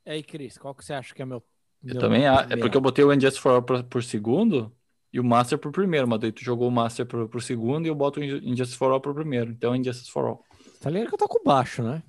E 0.04 0.10
aí, 0.10 0.22
Cris, 0.22 0.58
qual 0.58 0.74
que 0.74 0.84
você 0.84 0.92
acha 0.92 1.14
que 1.14 1.22
é 1.22 1.24
meu. 1.24 1.42
Eu 1.82 1.94
meu 1.94 1.98
também. 1.98 2.26
a- 2.26 2.46
É 2.50 2.56
porque 2.58 2.76
eu 2.76 2.80
botei 2.80 3.02
o 3.04 3.12
Injustice 3.12 3.40
for 3.40 3.52
All 3.52 3.62
por, 3.62 3.82
por 3.84 4.02
segundo 4.04 4.70
e 5.12 5.18
o 5.18 5.24
Master 5.24 5.58
por 5.58 5.72
primeiro. 5.72 6.06
Mas 6.06 6.20
daí 6.20 6.30
tu 6.32 6.44
jogou 6.44 6.68
o 6.68 6.72
Master 6.72 7.06
por, 7.06 7.26
por 7.28 7.40
segundo 7.42 7.86
e 7.86 7.88
eu 7.88 7.94
boto 7.94 8.20
o 8.20 8.22
Injustice 8.24 8.76
for 8.76 8.92
All 8.92 9.00
por 9.00 9.14
primeiro. 9.14 9.50
Então, 9.50 9.74
Injustice 9.74 10.10
for 10.10 10.26
All. 10.26 10.44
Tá 10.80 10.90
ligado 10.90 11.08
que 11.08 11.14
eu 11.14 11.18
tô 11.18 11.26
com 11.28 11.42
baixo, 11.42 11.82
né? 11.82 12.02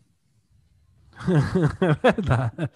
É 1.82 2.12
verdade. 2.12 2.70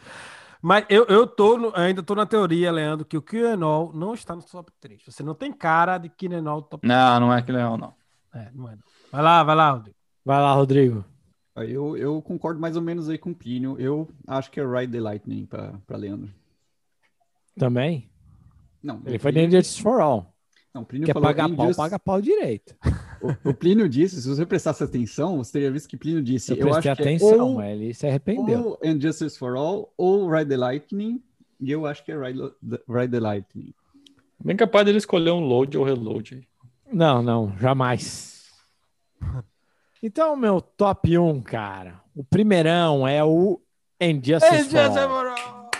Mas 0.62 0.86
eu, 0.90 1.06
eu 1.06 1.28
tô 1.28 1.58
no- 1.58 1.72
ainda 1.76 2.02
tô 2.02 2.16
na 2.16 2.26
teoria, 2.26 2.72
Leandro, 2.72 3.06
que 3.06 3.16
o 3.18 3.22
Kionol 3.22 3.92
não 3.94 4.14
está 4.14 4.36
no 4.36 4.42
top 4.44 4.72
3. 4.80 5.02
Você 5.06 5.22
não 5.24 5.36
tem 5.36 5.52
cara 5.54 5.98
de 5.98 6.10
Kionol 6.10 6.62
top 6.64 6.88
Não, 6.88 7.20
não 7.20 7.34
é 7.34 7.42
que 7.42 7.52
legal, 7.52 7.78
não. 7.78 7.94
3. 8.32 8.48
É, 8.48 8.52
não 8.54 8.68
é, 8.68 8.72
não. 8.76 8.84
Vai 9.12 9.22
lá, 9.22 9.44
vai 9.44 9.56
lá, 9.56 9.72
Rodrigo. 9.72 9.96
Vai 10.26 10.42
lá, 10.42 10.54
Rodrigo. 10.54 11.06
Aí 11.56 11.72
Eu, 11.74 11.96
eu 11.98 12.22
concordo 12.22 12.60
mais 12.60 12.76
ou 12.76 12.82
menos 12.82 13.10
aí 13.10 13.18
com 13.18 13.32
o 13.32 13.36
Plínio. 13.36 13.76
Eu 13.80 14.08
acho 14.28 14.52
que 14.52 14.60
é 14.60 14.66
Ride 14.66 14.92
the 14.94 15.00
Lightning 15.00 15.46
pra 15.46 15.98
Leandro. 15.98 16.30
Também? 17.58 18.10
Não, 18.84 19.02
Ele 19.06 19.18
foi 19.20 19.32
de 19.32 19.40
Plínio, 19.40 19.58
Injustice 19.58 19.82
for 19.82 20.00
All. 20.02 20.34
não, 20.74 20.82
o 20.84 20.86
Plínio 20.86 21.06
Quer 21.08 21.14
falou 21.14 21.28
pagar 21.30 21.44
pau, 21.48 21.54
Injustice- 21.54 21.78
paga 21.78 22.00
pau 22.00 22.22
direito. 22.22 22.76
O, 23.22 23.50
o 23.50 23.54
Plínio 23.54 23.88
disse, 23.90 24.22
se 24.22 24.28
você 24.28 24.46
prestasse 24.46 24.84
atenção, 24.84 25.38
você 25.38 25.54
teria 25.54 25.72
visto 25.72 25.88
que 25.90 25.98
Plínio 25.98 26.22
disse, 26.22 26.52
Eu 26.52 26.58
eu, 26.58 26.68
prestei 26.68 26.92
acho 26.92 27.02
que 27.02 27.08
atenção, 27.08 27.30
é 27.32 27.42
ou, 27.44 27.56
mas 27.56 27.72
ele 27.72 27.94
se 27.94 28.08
arrependeu. 28.08 28.78
ou 28.82 28.90
Injustice 28.90 29.38
for 29.38 29.56
All 29.56 29.94
ou 29.98 30.30
Ride 30.30 30.50
the 30.50 30.58
Lightning, 30.58 31.22
e 31.60 31.72
eu 31.72 31.86
acho 31.86 32.04
que 32.04 32.12
é 32.12 32.16
Ride, 32.18 32.40
Ride 32.88 33.12
the 33.12 33.20
Lightning. 33.20 33.74
Bem 34.44 34.56
capaz 34.56 34.86
dele 34.86 35.00
escolher 35.00 35.32
um 35.32 35.40
load 35.40 35.78
ou 35.78 35.84
reload. 35.84 36.36
aí. 36.36 36.48
Não, 36.94 37.22
não, 37.24 37.58
jamais. 37.58 38.46
Então, 40.02 40.36
meu 40.36 40.62
top 40.62 41.18
1, 41.18 41.42
cara. 41.42 42.00
O 42.16 42.24
primeirão 42.24 43.08
é 43.08 43.24
o 43.24 43.60
Injustice 44.00 44.78
All. 44.78 44.94
for 44.94 45.28
All. 45.28 45.72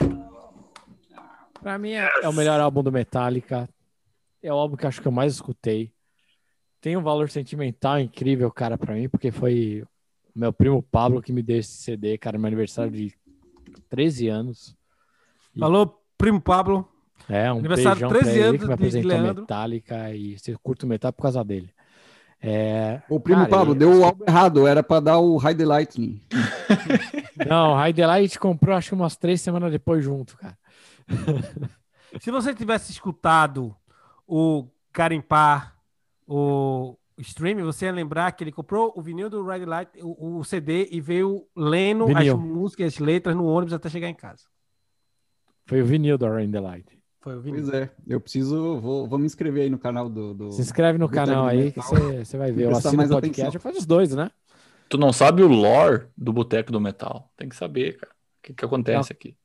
Pra 1.62 1.78
mim 1.78 1.92
é, 1.92 2.10
é 2.24 2.28
o 2.28 2.34
melhor 2.34 2.60
álbum 2.60 2.82
do 2.82 2.92
Metallica. 2.92 3.70
É 4.42 4.52
o 4.52 4.56
álbum 4.56 4.76
que 4.76 4.86
eu 4.86 4.90
acho 4.90 5.02
que 5.02 5.08
eu 5.08 5.12
mais 5.12 5.34
escutei. 5.34 5.92
Tem 6.80 6.96
um 6.96 7.02
valor 7.02 7.30
sentimental 7.30 8.00
incrível, 8.00 8.52
cara, 8.52 8.78
pra 8.78 8.94
mim, 8.94 9.10
porque 9.10 9.32
foi 9.32 9.84
meu 10.36 10.54
primo 10.54 10.82
Pablo 10.84 11.22
que 11.22 11.34
me 11.34 11.42
deu 11.42 11.58
esse 11.58 11.72
CD, 11.78 12.18
cara, 12.18 12.38
meu 12.38 12.48
aniversário 12.48 12.92
de 12.92 13.14
13 13.90 14.28
anos. 14.28 14.78
Falou, 15.60 16.02
primo 16.18 16.40
Pablo. 16.40 16.88
É, 17.28 17.52
um 17.52 17.58
Aniversário 17.58 18.08
beijão 18.08 18.10
13 18.10 18.24
pra 18.26 18.32
ele 18.34 18.44
anos 18.48 18.58
que 18.60 18.62
me 18.62 18.68
de 18.68 18.74
apresentou 18.74 19.10
Leandro. 19.12 19.42
Metallica 19.42 20.14
e 20.14 20.38
você 20.38 20.56
curta 20.62 20.86
o 20.86 20.90
Metal 20.90 21.12
por 21.12 21.24
causa 21.24 21.44
dele. 21.44 21.70
É, 22.40 23.02
O 23.10 23.20
primo 23.20 23.40
Cara, 23.40 23.50
Pablo 23.50 23.74
e- 23.74 23.78
deu 23.80 24.00
o 24.00 24.04
álbum 24.06 24.24
errado, 24.28 24.68
era 24.68 24.84
pra 24.84 25.00
dar 25.00 25.18
o 25.18 25.40
the 25.42 25.66
Lightning. 25.66 26.22
Não, 27.50 27.74
High 27.74 27.94
Delight 27.94 28.38
comprou 28.40 28.76
acho 28.76 28.90
que 28.90 28.96
umas 28.96 29.16
três 29.18 29.42
semanas 29.42 29.72
depois 29.72 30.04
junto, 30.04 30.38
cara. 30.38 30.58
Se 32.20 32.30
você 32.32 32.54
tivesse 32.54 32.92
escutado 32.92 33.76
o 34.28 34.68
Carimpar, 34.94 35.76
o 36.28 36.98
stream, 37.20 37.64
você 37.66 37.86
ia 37.86 37.92
lembrar 37.92 38.32
que 38.34 38.44
ele 38.44 38.52
comprou 38.52 38.94
o 38.96 39.02
vinil 39.02 39.30
do 39.30 39.44
Ride 39.48 39.66
Light, 39.66 39.90
o, 40.02 40.38
o 40.38 40.44
CD, 40.44 40.88
e 40.92 41.02
veio 41.02 41.48
lendo 41.56 42.06
Vinil. 42.08 42.36
as 42.36 42.40
músicas, 42.40 42.94
as 42.94 43.00
letras 43.00 43.36
no 43.36 43.46
ônibus 43.46 43.74
até 43.74 43.90
chegar 43.90 44.08
em 44.10 44.14
casa. 44.14 44.44
Foi 45.66 45.82
o 45.82 45.86
vinil 45.86 46.18
do 46.18 46.28
Rain 46.30 46.50
Delight. 46.50 46.98
Foi 47.22 47.36
o 47.36 47.42
vinil. 47.42 47.62
Pois 47.64 47.74
é, 47.74 47.90
eu 48.08 48.22
preciso, 48.22 48.80
vou, 48.80 49.08
vou 49.08 49.18
me 49.20 49.26
inscrever 49.26 49.64
aí 49.64 49.70
no 49.70 49.78
canal 49.80 50.08
do... 50.10 50.34
do- 50.34 50.52
Se 50.52 50.62
inscreve 50.62 50.98
no 50.98 51.08
Boteco 51.08 51.26
canal 51.26 51.44
do 51.46 51.50
aí 51.50 51.72
que 51.72 51.80
você 51.82 52.38
vai 52.38 52.52
ver. 52.52 52.66
Eu 52.66 52.72
assino 52.72 52.94
o 52.94 52.98
mais 52.98 53.10
podcast, 53.10 53.42
atenção. 53.42 53.58
eu 53.58 53.62
faço 53.62 53.80
os 53.80 53.86
dois, 53.86 54.14
né? 54.16 54.30
Tu 54.90 54.98
não 54.98 55.12
sabe 55.12 55.44
o 55.44 55.48
lore 55.48 56.06
do 56.18 56.32
Boteco 56.32 56.72
do 56.72 56.80
Metal. 56.80 57.30
Tem 57.36 57.50
que 57.50 57.56
saber, 57.56 57.98
cara. 57.98 58.14
O 58.14 58.42
que, 58.48 58.54
que 58.54 58.64
acontece 58.64 59.12
aqui. 59.12 59.36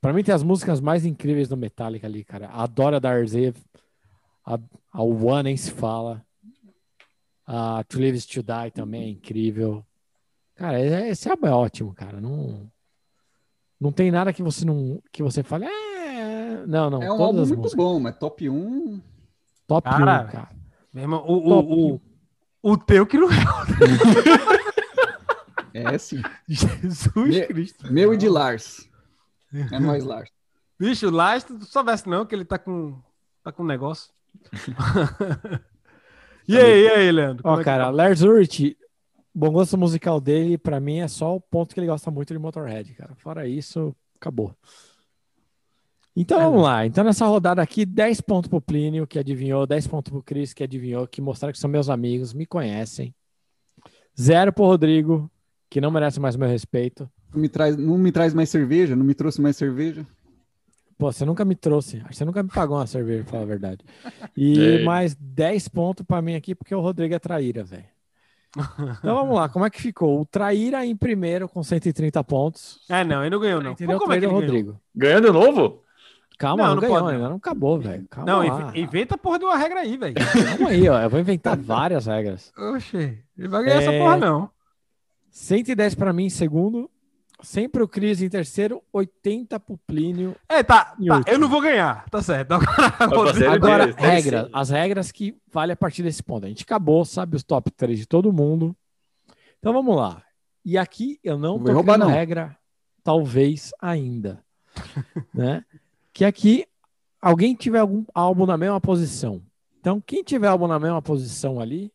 Pra 0.00 0.12
mim 0.12 0.22
tem 0.22 0.34
as 0.34 0.42
músicas 0.42 0.80
mais 0.80 1.06
incríveis 1.06 1.48
do 1.48 1.56
Metallica 1.56 2.06
ali, 2.06 2.22
cara. 2.24 2.50
A 2.52 2.66
Dora 2.66 3.00
da 3.00 3.08
Arzev, 3.10 3.56
a, 4.44 4.58
a 4.92 5.02
One 5.02 5.42
nem 5.44 5.56
se 5.56 5.70
fala. 5.70 6.24
A 7.46 7.82
To 7.84 7.98
Live 7.98 8.16
Is 8.18 8.26
To 8.26 8.42
Die 8.42 8.70
também 8.72 9.02
é 9.02 9.08
incrível. 9.10 9.84
Cara, 10.54 10.80
é- 10.80 11.08
esse 11.08 11.28
álbum 11.28 11.46
é 11.46 11.50
ótimo, 11.52 11.92
cara. 11.94 12.20
Não, 12.20 12.70
não 13.80 13.90
tem 13.92 14.10
nada 14.10 14.32
que 14.32 14.42
você 14.42 14.64
não 14.64 15.02
que 15.10 15.22
você 15.22 15.42
fale. 15.42 15.64
É... 15.66 16.64
Não, 16.66 16.88
não. 16.90 17.02
É 17.02 17.12
um 17.12 17.16
todas 17.16 17.20
álbum 17.20 17.38
muito 17.48 17.56
músicas. 17.62 17.74
bom, 17.74 17.98
mas 18.00 18.16
top 18.18 18.48
1... 18.48 19.00
Top 19.66 19.88
Cara, 19.88 20.24
1, 20.24 20.32
cara. 20.32 20.50
Meu 20.92 21.02
irmão, 21.04 21.24
o, 21.26 21.42
Top 21.48 21.72
o, 21.72 21.94
o, 21.94 22.72
o 22.72 22.76
teu 22.76 23.06
que 23.06 23.16
não 23.18 23.28
é. 23.30 23.34
É 25.74 25.96
sim. 25.96 26.20
Jesus 26.46 27.14
Me- 27.34 27.46
Cristo. 27.46 27.90
Meu 27.92 28.12
e 28.12 28.16
de 28.16 28.28
Lars. 28.28 28.88
É 29.70 29.78
nóis, 29.78 30.04
Lars. 30.04 30.30
Bicho, 30.78 31.08
lá, 31.10 31.38
se 31.38 31.46
tu 31.46 31.64
soubesse 31.64 32.06
não 32.08 32.26
que 32.26 32.34
ele 32.34 32.44
tá 32.44 32.58
com, 32.58 33.00
tá 33.42 33.50
com 33.52 33.62
um 33.62 33.66
negócio. 33.66 34.12
e 36.48 36.56
aí, 36.56 36.82
e 36.84 36.88
aí, 36.90 37.12
Leandro? 37.12 37.42
Ó, 37.44 37.60
é 37.60 37.64
cara, 37.64 37.84
tá? 37.84 37.90
Lars 37.90 38.22
Ulrich, 38.22 38.76
bom 39.34 39.50
gosto 39.52 39.78
musical 39.78 40.20
dele, 40.20 40.58
pra 40.58 40.80
mim, 40.80 40.98
é 40.98 41.08
só 41.08 41.36
o 41.36 41.40
ponto 41.40 41.74
que 41.74 41.80
ele 41.80 41.86
gosta 41.86 42.10
muito 42.10 42.32
de 42.32 42.38
Motorhead, 42.38 42.92
cara. 42.94 43.14
Fora 43.16 43.46
isso, 43.46 43.94
acabou. 44.16 44.56
Então 46.14 46.40
É, 46.40 46.44
vamos 46.44 46.58
né? 46.58 46.62
lá. 46.62 46.86
Então 46.86 47.04
nessa 47.04 47.26
rodada 47.26 47.62
aqui, 47.62 47.86
10 47.86 48.20
pontos 48.20 48.48
pro 48.48 48.60
Plínio, 48.60 49.06
que 49.06 49.18
adivinhou, 49.18 49.66
10 49.66 49.86
pontos 49.86 50.10
pro 50.12 50.22
Cris, 50.22 50.52
que 50.52 50.62
adivinhou, 50.62 51.06
que 51.06 51.22
mostraram 51.22 51.52
que 51.52 51.58
são 51.58 51.70
meus 51.70 51.88
amigos, 51.88 52.34
me 52.34 52.44
conhecem. 52.44 53.14
Zero 54.20 54.52
pro 54.52 54.64
Rodrigo, 54.66 55.30
que 55.70 55.80
não 55.80 55.90
merece 55.90 56.20
mais 56.20 56.36
meu 56.36 56.48
respeito. 56.48 57.10
Não 57.32 57.40
me, 57.40 57.48
traz, 57.48 57.76
não 57.76 57.96
me 57.96 58.12
traz 58.12 58.34
mais 58.34 58.50
cerveja? 58.50 58.94
Não 58.94 59.04
me 59.04 59.14
trouxe 59.14 59.40
mais 59.40 59.56
cerveja? 59.56 60.06
Pô, 61.02 61.12
você 61.12 61.24
nunca 61.24 61.44
me 61.44 61.54
trouxe. 61.56 61.96
Acho 61.98 62.08
que 62.10 62.16
você 62.16 62.24
nunca 62.24 62.42
me 62.42 62.48
pagou 62.48 62.76
uma 62.78 62.86
cerveja, 62.86 63.22
pra 63.24 63.30
falar 63.32 63.42
a 63.42 63.46
verdade. 63.46 63.84
E 64.36 64.58
Ei. 64.58 64.84
mais 64.86 65.14
10 65.16 65.68
pontos 65.68 66.06
pra 66.06 66.22
mim 66.22 66.34
aqui, 66.36 66.54
porque 66.54 66.74
o 66.74 66.80
Rodrigo 66.80 67.12
é 67.14 67.18
traíra, 67.18 67.64
velho. 67.64 67.84
Então 68.98 69.14
vamos 69.16 69.34
lá, 69.34 69.48
como 69.48 69.64
é 69.64 69.70
que 69.70 69.80
ficou? 69.80 70.20
O 70.20 70.26
traíra 70.26 70.84
em 70.84 70.94
primeiro 70.94 71.48
com 71.48 71.62
130 71.62 72.22
pontos. 72.22 72.80
É, 72.88 73.02
não, 73.02 73.22
ele 73.22 73.30
não 73.30 73.40
ganhou, 73.40 73.62
não. 73.62 73.72
Entendeu? 73.72 73.98
Como 73.98 74.12
é 74.12 74.16
que 74.16 74.20
Traíra 74.20 74.38
ele 74.38 74.46
ganhou? 74.46 74.62
Rodrigo. 74.64 74.80
Ganhando 74.94 75.26
de 75.26 75.32
novo? 75.32 75.82
Calma, 76.38 76.62
Não, 76.62 76.68
não, 76.68 76.74
não 76.76 76.80
ganhou 76.82 76.98
pode, 77.00 77.14
ainda, 77.14 77.28
não 77.30 77.36
acabou, 77.36 77.78
velho. 77.80 78.06
Calma 78.10 78.30
Não, 78.30 78.38
lá. 78.46 78.60
inv- 78.70 78.76
inventa 78.76 79.14
a 79.14 79.18
porra 79.18 79.38
de 79.38 79.44
uma 79.46 79.56
regra 79.56 79.80
aí, 79.80 79.96
velho. 79.96 80.14
Calma 80.14 80.68
aí, 80.70 80.88
ó. 80.88 81.00
Eu 81.00 81.08
vou 81.10 81.18
inventar 81.20 81.56
várias 81.56 82.06
regras. 82.06 82.52
Oxê, 82.56 83.18
ele 83.38 83.48
vai 83.48 83.64
ganhar 83.64 83.80
essa 83.82 83.92
É. 83.92 83.98
porra, 83.98 84.16
não. 84.18 84.50
110 85.30 85.94
pra 85.94 86.12
mim 86.12 86.26
em 86.26 86.30
segundo. 86.30 86.90
Sempre 87.42 87.82
o 87.82 87.88
Cris 87.88 88.22
em 88.22 88.28
terceiro, 88.28 88.82
80 88.92 89.58
pro 89.60 89.76
Plínio. 89.86 90.36
É, 90.48 90.62
tá, 90.62 90.94
E 90.98 91.08
tá, 91.08 91.22
eu 91.26 91.38
não 91.38 91.48
vou 91.48 91.60
ganhar, 91.60 92.08
tá 92.08 92.22
certo. 92.22 92.52
Agora, 92.98 93.52
Agora, 93.52 93.94
regra, 93.96 94.48
as 94.52 94.70
regras 94.70 95.10
que 95.10 95.36
vale 95.52 95.72
a 95.72 95.76
partir 95.76 96.02
desse 96.02 96.22
ponto. 96.22 96.46
A 96.46 96.48
gente 96.48 96.62
acabou, 96.62 97.04
sabe 97.04 97.36
os 97.36 97.42
top 97.42 97.70
3 97.70 97.98
de 97.98 98.06
todo 98.06 98.32
mundo. 98.32 98.76
Então 99.58 99.72
vamos 99.72 99.96
lá. 99.96 100.22
E 100.64 100.78
aqui 100.78 101.18
eu 101.22 101.36
não 101.36 101.58
Não 101.58 101.64
tô 101.64 101.72
roubar, 101.72 101.98
não. 101.98 102.08
regra, 102.08 102.56
talvez 103.02 103.72
ainda. 103.80 104.42
né? 105.34 105.64
Que 106.12 106.24
aqui 106.24 106.64
alguém 107.20 107.54
tiver 107.54 107.80
algum 107.80 108.04
álbum 108.14 108.46
na 108.46 108.56
mesma 108.56 108.80
posição. 108.80 109.42
Então, 109.80 110.00
quem 110.00 110.22
tiver 110.22 110.46
álbum 110.46 110.68
na 110.68 110.78
mesma 110.78 111.02
posição 111.02 111.58
ali, 111.58 111.92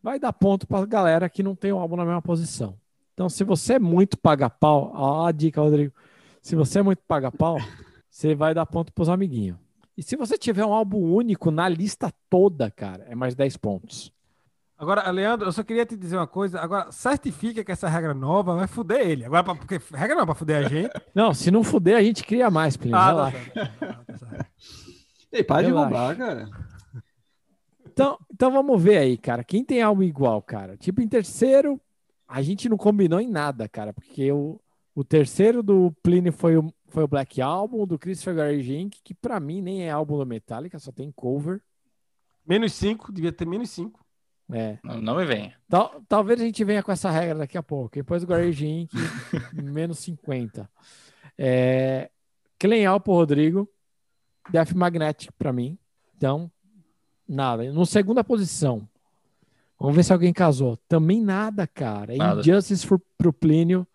vai 0.00 0.18
dar 0.20 0.32
ponto 0.32 0.64
pra 0.66 0.86
galera 0.86 1.28
que 1.28 1.42
não 1.42 1.56
tem 1.56 1.72
o 1.72 1.78
álbum 1.78 1.96
na 1.96 2.04
mesma 2.04 2.22
posição. 2.22 2.78
Então, 3.16 3.30
se 3.30 3.42
você 3.44 3.74
é 3.74 3.78
muito 3.78 4.18
paga-pau, 4.18 4.92
ó 4.94 5.24
a 5.26 5.32
dica, 5.32 5.58
Rodrigo. 5.58 5.90
Se 6.42 6.54
você 6.54 6.80
é 6.80 6.82
muito 6.82 7.00
paga-pau, 7.08 7.56
você 8.10 8.34
vai 8.34 8.52
dar 8.52 8.66
ponto 8.66 8.92
pros 8.92 9.08
amiguinhos. 9.08 9.56
E 9.96 10.02
se 10.02 10.16
você 10.16 10.36
tiver 10.36 10.66
um 10.66 10.72
álbum 10.74 10.98
único 11.14 11.50
na 11.50 11.66
lista 11.66 12.12
toda, 12.28 12.70
cara, 12.70 13.06
é 13.08 13.14
mais 13.14 13.34
10 13.34 13.56
pontos. 13.56 14.12
Agora, 14.76 15.10
Leandro, 15.10 15.48
eu 15.48 15.52
só 15.52 15.62
queria 15.62 15.86
te 15.86 15.96
dizer 15.96 16.18
uma 16.18 16.26
coisa. 16.26 16.60
Agora, 16.60 16.92
certifica 16.92 17.64
que 17.64 17.72
essa 17.72 17.88
regra 17.88 18.12
nova 18.12 18.54
vai 18.54 18.66
fuder 18.66 19.00
ele. 19.08 19.24
Agora, 19.24 19.42
pra- 19.42 19.54
porque 19.54 19.80
regra 19.94 20.14
não 20.14 20.24
é 20.24 20.26
pra 20.26 20.34
fuder 20.34 20.66
a 20.66 20.68
gente. 20.68 20.90
Não, 21.14 21.32
se 21.32 21.50
não 21.50 21.64
fuder, 21.64 21.96
a 21.96 22.02
gente 22.02 22.22
cria 22.22 22.50
mais, 22.50 22.76
Plínio. 22.76 22.98
Ah, 22.98 23.00
tá 23.00 23.28
relaxa. 23.30 23.50
certo. 23.54 23.78
tá. 23.78 24.46
Ei, 25.32 25.42
para 25.42 25.66
de 25.66 25.72
roubar, 25.72 26.14
cara. 26.18 26.50
Então, 27.86 28.18
então 28.30 28.50
vamos 28.52 28.82
ver 28.82 28.98
aí, 28.98 29.16
cara. 29.16 29.42
Quem 29.42 29.64
tem 29.64 29.80
álbum 29.80 30.02
igual, 30.02 30.42
cara? 30.42 30.76
Tipo, 30.76 31.00
em 31.00 31.08
terceiro, 31.08 31.80
a 32.28 32.42
gente 32.42 32.68
não 32.68 32.76
combinou 32.76 33.20
em 33.20 33.28
nada, 33.28 33.68
cara, 33.68 33.92
porque 33.92 34.30
o, 34.32 34.60
o 34.94 35.04
terceiro 35.04 35.62
do 35.62 35.92
Plínio 36.02 36.32
foi 36.32 36.56
o, 36.56 36.72
foi 36.88 37.04
o 37.04 37.08
Black 37.08 37.40
Album, 37.40 37.82
o 37.82 37.86
do 37.86 37.98
Christopher 37.98 38.34
Garage 38.34 38.74
Inc., 38.76 38.96
que 39.02 39.14
pra 39.14 39.38
mim 39.40 39.60
nem 39.62 39.84
é 39.84 39.90
álbum 39.90 40.18
do 40.18 40.26
Metallica, 40.26 40.78
só 40.78 40.90
tem 40.92 41.10
cover. 41.12 41.60
Menos 42.46 42.72
5, 42.74 43.12
devia 43.12 43.32
ter 43.32 43.46
menos 43.46 43.70
5. 43.70 44.04
É. 44.52 44.78
Não, 44.84 45.00
não 45.00 45.16
me 45.16 45.24
venha. 45.24 45.54
Tal- 45.68 46.00
talvez 46.08 46.40
a 46.40 46.44
gente 46.44 46.62
venha 46.64 46.82
com 46.82 46.92
essa 46.92 47.10
regra 47.10 47.38
daqui 47.38 47.58
a 47.58 47.62
pouco. 47.62 47.96
Depois 47.96 48.22
do 48.22 48.28
Garage 48.28 48.64
Inc., 48.66 48.90
menos 49.52 49.98
50. 49.98 50.70
É, 51.36 52.08
Clenhal 52.58 53.00
pro 53.00 53.14
Rodrigo. 53.14 53.68
Death 54.50 54.72
Magnetic 54.72 55.32
pra 55.36 55.52
mim. 55.52 55.76
Então, 56.16 56.48
nada. 57.28 57.64
No 57.72 57.84
segunda 57.84 58.22
posição. 58.22 58.88
Vamos 59.78 59.94
ver 59.96 60.04
se 60.04 60.12
alguém 60.12 60.32
casou. 60.32 60.76
Também 60.88 61.20
nada, 61.20 61.66
cara. 61.66 62.14
Nada. 62.16 62.40
Injustice 62.40 62.86
for, 62.86 63.00
pro 63.18 63.32
Plínio. 63.32 63.86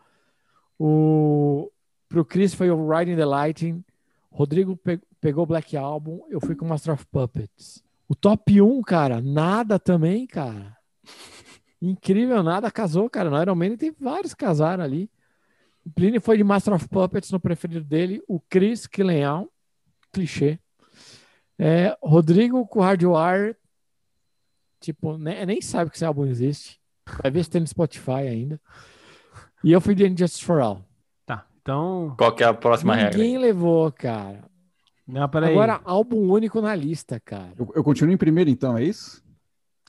O, 0.79 1.71
pro 2.07 2.25
Chris 2.25 2.53
foi 2.53 2.69
o 2.69 2.89
Riding 2.89 3.15
the 3.15 3.25
Lightning. 3.25 3.83
Rodrigo 4.31 4.75
pe- 4.77 5.01
pegou 5.19 5.43
o 5.43 5.47
Black 5.47 5.75
Album. 5.75 6.21
Eu 6.29 6.39
fui 6.39 6.55
com 6.55 6.65
Master 6.65 6.93
of 6.93 7.05
Puppets. 7.07 7.83
O 8.07 8.15
top 8.15 8.61
1, 8.61 8.81
cara, 8.81 9.21
nada 9.21 9.79
também, 9.79 10.25
cara. 10.27 10.75
Incrível, 11.81 12.43
nada 12.43 12.69
casou, 12.69 13.09
cara. 13.09 13.29
No 13.29 13.41
Iron 13.41 13.55
Man 13.55 13.75
tem 13.75 13.93
vários 13.99 14.33
que 14.33 14.43
casaram 14.45 14.83
ali. 14.83 15.09
O 15.85 15.89
Plínio 15.89 16.21
foi 16.21 16.37
de 16.37 16.43
Master 16.43 16.73
of 16.73 16.87
Puppets 16.87 17.31
no 17.31 17.39
preferido 17.39 17.83
dele. 17.83 18.21
O 18.27 18.39
Chris 18.39 18.85
Killenhal, 18.85 19.47
clichê. 20.11 20.59
É, 21.57 21.95
Rodrigo 22.01 22.65
com 22.67 22.81
Hardwire, 22.81 23.55
tipo, 24.81 25.17
ne- 25.17 25.45
nem 25.45 25.61
sabe 25.61 25.89
que 25.89 25.95
esse 25.95 26.03
álbum 26.05 26.25
existe. 26.25 26.77
Vai 27.21 27.31
ver 27.31 27.43
se 27.43 27.49
tem 27.49 27.61
no 27.61 27.67
Spotify 27.67 28.11
ainda. 28.27 28.59
E 29.63 29.71
eu 29.71 29.79
fui 29.79 29.95
de 29.95 30.05
Injustice 30.07 30.43
for 30.43 30.59
All. 30.59 30.83
Tá, 31.25 31.45
então. 31.61 32.13
Qual 32.17 32.33
que 32.35 32.43
é 32.43 32.47
a 32.47 32.53
próxima 32.53 32.95
regra? 32.95 33.17
Ninguém 33.17 33.37
levou, 33.37 33.91
cara. 33.91 34.43
Não, 35.07 35.27
peraí. 35.29 35.51
Agora, 35.51 35.79
álbum 35.85 36.31
único 36.31 36.61
na 36.61 36.75
lista, 36.75 37.19
cara. 37.19 37.53
Eu, 37.57 37.71
eu 37.75 37.83
continuo 37.83 38.13
em 38.13 38.17
primeiro, 38.17 38.49
então, 38.49 38.77
é 38.77 38.83
isso? 38.83 39.21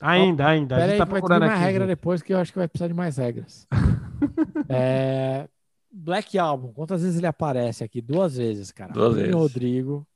Ainda, 0.00 0.48
ainda. 0.48 0.74
A 0.74 0.78
Pera 0.78 0.90
gente 0.90 0.94
aí, 0.94 0.98
tá 0.98 1.06
que 1.06 1.12
vai 1.12 1.20
ter 1.20 1.26
procurando 1.26 1.42
uma 1.48 1.52
aqui. 1.54 1.62
regra 1.64 1.84
gente. 1.84 1.88
depois 1.96 2.22
que 2.22 2.34
eu 2.34 2.38
acho 2.38 2.52
que 2.52 2.58
vai 2.58 2.68
precisar 2.68 2.88
de 2.88 2.94
mais 2.94 3.16
regras. 3.16 3.66
É, 4.68 5.48
Black 5.90 6.38
Album, 6.38 6.72
quantas 6.72 7.02
vezes 7.02 7.18
ele 7.18 7.26
aparece 7.26 7.82
aqui? 7.82 8.00
Duas 8.00 8.36
vezes, 8.36 8.70
cara. 8.70 8.92
Duas 8.92 9.14
Plínio 9.14 9.30
vezes. 9.38 9.40
Rodrigo, 9.52 10.06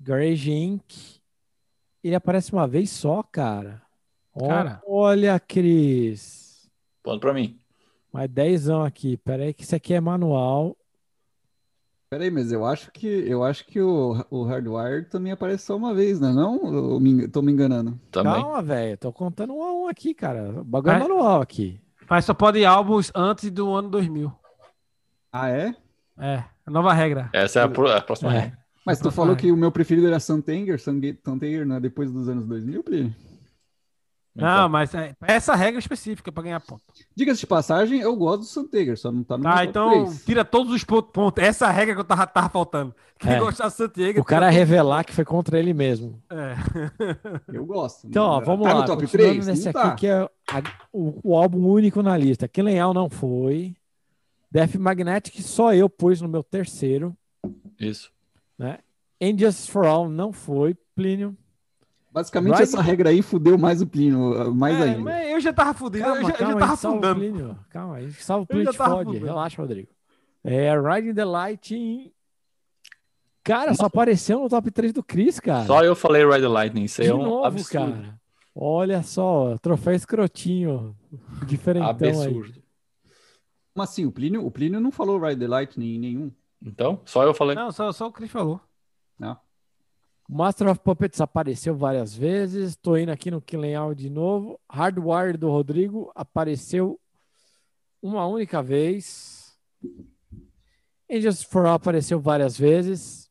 Garage 0.00 0.50
Inc. 0.50 1.20
Ele 2.02 2.14
aparece 2.14 2.52
uma 2.52 2.66
vez 2.66 2.90
só, 2.90 3.22
cara. 3.22 3.80
Cara. 4.38 4.80
Olha, 4.86 5.38
Cris. 5.38 6.68
Ponto 7.02 7.20
pra 7.20 7.34
mim. 7.34 7.58
Mais 8.12 8.28
dezão 8.30 8.82
aqui. 8.82 9.16
Pera 9.16 9.44
aí 9.44 9.54
que 9.54 9.62
isso 9.62 9.74
aqui 9.76 9.94
é 9.94 10.00
manual. 10.00 10.76
Peraí, 12.10 12.30
mas 12.30 12.52
eu 12.52 12.64
acho 12.66 12.90
que 12.92 13.06
eu 13.06 13.42
acho 13.42 13.64
que 13.66 13.80
o, 13.80 14.22
o 14.30 14.42
Hardwire 14.44 15.06
também 15.06 15.32
aparece 15.32 15.64
só 15.64 15.76
uma 15.76 15.94
vez, 15.94 16.20
né? 16.20 16.30
Não? 16.30 16.60
Eu 16.92 17.00
me, 17.00 17.26
tô 17.26 17.40
me 17.40 17.50
enganando. 17.52 17.98
Também. 18.10 18.32
Calma, 18.34 18.62
velho. 18.62 18.98
Tô 18.98 19.12
contando 19.12 19.54
um 19.54 19.62
a 19.62 19.72
um 19.72 19.88
aqui, 19.88 20.12
cara. 20.12 20.60
O 20.60 20.64
bagulho 20.64 20.94
é 20.94 20.98
manual 20.98 21.40
aqui. 21.40 21.80
Mas 22.10 22.26
só 22.26 22.34
pode 22.34 22.58
ir 22.58 22.64
álbuns 22.66 23.10
antes 23.14 23.50
do 23.50 23.72
ano 23.72 23.88
2000. 23.88 24.30
Ah, 25.32 25.48
é? 25.48 25.74
É, 26.18 26.44
nova 26.66 26.92
regra. 26.92 27.30
Essa 27.32 27.60
é 27.60 27.62
a, 27.62 27.68
pro- 27.68 27.90
a 27.90 28.00
próxima 28.02 28.34
É. 28.34 28.38
regra. 28.40 28.58
Mas 28.84 28.98
tu 29.00 29.10
falou 29.12 29.36
que 29.36 29.50
o 29.52 29.56
meu 29.56 29.70
preferido 29.70 30.06
era 30.08 30.18
Santanger, 30.18 30.80
Sangue- 30.80 31.18
Santanger, 31.24 31.64
né? 31.66 31.78
Depois 31.78 32.10
dos 32.10 32.28
anos 32.28 32.44
2000, 32.46 32.82
Plínio? 32.82 33.14
Não, 34.34 34.66
mas 34.66 34.94
é 34.94 35.14
essa 35.20 35.54
regra 35.54 35.78
específica 35.78 36.32
pra 36.32 36.42
ganhar 36.42 36.58
ponto. 36.60 36.82
Diga-se 37.14 37.40
de 37.40 37.46
passagem, 37.46 38.00
eu 38.00 38.16
gosto 38.16 38.38
do 38.40 38.44
Santanger, 38.46 38.98
só 38.98 39.12
não 39.12 39.22
tá 39.22 39.36
no 39.36 39.42
Tá, 39.44 39.56
top 39.56 39.68
então 39.68 39.90
três. 40.06 40.24
tira 40.24 40.42
todos 40.42 40.72
os 40.72 40.82
pontos. 40.82 41.44
Essa 41.44 41.68
regra 41.70 41.94
que 41.94 42.00
eu 42.00 42.04
tava, 42.04 42.26
tava 42.26 42.48
faltando. 42.48 42.94
Quem 43.18 43.32
É. 43.32 43.38
gostar 43.38 43.68
de 43.68 43.74
Santiago. 43.74 44.20
O 44.20 44.24
cara 44.24 44.48
revelar 44.48 45.04
que 45.04 45.12
foi 45.12 45.24
contra 45.24 45.58
ele 45.58 45.74
mesmo. 45.74 46.20
É. 46.30 46.54
Eu 47.54 47.64
gosto. 47.66 48.06
Então, 48.06 48.24
ó, 48.24 48.38
Tá 48.40 48.46
vamos 48.46 48.66
no 48.66 48.74
lá. 48.74 48.84
top 48.86 49.02
continuando 49.02 49.32
3? 49.34 49.46
nesse 49.48 49.64
Não 49.72 49.80
aqui 49.80 49.90
tá. 49.90 49.94
que 49.96 50.06
é 50.06 50.14
a- 50.22 50.28
o, 50.90 51.20
o 51.22 51.36
álbum 51.36 51.68
único 51.68 52.02
na 52.02 52.16
lista. 52.16 52.48
Killenhal 52.48 52.94
não 52.94 53.10
foi. 53.10 53.76
Death 54.50 54.74
Magnetic 54.76 55.40
só 55.42 55.74
eu 55.74 55.90
pus 55.90 56.22
no 56.22 56.28
meu 56.28 56.42
terceiro. 56.42 57.14
Isso. 57.78 58.10
Injustice 59.20 59.70
for 59.70 59.86
All 59.86 60.08
não 60.08 60.32
foi. 60.32 60.76
Plínio. 60.94 61.36
Basicamente, 62.10 62.52
Right- 62.52 62.64
essa 62.64 62.82
regra 62.82 63.08
aí 63.08 63.22
fudeu 63.22 63.56
mais 63.56 63.80
o 63.80 63.86
Plínio, 63.86 64.54
mais 64.54 64.78
É, 64.78 64.82
ainda. 64.82 64.98
mas 65.00 65.30
eu 65.30 65.40
já 65.40 65.52
tava 65.52 65.72
fudido. 65.72 66.04
eu 66.04 66.14
já, 66.16 66.20
eu 66.20 66.46
já 66.52 66.56
tava 66.58 66.72
afundando. 66.74 67.14
Plínio. 67.20 67.58
Calma, 67.70 67.94
a 67.94 68.00
gente 68.02 68.22
salva 68.22 68.42
o 68.44 68.46
Plínio 68.46 68.72
fode. 68.74 69.16
Relaxa, 69.18 69.62
Rodrigo. 69.62 69.88
É, 70.44 70.70
Riding 70.78 71.14
the 71.14 71.24
Light. 71.24 72.12
Cara, 73.44 73.74
só 73.74 73.86
apareceu 73.86 74.40
no 74.40 74.48
top 74.48 74.70
3 74.70 74.92
do 74.92 75.02
Chris, 75.02 75.40
cara. 75.40 75.64
Só 75.66 75.82
eu 75.82 75.96
falei 75.96 76.24
Ride 76.24 76.42
the 76.42 76.48
Lightning. 76.48 76.84
Isso 76.84 77.00
aí 77.02 77.08
é 77.08 77.14
um 77.14 77.22
novo, 77.22 77.44
absurdo. 77.44 77.92
cara. 77.92 78.20
Olha 78.54 79.02
só, 79.02 79.56
troféu 79.58 79.94
escrotinho. 79.94 80.94
Diferentão 81.46 81.88
aí. 81.98 82.08
Absurdo. 82.10 82.62
Como 83.74 83.82
assim? 83.82 84.04
O 84.04 84.12
Plínio, 84.12 84.44
o 84.46 84.50
Plínio 84.50 84.78
não 84.80 84.90
falou 84.92 85.18
Ride 85.18 85.40
the 85.40 85.48
Lightning 85.48 85.94
em 85.94 85.98
nenhum. 85.98 86.32
Então, 86.64 87.00
só 87.04 87.24
eu 87.24 87.34
falei. 87.34 87.56
Não, 87.56 87.72
só, 87.72 87.90
só 87.92 88.06
o 88.06 88.12
Cris 88.12 88.30
falou. 88.30 88.60
Não. 89.18 89.38
Master 90.28 90.68
of 90.68 90.80
Puppets 90.80 91.20
apareceu 91.20 91.74
várias 91.74 92.14
vezes. 92.14 92.76
Tô 92.76 92.96
indo 92.96 93.10
aqui 93.10 93.30
no 93.30 93.40
Killenhal 93.42 93.94
de 93.94 94.08
novo. 94.08 94.58
Hardwire 94.70 95.36
do 95.36 95.50
Rodrigo 95.50 96.10
apareceu 96.14 96.98
uma 98.00 98.26
única 98.26 98.62
vez. 98.62 99.58
Angels 101.10 101.42
for 101.42 101.66
All 101.66 101.74
apareceu 101.74 102.20
várias 102.20 102.56
vezes. 102.56 103.30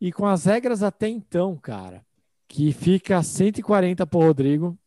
E 0.00 0.12
com 0.12 0.26
as 0.26 0.44
regras 0.44 0.82
até 0.82 1.08
então, 1.08 1.56
cara, 1.56 2.04
que 2.48 2.72
fica 2.72 3.22
140 3.22 4.06
pro 4.06 4.20
Rodrigo, 4.20 4.78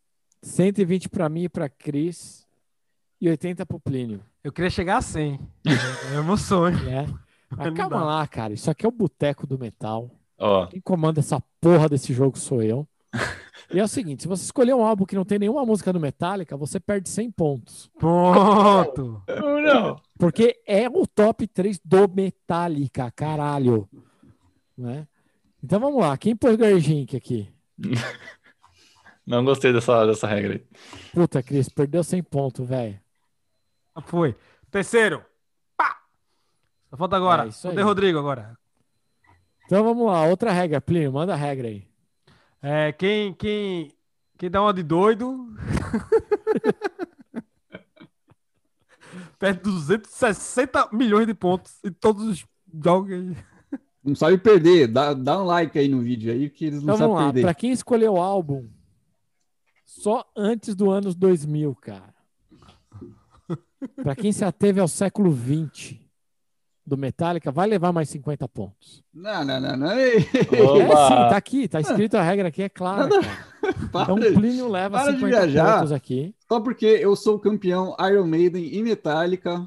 120 0.42 1.08
para 1.08 1.28
mim 1.28 1.44
e 1.44 1.48
para 1.48 1.68
Cris 1.68 2.46
e 3.20 3.28
80 3.28 3.64
pro 3.64 3.80
Plínio, 3.80 4.22
Eu 4.44 4.52
queria 4.52 4.68
chegar 4.70 4.98
a 4.98 5.02
100. 5.02 5.40
É 6.14 6.20
meu 6.22 6.36
sonho. 6.36 6.78
né? 6.84 7.06
Mas 7.50 7.66
Não 7.68 7.74
calma 7.74 7.98
dá. 7.98 8.04
lá, 8.04 8.26
cara. 8.26 8.52
Isso 8.52 8.70
aqui 8.70 8.84
é 8.84 8.88
o 8.88 8.92
boteco 8.92 9.46
do 9.46 9.58
metal. 9.58 10.10
Ó, 10.38 10.66
Quem 10.66 10.80
comanda 10.80 11.20
essa 11.20 11.40
porra 11.60 11.88
desse 11.88 12.12
jogo 12.12 12.38
sou 12.38 12.62
eu. 12.62 12.86
E 13.72 13.80
é 13.80 13.82
o 13.82 13.88
seguinte, 13.88 14.22
se 14.22 14.28
você 14.28 14.44
escolher 14.44 14.74
um 14.74 14.84
álbum 14.84 15.06
que 15.06 15.16
não 15.16 15.24
tem 15.24 15.38
nenhuma 15.38 15.64
música 15.64 15.90
do 15.90 15.98
Metallica, 15.98 16.54
você 16.54 16.78
perde 16.78 17.08
100 17.08 17.30
pontos. 17.32 17.90
Ponto. 17.98 19.22
Não. 19.26 20.00
Porque 20.18 20.60
é 20.66 20.86
o 20.86 21.06
top 21.06 21.46
3 21.46 21.80
do 21.82 22.06
Metallica, 22.06 23.10
caralho. 23.10 23.88
Né? 24.76 25.08
Então 25.62 25.80
vamos 25.80 25.98
lá, 25.98 26.16
quem 26.18 26.36
pôs 26.36 26.56
Gargink 26.56 27.16
aqui? 27.16 27.48
Não 29.26 29.42
gostei 29.42 29.72
dessa, 29.72 30.06
dessa 30.06 30.26
regra 30.26 30.52
aí. 30.52 30.62
Puta, 31.14 31.42
Cris, 31.42 31.68
perdeu 31.68 32.04
100 32.04 32.22
pontos, 32.24 32.68
velho. 32.68 33.00
Foi. 34.02 34.36
Terceiro. 34.70 35.24
Pá! 35.76 35.98
Só 36.90 36.96
falta 36.96 37.16
agora. 37.16 37.44
É 37.44 37.48
isso 37.48 37.68
aí. 37.68 37.80
Rodrigo 37.80 38.18
agora? 38.18 38.58
Então 39.66 39.82
vamos 39.82 40.06
lá, 40.06 40.24
outra 40.26 40.52
regra, 40.52 40.80
Plínio, 40.80 41.12
manda 41.12 41.32
a 41.32 41.36
regra 41.36 41.68
aí. 41.68 41.86
É, 42.60 42.92
quem, 42.92 43.32
quem, 43.34 43.92
quem 44.36 44.50
dá 44.50 44.60
uma 44.60 44.74
de 44.74 44.82
doido. 44.82 45.54
Perde 49.38 49.60
260 49.62 50.88
milhões 50.92 51.26
de 51.26 51.34
pontos 51.34 51.78
em 51.84 51.92
todos 51.92 52.24
os 52.26 52.46
jogos. 52.82 53.36
Não 54.02 54.14
sabe 54.14 54.38
perder. 54.38 54.88
Dá, 54.88 55.14
dá 55.14 55.40
um 55.40 55.44
like 55.44 55.78
aí 55.78 55.88
no 55.88 56.00
vídeo 56.00 56.32
aí, 56.32 56.50
que 56.50 56.66
eles 56.66 56.82
não 56.82 56.94
Então 56.94 56.96
sabem 56.96 57.08
vamos 57.08 57.20
lá, 57.20 57.26
perder. 57.32 57.42
pra 57.42 57.54
quem 57.54 57.72
escolheu 57.72 58.14
o 58.14 58.20
álbum 58.20 58.68
só 59.84 60.24
antes 60.36 60.74
do 60.74 60.90
anos 60.90 61.14
2000, 61.14 61.74
cara. 61.76 62.13
Pra 64.02 64.14
quem 64.14 64.32
se 64.32 64.44
ateve 64.44 64.80
ao 64.80 64.88
século 64.88 65.30
20 65.30 66.00
do 66.86 66.98
Metallica, 66.98 67.50
vai 67.50 67.66
levar 67.66 67.92
mais 67.92 68.08
50 68.10 68.46
pontos. 68.48 69.02
Não, 69.12 69.44
não, 69.44 69.60
não, 69.60 69.76
não. 69.76 69.90
É 69.90 70.20
sim, 70.20 70.28
tá 71.30 71.36
aqui, 71.36 71.68
tá 71.68 71.80
escrito 71.80 72.16
a 72.16 72.22
regra 72.22 72.48
aqui, 72.48 72.62
é 72.62 72.68
para, 72.68 73.08
Então 74.02 74.14
o 74.16 74.34
Plínio 74.34 74.68
leva 74.68 74.98
para 74.98 75.12
de 75.12 75.18
50 75.18 75.46
viajar. 75.46 75.78
pontos 75.78 75.92
aqui. 75.92 76.34
Só 76.46 76.60
porque 76.60 76.84
eu 76.86 77.16
sou 77.16 77.38
campeão 77.38 77.96
Iron 78.00 78.26
Maiden 78.26 78.64
e 78.74 78.82
Metallica. 78.82 79.66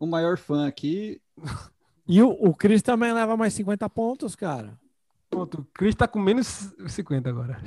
O 0.00 0.06
maior 0.06 0.38
fã 0.38 0.66
aqui. 0.66 1.20
E 2.10 2.22
o, 2.22 2.30
o 2.30 2.54
Chris 2.54 2.80
também 2.80 3.12
leva 3.12 3.36
mais 3.36 3.52
50 3.52 3.86
pontos, 3.90 4.34
cara. 4.34 4.80
Ponto. 5.28 5.60
O 5.60 5.64
Chris 5.74 5.94
tá 5.94 6.08
com 6.08 6.18
menos 6.18 6.74
50 6.88 7.28
agora. 7.28 7.60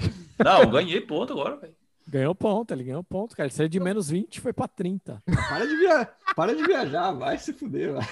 Não, 0.43 0.67
ganhei 0.71 0.99
ponto 0.99 1.33
agora, 1.33 1.57
velho. 1.57 1.75
Ganhou 2.07 2.33
ponto, 2.35 2.73
ele 2.73 2.83
ganhou 2.83 3.03
ponto, 3.03 3.35
cara. 3.35 3.47
Ele 3.47 3.53
saiu 3.53 3.69
de 3.69 3.79
menos 3.79 4.09
20 4.09 4.35
e 4.35 4.41
foi 4.41 4.51
pra 4.53 4.67
30. 4.67 5.21
Para 5.25 5.65
de, 5.65 5.75
via... 5.77 6.09
para 6.35 6.55
de 6.55 6.63
viajar, 6.63 7.11
vai 7.11 7.37
se 7.37 7.53
fuder. 7.53 7.93
Vai. 7.93 8.07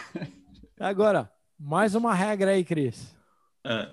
Agora, 0.79 1.29
mais 1.59 1.95
uma 1.95 2.13
regra 2.13 2.51
aí, 2.51 2.63
Cris. 2.63 3.15
É. 3.65 3.89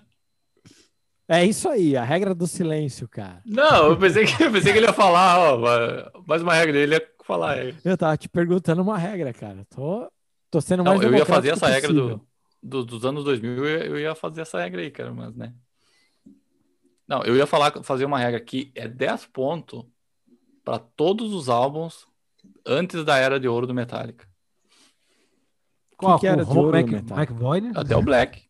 É 1.29 1.45
isso 1.45 1.69
aí, 1.69 1.97
a 1.97 2.05
regra 2.05 2.33
do 2.35 2.47
silêncio, 2.47 3.09
cara. 3.09 3.43
Não, 3.45 3.89
eu 3.89 3.99
pensei 3.99 4.25
que, 4.25 4.41
eu 4.45 4.53
pensei 4.53 4.73
que 4.73 4.79
ele 4.79 4.87
ia 4.87 4.93
falar, 4.93 5.39
ó, 5.55 6.23
mais 6.25 6.41
uma 6.41 6.55
regra 6.55 6.73
dele, 6.73 6.95
ele 6.95 7.03
ia 7.03 7.11
falar. 7.25 7.59
é. 7.59 7.75
Eu 7.85 7.97
tava 7.97 8.17
te 8.17 8.29
perguntando 8.29 8.81
uma 8.81 8.97
regra, 8.97 9.33
cara. 9.33 9.67
Tô, 9.75 10.09
tô 10.49 10.61
sendo 10.61 10.85
Não, 10.85 10.93
mais 10.93 11.03
eu 11.03 11.13
ia 11.13 11.27
fazer 11.27 11.49
essa 11.51 11.67
regra 11.67 11.93
do, 11.93 12.25
do- 12.63 12.85
dos 12.85 13.05
anos 13.05 13.25
2000, 13.25 13.57
eu 13.57 13.67
ia, 13.67 13.87
eu 13.87 13.99
ia 13.99 14.15
fazer 14.15 14.43
essa 14.43 14.61
regra 14.61 14.81
aí, 14.81 14.91
cara, 14.91 15.13
mas, 15.13 15.35
né. 15.35 15.53
Não, 17.09 17.23
eu 17.23 17.37
ia 17.37 17.47
falar, 17.47 17.83
fazer 17.83 18.05
uma 18.05 18.19
regra 18.19 18.41
que 18.41 18.73
é 18.75 18.89
10 18.89 19.27
pontos 19.27 19.85
para 20.65 20.79
todos 20.79 21.33
os 21.33 21.49
álbuns 21.49 22.07
antes 22.67 23.05
da 23.05 23.17
era 23.17 23.39
de 23.39 23.47
ouro 23.47 23.67
do 23.67 23.75
Metallica. 23.75 24.27
Qual? 25.97 26.19
que 26.19 26.27
era 26.27 26.45
Com 26.45 26.53
de 26.53 26.59
o 26.59 26.63
ouro, 26.63 26.77
Mac, 26.77 26.87
Metallica? 26.87 27.15
Mac 27.15 27.31
Void? 27.31 27.71
Até 27.75 27.97
o 27.97 28.03
Black. 28.03 28.43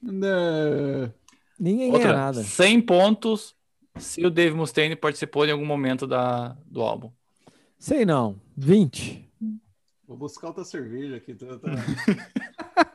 Não. 0.00 1.12
Ninguém 1.58 1.90
ganha 1.90 1.94
Outra, 1.94 2.12
nada. 2.12 2.42
100 2.42 2.80
pontos 2.82 3.56
se 3.96 4.24
o 4.24 4.30
Dave 4.30 4.54
Mustaine 4.54 4.94
participou 4.94 5.44
em 5.44 5.50
algum 5.50 5.66
momento 5.66 6.06
da, 6.06 6.56
do 6.66 6.82
álbum. 6.82 7.10
Sei 7.78 8.04
não. 8.04 8.40
20. 8.56 9.28
Vou 10.06 10.16
buscar 10.16 10.48
outra 10.48 10.64
cerveja 10.64 11.16
aqui. 11.16 11.34
Tá, 11.34 11.46
tá. 11.58 11.68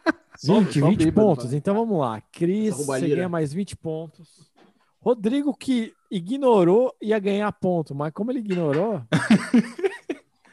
20, 0.43 0.81
20 0.81 0.97
bêbado, 0.97 1.27
pontos. 1.27 1.49
vai. 1.49 1.57
Então 1.57 1.75
vamos 1.75 1.99
lá. 1.99 2.21
Cris, 2.31 2.75
você 2.75 3.07
ganha 3.09 3.29
mais 3.29 3.53
20 3.53 3.75
pontos. 3.77 4.51
Rodrigo, 4.99 5.53
que 5.55 5.93
ignorou, 6.09 6.95
ia 7.01 7.19
ganhar 7.19 7.51
ponto, 7.51 7.93
mas 7.93 8.13
como 8.13 8.31
ele 8.31 8.39
ignorou, 8.39 9.01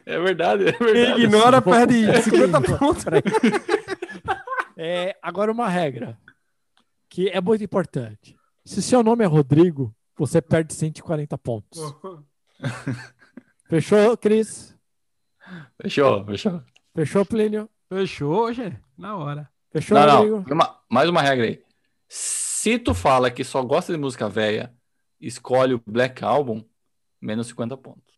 É 0.07 0.19
verdade, 0.19 0.65
é 0.67 0.73
verdade. 0.73 1.23
ignora 1.23 1.63
perde 1.63 2.23
50 2.23 2.61
Peraí. 2.61 2.79
pontos. 2.79 3.05
é, 4.77 5.17
agora 5.23 5.53
uma 5.53 5.69
regra 5.69 6.19
que 7.09 7.29
é 7.29 7.41
muito 7.41 7.63
importante. 7.63 8.37
Se 8.65 8.83
seu 8.83 9.05
nome 9.05 9.25
é 9.25 9.27
Rodrigo, 9.29 9.95
você 10.17 10.43
perde 10.43 10.75
140 10.75 11.39
pontos. 11.39 11.79
Fechou, 13.69 14.17
Cris? 14.17 14.77
Fechou, 15.81 16.25
fechou. 16.25 16.63
Fechou, 16.95 17.25
Plínio? 17.25 17.71
Fechou, 17.89 18.53
gente. 18.53 18.81
Na 18.99 19.17
hora. 19.17 19.49
Fechou, 19.71 19.99
Não, 19.99 20.17
Rodrigo? 20.17 20.45
não. 20.49 20.55
Uma- 20.55 20.77
mais 20.89 21.09
uma 21.09 21.23
regra 21.23 21.47
aí. 21.47 21.63
Se 22.09 22.79
tu 22.79 22.93
fala 22.95 23.31
que 23.31 23.45
só 23.45 23.63
gosta 23.63 23.93
de 23.93 23.99
música 23.99 24.29
velha, 24.29 24.73
escolhe 25.21 25.75
o 25.75 25.83
Black 25.87 26.25
Album, 26.25 26.65
menos 27.21 27.47
50 27.49 27.77
pontos. 27.77 28.11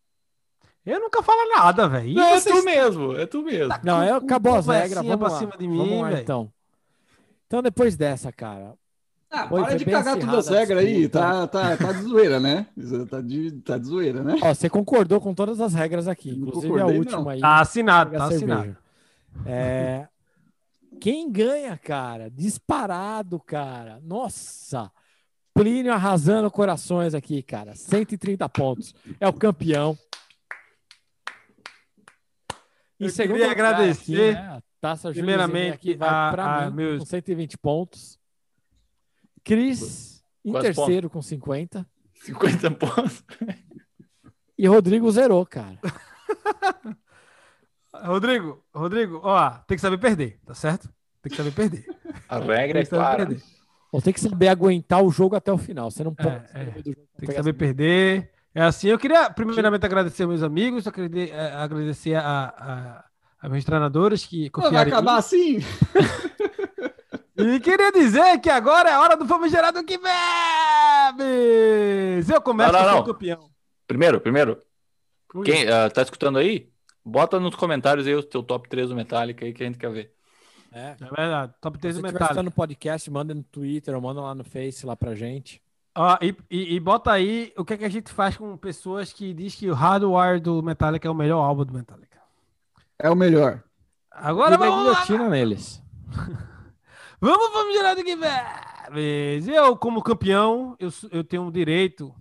Eu 0.85 0.99
nunca 0.99 1.21
falo 1.23 1.49
nada, 1.55 1.87
velho. 1.87 2.19
É 2.19 2.39
vocês- 2.39 2.55
tu 2.55 2.65
mesmo, 2.65 3.15
é 3.15 3.25
tu 3.25 3.41
mesmo. 3.43 3.73
Não, 3.83 4.01
é, 4.03 4.11
acabou 4.11 4.55
as 4.55 4.67
regras. 4.67 4.95
Vamos 5.05 5.15
pra 5.17 5.29
lá. 5.29 5.39
cima 5.39 5.51
de 5.57 5.65
Vamos 5.67 5.87
mim, 5.87 6.01
lá, 6.01 6.09
velho. 6.09 6.21
então. 6.21 6.51
Então, 7.47 7.61
depois 7.61 7.95
dessa, 7.95 8.31
cara. 8.31 8.73
Ah, 9.31 9.47
Foi- 9.47 9.61
para 9.63 9.75
de 9.77 9.85
cagar 9.85 10.19
todas 10.19 10.47
as 10.47 10.49
regras 10.49 10.83
aí. 10.83 11.07
Tá, 11.09 11.47
tá, 11.47 11.77
tá 11.77 11.91
de 11.93 12.01
zoeira, 12.03 12.39
né? 12.39 12.67
Tá 13.09 13.21
de, 13.21 13.51
tá 13.61 13.77
de 13.77 13.85
zoeira, 13.87 14.23
né? 14.23 14.35
Ó, 14.41 14.53
você 14.53 14.69
concordou 14.69 15.19
com 15.21 15.33
todas 15.33 15.59
as 15.61 15.73
regras 15.73 16.07
aqui, 16.07 16.29
inclusive 16.31 16.79
a 16.79 16.85
última 16.85 17.19
não. 17.21 17.29
aí. 17.29 17.39
Tá 17.39 17.59
assinado, 17.61 18.11
tá 18.11 18.27
cerveja. 18.29 18.53
assinado. 18.53 18.77
É, 19.45 20.07
Quem 21.03 21.29
ganha, 21.29 21.77
cara? 21.77 22.31
Disparado, 22.31 23.37
cara. 23.37 23.99
Nossa! 24.01 24.89
Plínio 25.53 25.91
arrasando 25.91 26.49
corações 26.49 27.13
aqui, 27.13 27.43
cara. 27.43 27.75
130 27.75 28.47
pontos. 28.47 28.95
É 29.19 29.27
o 29.27 29.33
campeão. 29.33 29.97
Em 32.97 33.03
Eu 33.03 33.09
segundo 33.09 33.35
queria 33.35 33.51
agradecer, 33.51 34.29
aqui, 34.29 34.33
né, 34.33 34.47
a 34.47 34.63
Taça 34.79 35.11
primeiramente, 35.11 35.73
aqui 35.73 35.93
vai 35.93 36.31
para 36.31 36.69
mim 36.69 36.75
meus- 36.77 36.99
com 36.99 37.05
120 37.05 37.57
pontos. 37.57 38.17
Cris 39.43 40.23
em 40.45 40.53
terceiro 40.53 41.09
com 41.09 41.21
50. 41.21 41.85
50 42.13 42.71
pontos. 42.71 43.25
E 44.57 44.65
Rodrigo 44.67 45.11
zerou, 45.11 45.45
cara. 45.45 45.77
Rodrigo, 48.03 48.63
Rodrigo, 48.73 49.19
ó, 49.23 49.49
tem 49.67 49.75
que 49.77 49.81
saber 49.81 49.97
perder, 49.97 50.39
tá 50.45 50.53
certo? 50.53 50.89
Tem 51.21 51.29
que 51.31 51.37
saber 51.37 51.51
perder. 51.51 51.85
A 52.27 52.37
regra 52.39 52.73
Tem 52.73 52.81
é 52.81 52.83
que 52.83 52.85
saber 52.85 53.01
clara. 53.01 53.25
perder. 53.25 53.43
Ou 53.91 54.01
tem 54.01 54.11
que 54.13 54.19
saber 54.19 54.47
aguentar 54.47 55.03
o 55.03 55.11
jogo 55.11 55.35
até 55.35 55.51
o 55.53 55.57
final. 55.57 55.89
Você 55.91 56.03
não 56.03 56.13
pode. 56.13 56.35
É, 56.53 56.61
é. 56.61 56.65
Tem 56.83 57.29
que 57.29 57.33
saber 57.33 57.53
perder. 57.53 58.31
É 58.55 58.61
assim, 58.63 58.87
eu 58.87 58.97
queria 58.99 59.29
primeiramente 59.29 59.85
agradecer 59.85 60.25
meus 60.27 60.43
amigos, 60.43 60.85
eh, 60.85 61.51
agradecer 61.55 62.15
a, 62.15 62.53
a, 62.57 63.05
a 63.41 63.49
meus 63.49 63.63
treinadores 63.63 64.25
que 64.25 64.49
vai 64.57 64.63
confiaram 64.63 64.89
em 64.89 64.91
mim. 64.91 64.91
acabar 64.91 65.17
assim? 65.17 65.59
E 67.35 67.59
queria 67.59 67.91
dizer 67.91 68.39
que 68.39 68.49
agora 68.49 68.89
é 68.89 68.93
a 68.93 69.01
hora 69.01 69.17
do 69.17 69.25
famigerado 69.25 69.83
que 69.83 69.97
bebe! 69.97 71.23
Eu 72.31 72.41
começo 72.41 72.71
Não, 72.71 72.79
não, 72.79 72.89
com 72.89 72.93
o 72.93 72.95
não. 72.97 73.03
campeão. 73.03 73.49
Primeiro, 73.87 74.21
primeiro, 74.21 74.59
quem 75.43 75.67
ah, 75.67 75.89
tá 75.89 76.03
escutando 76.03 76.37
aí, 76.37 76.71
bota 77.05 77.39
nos 77.39 77.55
comentários 77.55 78.07
aí 78.07 78.15
o 78.15 78.23
teu 78.23 78.43
top 78.43 78.67
3 78.69 78.89
do 78.89 78.95
Metallica 78.95 79.45
aí 79.45 79.53
que 79.53 79.63
a 79.63 79.65
gente 79.65 79.77
quer 79.77 79.91
ver. 79.91 80.13
É. 80.71 80.95
É 80.99 81.15
verdade, 81.15 81.53
top 81.61 81.77
3 81.77 81.95
Se 81.95 82.01
do 82.01 82.03
Metallica. 82.03 82.25
escutando 82.25 82.45
no 82.45 82.51
podcast, 82.51 83.11
manda 83.11 83.33
no 83.33 83.43
Twitter 83.43 83.93
ou 83.95 84.01
manda 84.01 84.21
lá 84.21 84.33
no 84.33 84.43
Face 84.43 84.85
lá 84.85 84.95
pra 84.95 85.13
gente. 85.13 85.61
Ó, 85.95 86.17
e, 86.21 86.35
e, 86.49 86.75
e 86.75 86.79
bota 86.79 87.11
aí 87.11 87.53
o 87.55 87.63
que, 87.63 87.75
é 87.75 87.77
que 87.77 87.85
a 87.85 87.89
gente 87.89 88.11
faz 88.11 88.35
com 88.35 88.57
pessoas 88.57 89.13
que 89.13 89.33
diz 89.33 89.53
que 89.53 89.69
o 89.69 89.75
Hardware 89.75 90.41
do 90.41 90.63
Metallica 90.63 91.07
é 91.07 91.11
o 91.11 91.15
melhor 91.15 91.43
álbum 91.43 91.65
do 91.65 91.73
Metallica. 91.73 92.19
É 92.97 93.09
o 93.09 93.15
melhor. 93.15 93.63
Agora 94.09 94.55
e 94.55 94.57
vamos 94.57 94.85
lá. 94.87 94.93
guilhotina 94.93 95.29
neles. 95.29 95.81
Vamos, 97.21 97.53
vamos 97.53 97.73
gerar 97.73 97.93
do 97.93 98.03
que! 98.03 98.17
Eu, 99.49 99.77
como 99.77 100.03
campeão, 100.03 100.75
eu, 100.77 100.89
eu 101.09 101.23
tenho 101.23 101.43
um 101.43 101.51
direito 101.51 102.13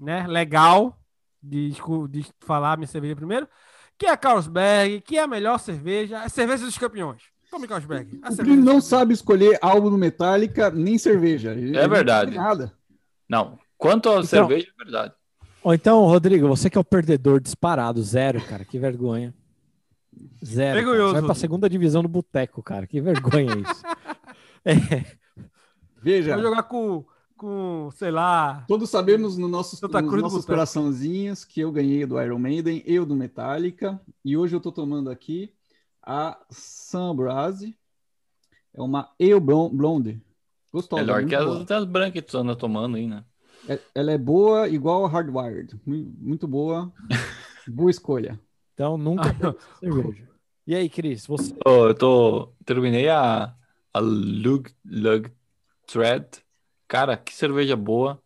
né, 0.00 0.26
legal 0.26 0.98
de, 1.42 1.72
de 2.08 2.26
falar 2.40 2.78
minha 2.78 2.86
cerveja 2.86 3.14
primeiro, 3.14 3.46
que 3.98 4.06
é 4.06 4.10
a 4.10 4.16
Carlsberg, 4.16 5.00
que 5.00 5.16
é 5.18 5.22
a 5.22 5.26
melhor 5.26 5.58
cerveja, 5.58 6.16
é 6.18 6.24
a 6.26 6.28
cerveja 6.28 6.64
dos 6.64 6.76
campeões. 6.78 7.22
Tome 7.50 7.66
Carlsberg. 7.68 8.18
a 8.22 8.28
O 8.28 8.32
cerveja 8.32 8.56
Plínio 8.56 8.64
não 8.64 8.80
sabe 8.80 9.14
escolher 9.14 9.58
álbum 9.62 9.90
do 9.90 9.96
Metallica 9.98 10.70
nem 10.70 10.98
cerveja. 10.98 11.52
Ele- 11.52 11.76
É 11.76 11.82
não 11.82 11.90
verdade. 11.94 12.34
sabe 12.34 12.44
Nada. 12.44 12.72
Não, 13.28 13.58
quanto 13.78 14.08
a 14.10 14.24
cerveja, 14.24 14.66
é 14.78 14.84
verdade. 14.84 15.14
Ou 15.62 15.72
então, 15.74 16.04
Rodrigo, 16.04 16.46
você 16.48 16.68
que 16.70 16.76
é 16.78 16.80
o 16.80 16.84
perdedor 16.84 17.40
disparado, 17.40 18.02
zero, 18.02 18.40
cara. 18.40 18.64
Que 18.64 18.78
vergonha. 18.78 19.34
Zero. 20.44 20.74
Vergonhoso, 20.76 21.08
Você 21.14 21.20
vai 21.20 21.22
pra 21.24 21.34
segunda 21.34 21.68
divisão 21.68 22.02
do 22.02 22.08
boteco, 22.08 22.62
cara. 22.62 22.86
Que 22.86 23.00
vergonha 23.00 23.52
isso. 23.56 23.82
É, 24.68 25.04
Veja, 26.02 26.34
Vou 26.34 26.42
jogar 26.42 26.64
com, 26.64 27.04
com, 27.36 27.90
sei 27.94 28.10
lá. 28.10 28.64
Todos 28.66 28.88
sabemos 28.90 29.36
no 29.36 29.46
nossos, 29.48 29.80
nos 29.80 30.20
nossos 30.22 30.44
coraçãozinhos 30.44 31.44
que 31.44 31.60
eu 31.60 31.70
ganhei 31.70 32.04
do 32.06 32.20
Iron 32.20 32.38
Maiden 32.38 32.82
e 32.86 32.98
o 32.98 33.06
do 33.06 33.14
Metallica. 33.14 34.00
E 34.24 34.36
hoje 34.36 34.56
eu 34.56 34.60
tô 34.60 34.72
tomando 34.72 35.10
aqui 35.10 35.52
a 36.02 36.38
Sunbrase. 36.50 37.76
É 38.74 38.80
uma 38.82 39.10
Ale 39.20 39.40
Blon- 39.40 39.70
Blonde. 39.70 40.20
Gostosa. 40.72 41.02
Melhor 41.02 41.20
muito 41.22 41.28
que 41.30 41.34
as, 41.34 41.60
até 41.62 41.74
as 41.76 41.84
brancas 41.84 42.12
que 42.14 42.22
tu 42.22 42.38
anda 42.38 42.54
tomando 42.56 42.96
aí, 42.96 43.06
né? 43.06 43.24
É- 43.68 43.80
Ela 43.94 44.12
é 44.12 44.18
boa 44.18 44.68
igual 44.68 45.04
a 45.04 45.08
Hardwired. 45.08 45.80
Mu- 45.86 46.12
Muito 46.18 46.46
boa. 46.46 46.92
boa 47.68 47.90
escolha. 47.90 48.38
Então 48.74 48.98
nunca 48.98 49.22
cerveja. 49.80 50.28
E 50.66 50.74
aí, 50.74 50.88
Cris, 50.90 51.26
você. 51.26 51.54
Ô, 51.64 51.86
eu 51.86 51.94
tô. 51.94 52.52
Terminei 52.64 53.08
a, 53.08 53.54
a 53.94 53.98
Lug, 54.00 54.70
Lug 54.84 55.30
Thread. 55.86 56.26
Cara, 56.88 57.16
que 57.16 57.34
cerveja 57.34 57.76
boa. 57.76 58.20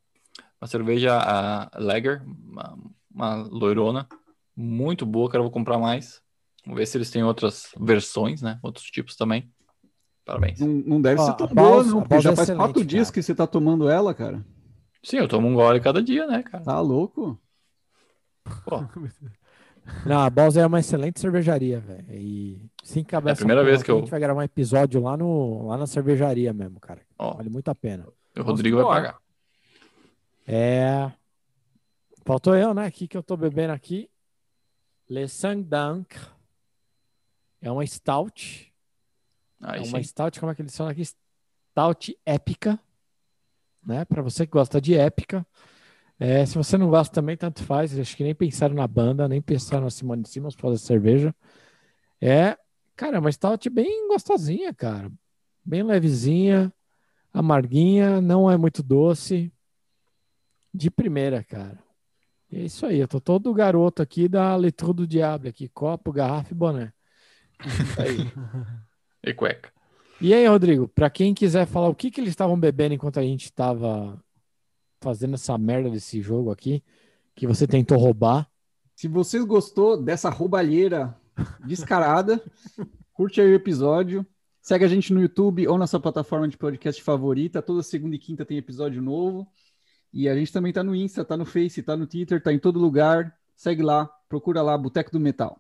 Uma 0.61 0.69
cerveja 0.69 1.17
a 1.19 1.71
Lager, 1.79 2.23
uma, 2.27 2.79
uma 3.15 3.35
loirona. 3.37 4.07
Muito 4.55 5.07
boa, 5.07 5.29
cara. 5.29 5.39
eu 5.39 5.45
Vou 5.45 5.51
comprar 5.53 5.79
mais. 5.79 6.21
Vamos 6.65 6.79
ver 6.79 6.87
se 6.87 6.99
eles 6.99 7.11
têm 7.11 7.25
outras 7.25 7.71
versões, 7.81 8.43
né? 8.43 8.59
Outros 8.63 8.85
tipos 8.87 9.17
também. 9.17 9.51
Parabéns. 10.25 10.61
Não, 10.61 10.69
não 10.69 11.01
deve 11.01 11.21
Ó, 11.21 11.25
ser 11.27 11.35
tão 11.37 11.47
a 11.47 11.55
boa, 11.55 11.71
Bals- 11.71 11.87
não. 11.89 11.99
a 12.01 12.03
Porque 12.03 12.21
já 12.21 12.33
é 12.33 12.37
faz 12.37 12.51
quatro 12.51 12.85
dias 12.85 13.09
cara. 13.11 13.15
que 13.15 13.23
você 13.23 13.35
tá 13.35 13.47
tomando 13.47 13.89
ela, 13.89 14.13
cara. 14.15 14.45
Sim, 15.03 15.17
eu 15.17 15.27
tomo 15.29 15.49
um 15.49 15.55
gole 15.55 15.81
cada 15.81 16.03
dia, 16.03 16.27
né, 16.27 16.43
cara? 16.43 16.63
Tá 16.63 16.79
louco? 16.81 17.41
Pô, 18.67 18.85
Não, 20.07 20.21
a 20.21 20.31
Balsa 20.31 20.61
é 20.61 20.67
uma 20.67 20.79
excelente 20.81 21.19
cervejaria, 21.19 21.81
velho. 21.81 22.05
E 22.13 22.71
se 22.83 23.01
encabeça. 23.01 23.31
É 23.31 23.33
a 23.33 23.37
primeira 23.37 23.65
vez 23.65 23.83
que 23.83 23.91
A 23.91 23.95
eu- 23.95 24.01
gente 24.01 24.11
vai 24.11 24.21
gravar 24.21 24.41
um 24.41 24.45
episódio 24.45 25.01
lá, 25.03 25.17
no, 25.17 25.67
lá 25.69 25.79
na 25.79 25.87
cervejaria 25.87 26.53
mesmo, 26.53 26.79
cara. 26.79 27.01
ó, 27.19 27.35
Vale 27.35 27.49
muito 27.49 27.69
a 27.71 27.75
pena. 27.75 28.07
O 28.37 28.43
Rodrigo 28.43 28.77
vai 28.77 28.87
pagar. 28.87 29.19
É. 30.47 31.13
Faltou 32.25 32.55
eu, 32.57 32.75
né? 32.75 32.87
Aqui 32.87 33.09
que 33.09 33.17
eu 33.17 33.23
tô 33.23 33.37
bebendo 33.37 33.73
aqui. 33.73 34.11
Le 35.09 35.29
Sang 35.29 35.63
d'Ancre. 35.63 36.21
É 37.61 37.71
uma 37.71 37.87
stout. 37.87 38.73
Aí 39.61 39.81
é 39.81 39.83
uma 39.83 39.99
sim. 39.99 40.05
stout, 40.05 40.39
como 40.39 40.53
é 40.53 40.55
que 40.55 40.63
eles 40.63 40.77
falam 40.77 40.93
aqui? 40.93 41.05
Stout 41.05 42.17
épica. 42.25 42.79
Né? 43.85 44.05
Para 44.05 44.23
você 44.23 44.47
que 44.47 44.53
gosta 44.53 44.81
de 44.81 44.95
épica. 44.95 45.47
É, 46.19 46.45
se 46.45 46.55
você 46.55 46.77
não 46.77 46.91
gosta 46.91 47.15
também, 47.15 47.37
tanto 47.37 47.65
faz. 47.65 47.99
Acho 47.99 48.17
que 48.17 48.23
nem 48.23 48.35
pensaram 48.35 48.75
na 48.75 48.87
banda, 48.87 49.29
nem 49.29 49.41
pensaram 49.41 49.85
na 49.85 49.91
Simone 49.91 50.27
Simmons 50.27 50.55
para 50.55 50.71
fazer 50.71 50.79
cerveja. 50.79 51.35
É, 52.21 52.57
cara, 52.95 53.17
é 53.17 53.21
uma 53.21 53.33
stout 53.33 53.69
bem 53.71 54.09
gostosinha, 54.09 54.75
cara. 54.75 55.11
Bem 55.65 55.83
levezinha, 55.83 56.73
amarguinha, 57.33 58.21
não 58.21 58.51
é 58.51 58.57
muito 58.57 58.83
doce. 58.83 59.53
De 60.73 60.91
primeira, 60.91 61.43
cara. 61.43 61.79
E 62.51 62.59
é 62.59 62.63
isso 62.63 62.87
aí, 62.87 62.99
eu 62.99 63.09
tô 63.09 63.21
todo 63.21 63.55
garoto 63.55 64.03
aqui 64.03 64.29
da 64.29 64.57
letra 64.57 64.93
do 64.93 65.07
diabo 65.07 65.49
aqui, 65.49 65.69
copo, 65.69 66.13
garrafa 66.13 66.53
e 66.53 66.57
boné. 66.57 66.93
Isso 67.67 68.01
aí. 68.01 68.33
E 69.23 69.35
cueca. 69.35 69.71
E 70.19 70.33
aí, 70.33 70.47
Rodrigo, 70.47 70.89
para 70.89 71.11
quem 71.11 71.35
quiser 71.35 71.67
falar 71.67 71.89
o 71.89 71.95
que, 71.95 72.11
que 72.11 72.23
eles 72.23 72.31
estavam 72.31 72.59
bebendo 72.59 72.95
enquanto 72.95 73.21
a 73.21 73.23
gente 73.23 73.45
estava 73.45 74.19
fazendo 74.99 75.35
essa 75.35 75.57
merda 75.57 75.91
desse 75.91 76.21
jogo 76.23 76.51
aqui, 76.51 76.83
que 77.35 77.47
você 77.47 77.67
tentou 77.67 77.99
roubar. 77.99 78.51
Se 78.95 79.09
você 79.09 79.39
gostou 79.41 80.03
dessa 80.03 80.29
roubalheira 80.29 81.17
descarada, 81.67 82.43
curte 83.13 83.41
aí 83.41 83.51
o 83.51 83.55
episódio. 83.55 84.27
Segue 84.63 84.85
a 84.85 84.89
gente 84.89 85.13
no 85.13 85.23
YouTube 85.23 85.67
ou 85.67 85.79
na 85.79 85.87
sua 85.87 85.99
plataforma 85.99 86.47
de 86.47 86.57
podcast 86.57 87.03
favorita. 87.03 87.63
Toda 87.63 87.83
segunda 87.83 88.15
e 88.15 88.19
quinta 88.19 88.45
tem 88.45 88.59
episódio 88.59 89.01
novo. 89.01 89.49
E 90.13 90.29
a 90.29 90.35
gente 90.35 90.53
também 90.53 90.73
tá 90.73 90.83
no 90.83 90.95
Insta, 90.95 91.25
tá 91.25 91.37
no 91.37 91.47
Face, 91.47 91.83
tá 91.83 91.97
no 91.97 92.07
Twitter, 92.07 92.43
tá 92.43 92.53
em 92.53 92.59
todo 92.59 92.79
lugar. 92.79 93.35
Segue 93.57 93.83
lá, 93.83 94.07
procura 94.29 94.61
lá, 94.61 94.77
Boteco 94.77 95.11
do 95.11 95.21
Metal. 95.21 95.59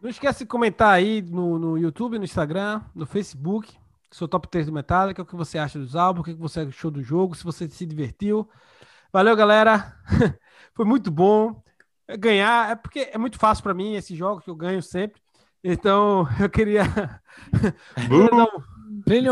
Não 0.00 0.08
esquece 0.08 0.40
de 0.40 0.46
comentar 0.46 0.92
aí 0.92 1.22
no, 1.22 1.58
no 1.58 1.78
YouTube, 1.78 2.18
no 2.18 2.24
Instagram, 2.24 2.82
no 2.94 3.06
Facebook, 3.06 3.74
seu 4.10 4.28
top 4.28 4.48
3 4.48 4.66
do 4.66 4.72
Metallica, 4.72 5.22
o 5.22 5.26
que 5.26 5.34
você 5.34 5.58
acha 5.58 5.78
dos 5.78 5.96
álbuns, 5.96 6.22
o 6.22 6.24
que 6.24 6.34
você 6.34 6.60
achou 6.60 6.90
do 6.90 7.02
jogo, 7.02 7.34
se 7.34 7.42
você 7.42 7.68
se 7.68 7.84
divertiu. 7.84 8.48
Valeu, 9.12 9.34
galera. 9.36 9.96
Foi 10.74 10.84
muito 10.84 11.10
bom. 11.10 11.62
É 12.06 12.16
Ganhar, 12.16 12.70
é 12.70 12.74
porque 12.74 13.10
é 13.12 13.18
muito 13.18 13.38
fácil 13.38 13.62
para 13.62 13.74
mim 13.74 13.94
esse 13.94 14.14
jogo 14.14 14.40
que 14.40 14.50
eu 14.50 14.54
ganho 14.54 14.82
sempre. 14.82 15.20
Então, 15.64 16.28
eu 16.38 16.48
queria. 16.50 16.84
dar 16.84 17.20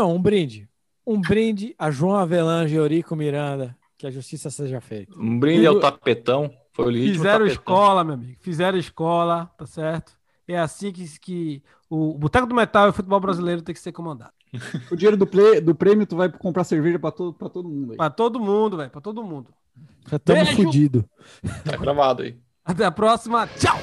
um- 0.03 0.15
um 0.15 0.21
brinde. 0.21 0.67
Um 1.05 1.21
brinde 1.21 1.75
a 1.77 1.91
João 1.91 2.15
Avelange 2.15 2.73
e 2.73 2.77
Eurico 2.77 3.15
Miranda. 3.15 3.75
Que 3.97 4.07
a 4.07 4.11
justiça 4.11 4.49
seja 4.49 4.81
feita. 4.81 5.13
Um 5.17 5.39
brinde 5.39 5.65
ao 5.67 5.79
tapetão. 5.79 6.51
Foi 6.73 6.89
o 6.89 6.91
Fizeram 6.91 7.45
tapetão. 7.45 7.47
escola, 7.47 8.03
meu 8.03 8.15
amigo. 8.15 8.37
Fizeram 8.41 8.77
escola, 8.77 9.49
tá 9.57 9.65
certo? 9.65 10.13
É 10.47 10.59
assim 10.59 10.91
que, 10.91 11.07
que 11.19 11.63
o 11.89 12.17
Boteco 12.17 12.47
do 12.47 12.55
Metal 12.55 12.87
e 12.87 12.89
o 12.89 12.93
futebol 12.93 13.19
brasileiro 13.19 13.61
tem 13.61 13.73
que 13.73 13.79
ser 13.79 13.91
comandado. 13.93 14.33
O 14.91 14.95
dinheiro 14.95 15.15
do, 15.15 15.25
play- 15.25 15.61
do 15.61 15.73
prêmio, 15.73 16.05
tu 16.05 16.15
vai 16.17 16.29
comprar 16.31 16.63
cerveja 16.65 16.99
pra 16.99 17.11
todo, 17.11 17.33
pra 17.33 17.47
todo 17.49 17.69
mundo 17.69 17.91
aí. 17.91 17.97
Pra 17.97 18.09
todo 18.09 18.39
mundo, 18.39 18.77
velho. 18.77 18.89
Pra 18.89 19.01
todo 19.01 19.23
mundo. 19.23 19.49
Já 20.09 20.17
estamos 20.17 20.49
fodidos. 20.51 21.03
Tá 21.63 21.77
gravado 21.77 22.23
aí. 22.23 22.37
Até 22.65 22.85
a 22.85 22.91
próxima. 22.91 23.47
Tchau! 23.47 23.77